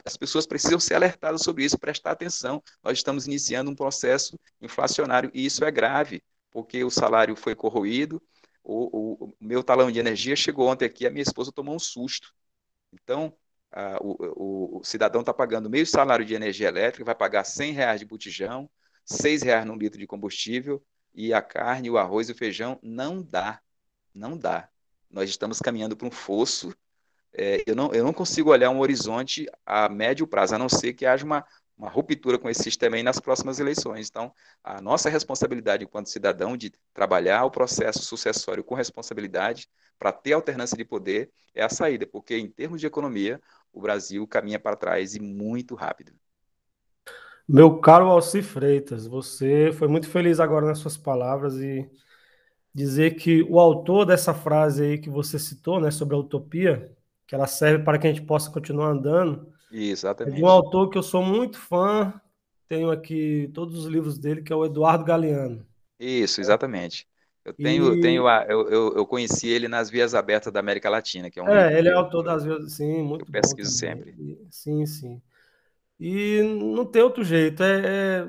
As 0.05 0.17
pessoas 0.17 0.45
precisam 0.45 0.81
ser 0.81 0.95
alertadas 0.95 1.43
sobre 1.43 1.65
isso, 1.65 1.79
prestar 1.79 2.11
atenção. 2.11 2.61
Nós 2.83 2.99
estamos 2.99 3.29
iniciando 3.29 3.71
um 3.71 3.77
processo 3.77 4.37
inflacionário 4.61 5.31
e 5.33 5.47
isso 5.47 5.65
é 5.65 5.71
grave 5.71 6.21
porque 6.51 6.85
o 6.85 6.91
salário 6.91 7.37
foi 7.37 7.55
corroído. 7.55 8.23
O, 8.63 9.25
o, 9.25 9.25
o 9.27 9.35
meu 9.41 9.63
talão 9.63 9.91
de 9.91 9.99
energia 9.99 10.37
chegou 10.37 10.69
ontem 10.69 10.85
aqui, 10.85 11.07
a 11.07 11.11
minha 11.11 11.23
esposa 11.23 11.53
tomou 11.53 11.75
um 11.75 11.79
susto. 11.79 12.35
Então, 12.93 13.35
a, 13.71 13.99
o, 14.01 14.79
o, 14.79 14.85
cidadão 14.85 15.21
está 15.21 15.33
pagando 15.33 15.71
meio 15.71 15.87
salário 15.87 16.25
de 16.25 16.35
energia 16.35 16.69
elétrica, 16.69 17.05
vai 17.05 17.15
pagar 17.15 17.45
100 17.45 17.73
reais 17.73 18.01
de 18.01 18.07
botijão, 18.07 18.69
6 19.05 19.43
reais 19.43 19.65
no 19.65 19.77
litro 19.77 19.99
de 19.99 20.07
combustível, 20.07 20.83
e 21.15 21.33
a 21.33 21.43
carne, 21.43 21.91
o 21.91 21.99
arroz 21.99 22.29
e 22.29 22.33
o 22.33 22.35
feijão 22.35 22.79
não 22.83 23.23
dá. 23.23 23.61
Não 24.15 24.37
dá. 24.37 24.69
Nós 25.11 25.29
estamos 25.31 25.61
caminhando 25.61 25.97
para 25.97 26.07
um 26.07 26.11
fosso. 26.11 26.75
É, 27.33 27.63
eu, 27.67 27.75
não, 27.75 27.93
eu 27.93 28.05
não 28.05 28.13
consigo 28.13 28.51
olhar 28.51 28.71
um 28.71 28.81
horizonte 28.81 29.47
a 29.65 29.89
médio 29.89 30.27
prazo, 30.27 30.55
a 30.55 30.59
não 30.59 30.69
ser 30.69 30.93
que 30.93 31.07
haja 31.07 31.25
uma, 31.25 31.45
uma 31.79 31.89
ruptura 31.89 32.39
com 32.39 32.51
esse 32.51 32.63
sistema 32.63 32.97
aí 32.97 33.03
nas 33.03 33.21
próximas 33.21 33.61
eleições. 33.61 34.09
Então, 34.09 34.33
a 34.65 34.81
nossa 34.81 35.09
responsabilidade 35.09 35.85
enquanto 35.85 36.09
cidadão 36.09 36.57
de 36.57 36.73
trabalhar 36.93 37.45
o 37.45 37.51
processo 37.51 38.01
sucessório 38.01 38.65
com 38.65 38.75
responsabilidade 38.75 39.69
para 39.99 40.13
ter 40.13 40.33
alternância 40.33 40.77
de 40.77 40.85
poder 40.85 41.31
é 41.55 41.63
a 41.63 41.69
saída, 41.69 42.07
porque 42.07 42.37
em 42.37 42.51
termos 42.51 42.81
de 42.81 42.87
economia, 42.87 43.41
o 43.73 43.81
Brasil 43.81 44.27
caminha 44.27 44.59
para 44.59 44.77
trás 44.77 45.15
e 45.15 45.21
muito 45.21 45.75
rápido. 45.75 46.13
Meu 47.49 47.79
caro 47.81 48.07
Alci 48.07 48.43
Freitas, 48.43 49.07
você 49.07 49.71
foi 49.73 49.89
muito 49.89 50.09
feliz 50.09 50.39
agora 50.39 50.67
nas 50.67 50.79
suas 50.79 50.97
palavras 50.97 51.55
e 51.57 51.89
dizer 52.75 53.17
que 53.17 53.43
o 53.45 53.59
autor 53.59 54.05
dessa 54.05 54.35
frase 54.35 54.85
aí 54.85 54.99
que 54.99 55.09
você 55.09 55.39
citou, 55.39 55.81
né, 55.81 55.91
sobre 55.91 56.15
a 56.15 56.19
utopia, 56.19 56.95
que 57.27 57.35
ela 57.35 57.47
serve 57.47 57.85
para 57.85 57.99
que 57.99 58.07
a 58.07 58.13
gente 58.13 58.27
possa 58.27 58.51
continuar 58.51 58.91
andando. 58.91 59.51
Exatamente. 59.71 60.35
É 60.35 60.37
de 60.39 60.45
um 60.45 60.49
autor 60.49 60.89
que 60.91 60.99
eu 60.99 61.03
sou 61.03 61.23
muito 61.23 61.59
fã, 61.59 62.13
tenho 62.69 62.91
aqui 62.91 63.51
todos 63.55 63.77
os 63.79 63.87
livros 63.87 64.19
dele, 64.19 64.43
que 64.43 64.53
é 64.53 64.57
o 64.57 64.65
Eduardo 64.65 65.05
Galeano. 65.05 65.67
Isso, 65.99 66.41
exatamente. 66.41 67.07
Eu 67.45 67.55
tenho, 67.55 67.95
e... 67.95 68.01
tenho 68.01 68.27
a, 68.27 68.45
eu, 68.47 68.69
eu, 68.69 68.97
eu, 68.97 69.07
conheci 69.07 69.49
ele 69.49 69.69
nas 69.69 69.89
Vias 69.89 70.15
Abertas 70.15 70.53
da 70.53 70.61
América 70.61 70.91
Latina, 70.91 71.31
que 71.31 71.41
é 71.41 71.43
um 71.43 71.49
É, 71.49 71.79
ele 71.79 71.89
é 71.89 71.93
autor 71.93 72.23
das 72.23 72.45
Vias, 72.45 72.73
sim, 72.73 73.03
muito 73.03 73.25
eu 73.25 73.33
pesquiso 73.33 73.71
sempre. 73.71 74.15
Sim, 74.51 74.85
sim. 74.85 75.23
E 75.99 76.43
não 76.43 76.85
tem 76.85 77.03
outro 77.03 77.25
jeito, 77.25 77.63
é, 77.63 78.27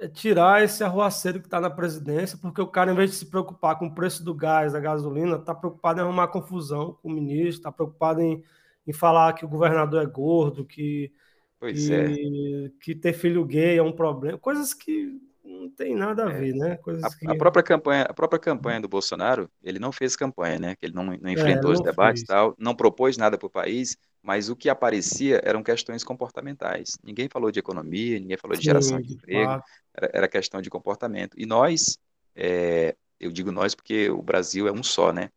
é, 0.00 0.04
é 0.04 0.08
tirar 0.08 0.62
esse 0.62 0.84
arruaceiro 0.84 1.40
que 1.40 1.46
está 1.46 1.60
na 1.60 1.68
presidência, 1.68 2.38
porque 2.40 2.60
o 2.60 2.68
cara, 2.68 2.92
em 2.92 2.94
vez 2.94 3.10
de 3.10 3.16
se 3.16 3.26
preocupar 3.26 3.78
com 3.78 3.86
o 3.86 3.94
preço 3.94 4.24
do 4.24 4.32
gás, 4.32 4.72
da 4.72 4.80
gasolina, 4.80 5.36
está 5.36 5.54
preocupado 5.54 6.00
em 6.00 6.04
arrumar 6.04 6.28
confusão 6.28 6.96
com 7.02 7.08
o 7.08 7.12
ministro, 7.12 7.58
está 7.58 7.72
preocupado 7.72 8.20
em, 8.20 8.42
em 8.90 8.92
falar 8.92 9.32
que 9.34 9.44
o 9.44 9.48
governador 9.48 10.02
é 10.02 10.06
gordo, 10.06 10.64
que, 10.64 11.12
que, 11.60 11.94
é. 11.94 12.70
que 12.80 12.94
ter 12.94 13.12
filho 13.12 13.44
gay 13.44 13.78
é 13.78 13.82
um 13.82 13.92
problema, 13.92 14.36
coisas 14.36 14.74
que 14.74 15.20
não 15.44 15.70
tem 15.70 15.94
nada 15.94 16.26
a 16.26 16.32
é. 16.32 16.38
ver, 16.38 16.54
né? 16.54 16.76
Coisas 16.76 17.04
a, 17.04 17.16
que... 17.16 17.30
a, 17.30 17.34
própria 17.34 17.62
campanha, 17.62 18.02
a 18.02 18.12
própria 18.12 18.38
campanha 18.38 18.80
do 18.80 18.88
Bolsonaro, 18.88 19.48
ele 19.62 19.78
não 19.78 19.92
fez 19.92 20.16
campanha, 20.16 20.58
né? 20.58 20.76
Que 20.76 20.86
ele 20.86 20.94
não, 20.94 21.04
não 21.04 21.30
é, 21.30 21.32
enfrentou 21.32 21.70
é, 21.70 21.74
os 21.74 21.80
debates 21.80 22.22
e 22.22 22.26
tal, 22.26 22.54
não 22.58 22.74
propôs 22.74 23.16
nada 23.16 23.38
para 23.38 23.46
o 23.46 23.50
país, 23.50 23.96
mas 24.22 24.48
o 24.48 24.56
que 24.56 24.68
aparecia 24.68 25.40
eram 25.44 25.62
questões 25.62 26.02
comportamentais. 26.02 26.98
Ninguém 27.02 27.28
falou 27.28 27.50
de 27.50 27.58
economia, 27.58 28.18
ninguém 28.18 28.36
falou 28.36 28.56
de 28.56 28.64
geração 28.64 29.00
de, 29.00 29.08
de 29.08 29.14
emprego, 29.14 29.62
era, 29.94 30.10
era, 30.12 30.28
questão 30.28 30.60
de 30.60 30.68
comportamento. 30.68 31.34
E 31.38 31.46
nós, 31.46 31.98
é, 32.34 32.96
eu 33.18 33.30
digo 33.30 33.52
nós 33.52 33.74
porque 33.74 34.10
o 34.10 34.22
Brasil 34.22 34.66
é 34.66 34.72
um 34.72 34.82
só, 34.82 35.12
né? 35.12 35.30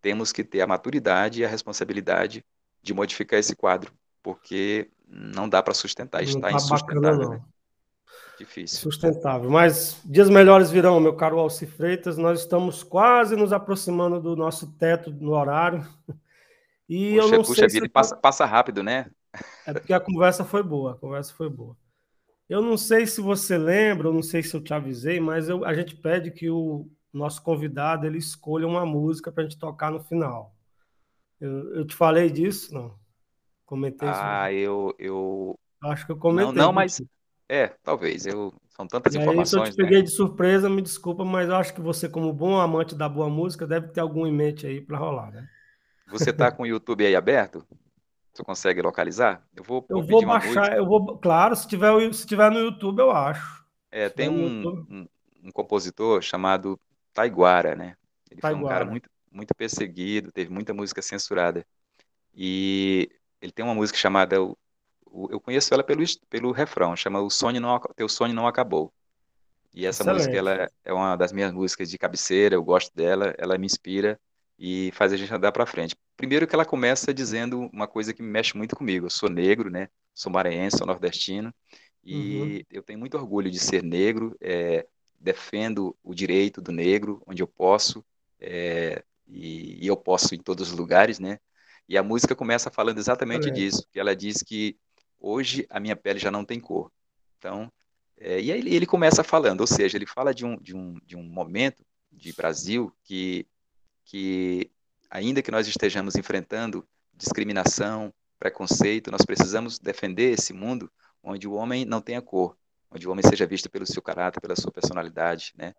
Temos 0.00 0.32
que 0.32 0.44
ter 0.44 0.60
a 0.60 0.66
maturidade 0.66 1.40
e 1.40 1.44
a 1.44 1.48
responsabilidade 1.48 2.44
de 2.82 2.92
modificar 2.92 3.38
esse 3.38 3.54
quadro, 3.54 3.92
porque 4.22 4.90
não 5.06 5.48
dá 5.48 5.62
para 5.62 5.74
sustentar, 5.74 6.22
está 6.22 6.40
tá 6.40 6.52
insustentável. 6.52 7.18
Bacana, 7.18 7.36
né? 7.36 7.42
Difícil. 8.38 8.78
Sustentável. 8.80 9.50
Mas 9.50 10.00
dias 10.04 10.28
melhores 10.28 10.70
virão, 10.70 10.98
meu 10.98 11.14
caro 11.14 11.38
Alci 11.38 11.66
Freitas. 11.66 12.16
Nós 12.18 12.40
estamos 12.40 12.82
quase 12.82 13.36
nos 13.36 13.52
aproximando 13.52 14.20
do 14.20 14.34
nosso 14.34 14.72
teto 14.72 15.10
no 15.12 15.32
horário. 15.32 15.86
E 16.88 17.14
puxa, 17.14 17.24
eu 17.24 17.30
não 17.30 17.44
puxa 17.44 17.54
sei 17.54 17.68
vida, 17.68 17.86
se... 17.86 17.92
passa, 17.92 18.16
passa 18.16 18.44
rápido, 18.44 18.82
né? 18.82 19.06
É 19.66 19.72
porque 19.72 19.92
a 19.92 20.00
conversa 20.00 20.44
foi 20.44 20.62
boa, 20.62 20.92
a 20.92 20.96
conversa 20.96 21.32
foi 21.32 21.48
boa. 21.48 21.76
Eu 22.48 22.60
não 22.60 22.76
sei 22.76 23.06
se 23.06 23.20
você 23.20 23.56
lembra, 23.56 24.08
eu 24.08 24.12
não 24.12 24.22
sei 24.22 24.42
se 24.42 24.54
eu 24.54 24.62
te 24.62 24.74
avisei, 24.74 25.18
mas 25.20 25.48
eu, 25.48 25.64
a 25.64 25.72
gente 25.72 25.96
pede 25.96 26.30
que 26.30 26.50
o 26.50 26.86
nosso 27.12 27.42
convidado 27.42 28.06
ele 28.06 28.18
escolha 28.18 28.66
uma 28.66 28.84
música 28.84 29.30
para 29.30 29.42
a 29.42 29.46
gente 29.46 29.58
tocar 29.58 29.90
no 29.90 30.00
final. 30.00 30.51
Eu, 31.42 31.74
eu 31.74 31.86
te 31.86 31.94
falei 31.96 32.30
disso, 32.30 32.72
não? 32.72 32.94
Comentei 33.66 34.08
isso. 34.08 34.20
Ah, 34.22 34.52
eu, 34.52 34.94
eu. 34.98 35.58
Acho 35.82 36.06
que 36.06 36.12
eu 36.12 36.16
comentei. 36.16 36.52
Não, 36.52 36.66
não 36.66 36.72
mas 36.72 37.02
é, 37.48 37.68
talvez. 37.82 38.26
Eu 38.26 38.54
são 38.76 38.86
tantas 38.86 39.14
e 39.14 39.18
informações. 39.18 39.62
Aí, 39.62 39.66
se 39.66 39.70
eu 39.72 39.74
te 39.74 39.76
peguei 39.76 39.98
né? 39.98 40.04
de 40.04 40.10
surpresa, 40.10 40.70
me 40.70 40.80
desculpa, 40.80 41.24
mas 41.24 41.48
eu 41.48 41.56
acho 41.56 41.74
que 41.74 41.80
você, 41.80 42.08
como 42.08 42.32
bom 42.32 42.58
amante 42.58 42.94
da 42.94 43.08
boa 43.08 43.28
música, 43.28 43.66
deve 43.66 43.88
ter 43.88 44.00
algum 44.00 44.26
em 44.26 44.32
mente 44.32 44.66
aí 44.66 44.80
para 44.80 44.98
rolar, 44.98 45.32
né? 45.32 45.48
Você 46.08 46.30
está 46.30 46.52
com 46.52 46.62
o 46.62 46.66
YouTube 46.66 47.04
aí 47.04 47.16
aberto? 47.16 47.66
Você 48.32 48.42
consegue 48.42 48.80
localizar? 48.80 49.44
Eu 49.54 49.64
vou, 49.64 49.84
eu 49.90 50.02
vou 50.02 50.24
baixar, 50.24 50.76
eu 50.76 50.86
vou, 50.86 51.18
claro, 51.18 51.54
se 51.54 51.66
tiver, 51.68 52.12
se 52.14 52.26
tiver 52.26 52.50
no 52.50 52.60
YouTube, 52.60 53.00
eu 53.00 53.10
acho. 53.10 53.62
É, 53.90 54.08
tem 54.08 54.28
um, 54.28 54.86
um, 54.88 55.08
um, 55.44 55.50
compositor 55.50 56.22
chamado 56.22 56.80
Taiguara, 57.12 57.74
né? 57.74 57.94
Ele 58.30 58.40
Taiguara. 58.40 58.60
foi 58.60 58.64
um 58.64 58.78
cara 58.78 58.90
muito, 58.90 59.10
muito 59.32 59.54
perseguido, 59.54 60.32
teve 60.32 60.50
muita 60.50 60.74
música 60.74 61.02
censurada. 61.02 61.66
E 62.34 63.10
ele 63.40 63.52
tem 63.52 63.64
uma 63.64 63.74
música 63.74 63.98
chamada 63.98 64.36
eu 64.36 65.38
conheço 65.40 65.72
ela 65.74 65.84
pelo, 65.84 66.02
pelo 66.30 66.52
refrão, 66.52 66.96
chama 66.96 67.20
O 67.20 67.28
Sonho 67.28 67.60
Não, 67.60 67.78
Teu 67.94 68.08
Sonho 68.08 68.34
Não 68.34 68.46
Acabou. 68.46 68.92
E 69.74 69.86
essa 69.86 70.02
Excelente. 70.02 70.18
música 70.18 70.36
ela 70.36 70.70
é 70.84 70.92
uma 70.92 71.16
das 71.16 71.32
minhas 71.32 71.52
músicas 71.52 71.90
de 71.90 71.98
cabeceira, 71.98 72.54
eu 72.54 72.62
gosto 72.62 72.94
dela, 72.94 73.34
ela 73.38 73.56
me 73.58 73.66
inspira 73.66 74.18
e 74.58 74.90
faz 74.92 75.12
a 75.12 75.16
gente 75.16 75.32
andar 75.32 75.52
para 75.52 75.66
frente. 75.66 75.96
Primeiro 76.16 76.46
que 76.46 76.54
ela 76.54 76.64
começa 76.64 77.12
dizendo 77.12 77.68
uma 77.72 77.86
coisa 77.86 78.12
que 78.12 78.22
me 78.22 78.28
mexe 78.28 78.56
muito 78.56 78.76
comigo. 78.76 79.06
Eu 79.06 79.10
sou 79.10 79.28
negro, 79.28 79.70
né? 79.70 79.88
Sou 80.14 80.30
maranhense, 80.30 80.78
sou 80.78 80.86
nordestino 80.86 81.52
e 82.04 82.36
uhum. 82.40 82.60
eu 82.70 82.82
tenho 82.82 82.98
muito 82.98 83.16
orgulho 83.16 83.50
de 83.50 83.58
ser 83.58 83.82
negro. 83.82 84.36
É, 84.40 84.86
defendo 85.18 85.96
o 86.02 86.14
direito 86.14 86.60
do 86.60 86.72
negro 86.72 87.22
onde 87.26 87.42
eu 87.42 87.46
posso 87.46 88.04
é, 88.40 89.04
e, 89.32 89.84
e, 89.84 89.86
eu 89.86 89.96
posso 89.96 90.34
em 90.34 90.38
todos 90.38 90.70
os 90.70 90.76
lugares, 90.76 91.18
né? 91.18 91.38
E 91.88 91.96
a 91.96 92.02
música 92.02 92.34
começa 92.34 92.70
falando 92.70 92.98
exatamente 92.98 93.48
é. 93.48 93.50
disso. 93.50 93.86
Que 93.90 93.98
ela 93.98 94.14
diz 94.14 94.42
que 94.42 94.76
hoje 95.18 95.66
a 95.70 95.80
minha 95.80 95.96
pele 95.96 96.18
já 96.18 96.30
não 96.30 96.44
tem 96.44 96.60
cor. 96.60 96.92
Então, 97.38 97.70
é, 98.18 98.40
e 98.40 98.52
aí 98.52 98.58
ele, 98.58 98.74
ele, 98.74 98.86
começa 98.86 99.24
falando, 99.24 99.62
ou 99.62 99.66
seja, 99.66 99.96
ele 99.96 100.06
fala 100.06 100.32
de 100.32 100.44
um, 100.44 100.56
de 100.56 100.76
um, 100.76 100.96
de 101.04 101.16
um 101.16 101.22
momento 101.22 101.84
de 102.10 102.32
Brasil 102.32 102.94
que, 103.02 103.46
que, 104.04 104.70
ainda 105.10 105.42
que 105.42 105.50
nós 105.50 105.66
estejamos 105.66 106.14
enfrentando 106.14 106.86
discriminação, 107.14 108.12
preconceito, 108.38 109.10
nós 109.10 109.24
precisamos 109.24 109.78
defender 109.78 110.32
esse 110.32 110.52
mundo 110.52 110.90
onde 111.22 111.48
o 111.48 111.52
homem 111.52 111.84
não 111.84 112.00
tenha 112.00 112.20
cor, 112.20 112.56
onde 112.90 113.08
o 113.08 113.10
homem 113.10 113.24
seja 113.26 113.46
visto 113.46 113.70
pelo 113.70 113.86
seu 113.86 114.02
caráter, 114.02 114.40
pela 114.40 114.56
sua 114.56 114.70
personalidade, 114.70 115.52
né? 115.56 115.74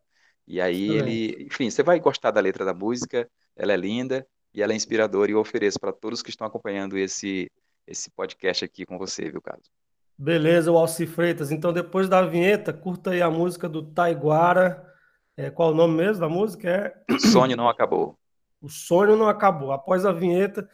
E 0.47 0.59
aí 0.59 0.89
ele, 0.89 1.45
enfim, 1.45 1.69
você 1.69 1.83
vai 1.83 1.99
gostar 1.99 2.31
da 2.31 2.41
letra 2.41 2.65
da 2.65 2.73
música, 2.73 3.29
ela 3.55 3.73
é 3.73 3.77
linda 3.77 4.27
e 4.53 4.61
ela 4.61 4.73
é 4.73 4.75
inspiradora 4.75 5.31
e 5.31 5.33
eu 5.33 5.39
ofereço 5.39 5.79
para 5.79 5.93
todos 5.93 6.21
que 6.21 6.29
estão 6.29 6.45
acompanhando 6.45 6.97
esse 6.97 7.49
esse 7.87 8.09
podcast 8.09 8.63
aqui 8.63 8.85
com 8.85 8.97
você, 8.97 9.29
viu, 9.29 9.41
Carlos? 9.41 9.69
Beleza, 10.17 10.71
o 10.71 10.77
Alci 10.77 11.05
Freitas. 11.05 11.51
Então, 11.51 11.73
depois 11.73 12.07
da 12.07 12.21
vinheta, 12.25 12.71
curta 12.71 13.11
aí 13.11 13.21
a 13.21 13.29
música 13.29 13.67
do 13.67 13.83
Taiguara. 13.83 14.89
É, 15.35 15.49
qual 15.49 15.71
o 15.71 15.75
nome 15.75 15.95
mesmo 15.95 16.21
da 16.21 16.29
música? 16.29 16.69
É... 16.69 17.13
O 17.13 17.19
Sonho 17.19 17.57
Não 17.57 17.67
Acabou. 17.67 18.17
O 18.61 18.69
Sonho 18.69 19.15
Não 19.17 19.27
Acabou. 19.27 19.71
Após 19.71 20.05
a 20.05 20.11
vinheta. 20.11 20.69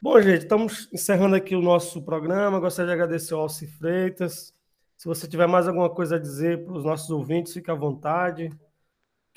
Bom, 0.00 0.20
gente, 0.22 0.44
estamos 0.44 0.88
encerrando 0.92 1.36
aqui 1.36 1.54
o 1.54 1.60
nosso 1.60 2.02
programa. 2.02 2.60
Gostaria 2.60 2.94
de 2.94 2.94
agradecer 2.94 3.34
ao 3.34 3.40
Alci 3.40 3.66
Freitas. 3.66 4.54
Se 4.96 5.06
você 5.06 5.26
tiver 5.26 5.46
mais 5.46 5.66
alguma 5.66 5.90
coisa 5.90 6.16
a 6.16 6.18
dizer 6.18 6.64
para 6.64 6.74
os 6.74 6.84
nossos 6.84 7.10
ouvintes, 7.10 7.52
fique 7.52 7.70
à 7.70 7.74
vontade. 7.74 8.50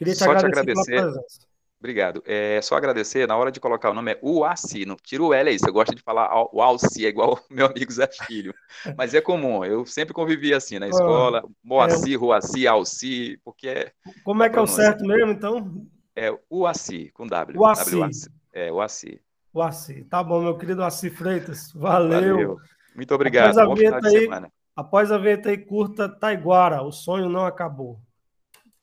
Queria 0.04 0.14
te 0.14 0.20
Só 0.20 0.32
agradecer, 0.32 0.84
te 0.84 0.98
agradecer. 0.98 1.48
Obrigado. 1.80 2.24
É 2.26 2.62
só 2.62 2.76
agradecer, 2.76 3.28
na 3.28 3.36
hora 3.36 3.52
de 3.52 3.60
colocar 3.60 3.90
o 3.90 3.94
nome 3.94 4.14
é 4.14 4.20
Uaci, 4.24 4.86
não 4.86 4.96
tira 4.96 5.22
o 5.22 5.34
L 5.34 5.50
aí, 5.50 5.60
você 5.60 5.70
gosta 5.70 5.94
de 5.94 6.02
falar 6.02 6.30
o 6.54 6.62
Alci, 6.62 7.06
é 7.06 7.10
igual 7.10 7.34
o 7.52 7.54
meu 7.54 7.66
amigo 7.66 7.92
Zé 7.92 8.08
Filho. 8.26 8.54
Mas 8.98 9.14
é 9.14 9.20
comum, 9.20 9.66
eu 9.66 9.86
sempre 9.86 10.14
convivi 10.14 10.54
assim 10.54 10.80
na 10.80 10.88
escola, 10.88 11.44
Moacir, 11.62 12.14
é... 12.14 12.18
Ruaci, 12.18 12.66
Alci, 12.66 13.38
porque 13.44 13.68
é... 13.68 13.92
Como 14.24 14.42
é 14.44 14.50
que 14.50 14.58
é 14.58 14.62
o 14.62 14.68
certo 14.68 15.06
mesmo, 15.06 15.32
então? 15.32 15.86
É 16.16 16.34
Uaci, 16.50 17.12
com 17.14 17.28
W. 17.28 17.60
Uaci. 17.60 18.30
É, 18.54 18.72
Uaci. 18.72 19.22
Uaci. 19.54 20.06
Tá 20.06 20.24
bom, 20.24 20.42
meu 20.42 20.58
querido 20.58 20.84
Uaci 20.84 21.10
Freitas, 21.10 21.74
valeu. 21.74 22.36
valeu. 22.36 22.58
Muito 22.96 23.14
obrigado, 23.14 23.60
após 23.60 23.72
a 23.72 23.76
vinheta 23.76 24.08
aí, 24.08 24.52
Após 24.74 25.12
a 25.12 25.18
vinheta 25.18 25.50
aí 25.50 25.58
curta, 25.58 26.08
Taiguara, 26.08 26.82
o 26.82 26.94
sonho 26.94 27.28
não 27.28 27.46
acabou. 27.46 28.00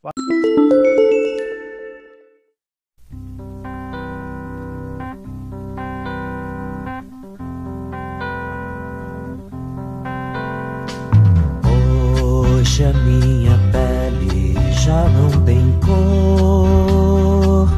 Valeu. 0.03 0.40
Hoje 12.81 12.89
a 12.89 12.93
minha 12.95 13.59
pele 13.73 14.55
já 14.73 15.07
não 15.11 15.29
tem 15.43 15.61
cor. 15.85 17.69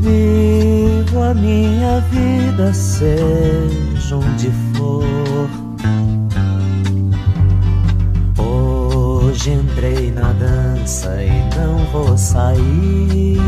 Vivo 0.00 1.22
a 1.22 1.32
minha 1.32 2.00
vida, 2.10 2.74
seja 2.74 4.16
onde 4.16 4.50
for. 4.74 5.48
Hoje 8.36 9.52
entrei 9.52 10.10
na 10.10 10.32
dança 10.32 11.22
e 11.22 11.56
não 11.56 11.86
vou 11.92 12.18
sair. 12.18 13.38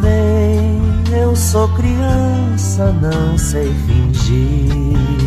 Vem, 0.00 1.18
eu 1.20 1.34
sou 1.34 1.68
criança, 1.70 2.92
não 3.02 3.36
sei 3.36 3.74
fingir. 3.84 5.23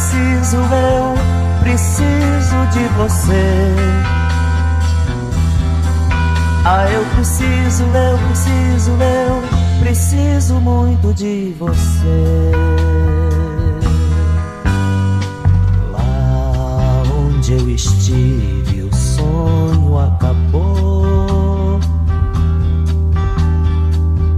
preciso 0.00 0.56
eu, 0.56 1.14
preciso 1.60 2.66
de 2.72 2.88
você. 2.96 3.74
Ah, 6.64 6.88
eu 6.90 7.04
preciso, 7.16 7.84
eu 7.84 8.18
preciso, 8.28 8.90
eu 8.92 9.42
preciso 9.80 10.54
muito 10.54 11.12
de 11.12 11.54
você. 11.58 12.50
Lá 15.92 17.02
onde 17.12 17.52
eu 17.52 17.68
estive, 17.68 18.84
o 18.84 18.94
sonho 18.94 19.98
acabou. 19.98 21.78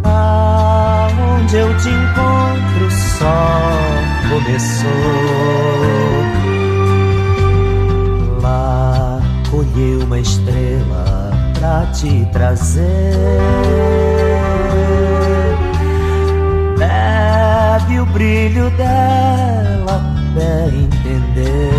Ah, 0.03 1.09
onde 1.39 1.57
eu 1.57 1.77
te 1.79 1.89
encontro 1.89 2.91
só 3.19 4.12
começou. 4.33 4.89
Lá 8.41 9.21
colheu 9.51 10.01
uma 10.01 10.19
estrela 10.19 11.31
pra 11.59 11.87
te 11.93 12.27
trazer. 12.33 13.13
Bebe 16.79 18.01
o 18.01 18.07
brilho 18.07 18.71
dela 18.71 20.03
até 20.33 20.69
entender 20.69 21.71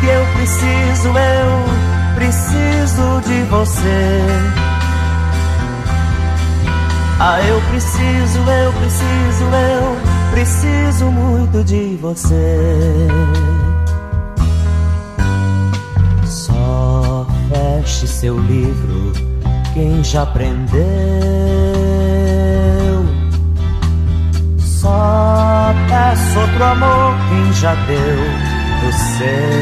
que 0.00 0.06
eu 0.06 0.24
preciso, 0.36 1.08
eu 1.08 2.14
preciso 2.14 3.20
de 3.26 3.42
você 3.50 4.67
ah, 7.20 7.40
eu 7.42 7.60
preciso, 7.62 8.38
eu 8.38 8.72
preciso, 8.74 9.44
eu 9.44 9.96
preciso 10.30 11.06
muito 11.06 11.64
de 11.64 11.96
você. 12.00 13.08
Só 16.24 17.26
feche 17.48 18.06
seu 18.06 18.38
livro, 18.38 19.12
quem 19.74 20.04
já 20.04 20.22
aprendeu. 20.22 20.78
Só 24.58 25.74
peço 25.88 26.38
outro 26.38 26.64
amor, 26.64 27.14
quem 27.30 27.52
já 27.52 27.74
deu 27.74 28.58
do 28.80 28.92
seu. 28.92 29.58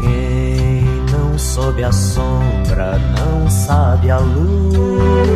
Quem 0.00 0.84
não 1.10 1.36
soube 1.36 1.82
a 1.82 1.90
sombra, 1.90 2.25
sabe 3.66 4.10
a 4.10 4.18
luz. 4.18 5.26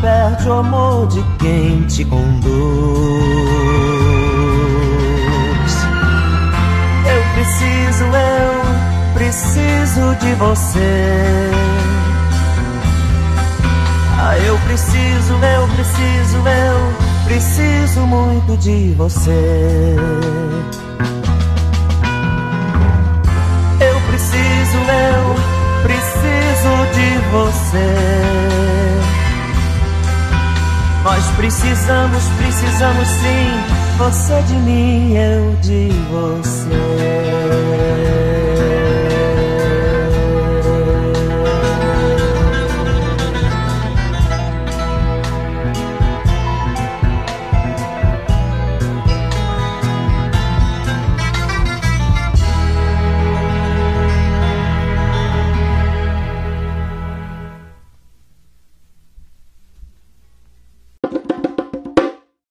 perde 0.00 0.48
o 0.48 0.52
amor 0.52 1.08
de 1.08 1.22
quem 1.38 1.82
te 1.86 2.04
conduz. 2.04 2.26
Eu 7.06 7.22
preciso, 7.34 8.04
eu 8.04 9.14
preciso 9.14 10.14
de 10.20 10.34
você. 10.34 11.50
Ah, 14.18 14.38
eu 14.38 14.56
preciso, 14.58 15.34
eu 15.34 15.68
preciso, 15.74 16.36
eu 16.36 17.24
preciso 17.24 18.00
muito 18.06 18.56
de 18.58 18.94
você. 18.96 19.96
Você. 27.36 27.86
Nós 31.04 31.24
precisamos, 31.36 32.24
precisamos 32.38 33.08
sim, 33.08 33.96
você 33.98 34.42
de 34.42 34.54
mim, 34.54 35.14
eu 35.14 35.54
de 35.56 35.90
você. 36.10 37.85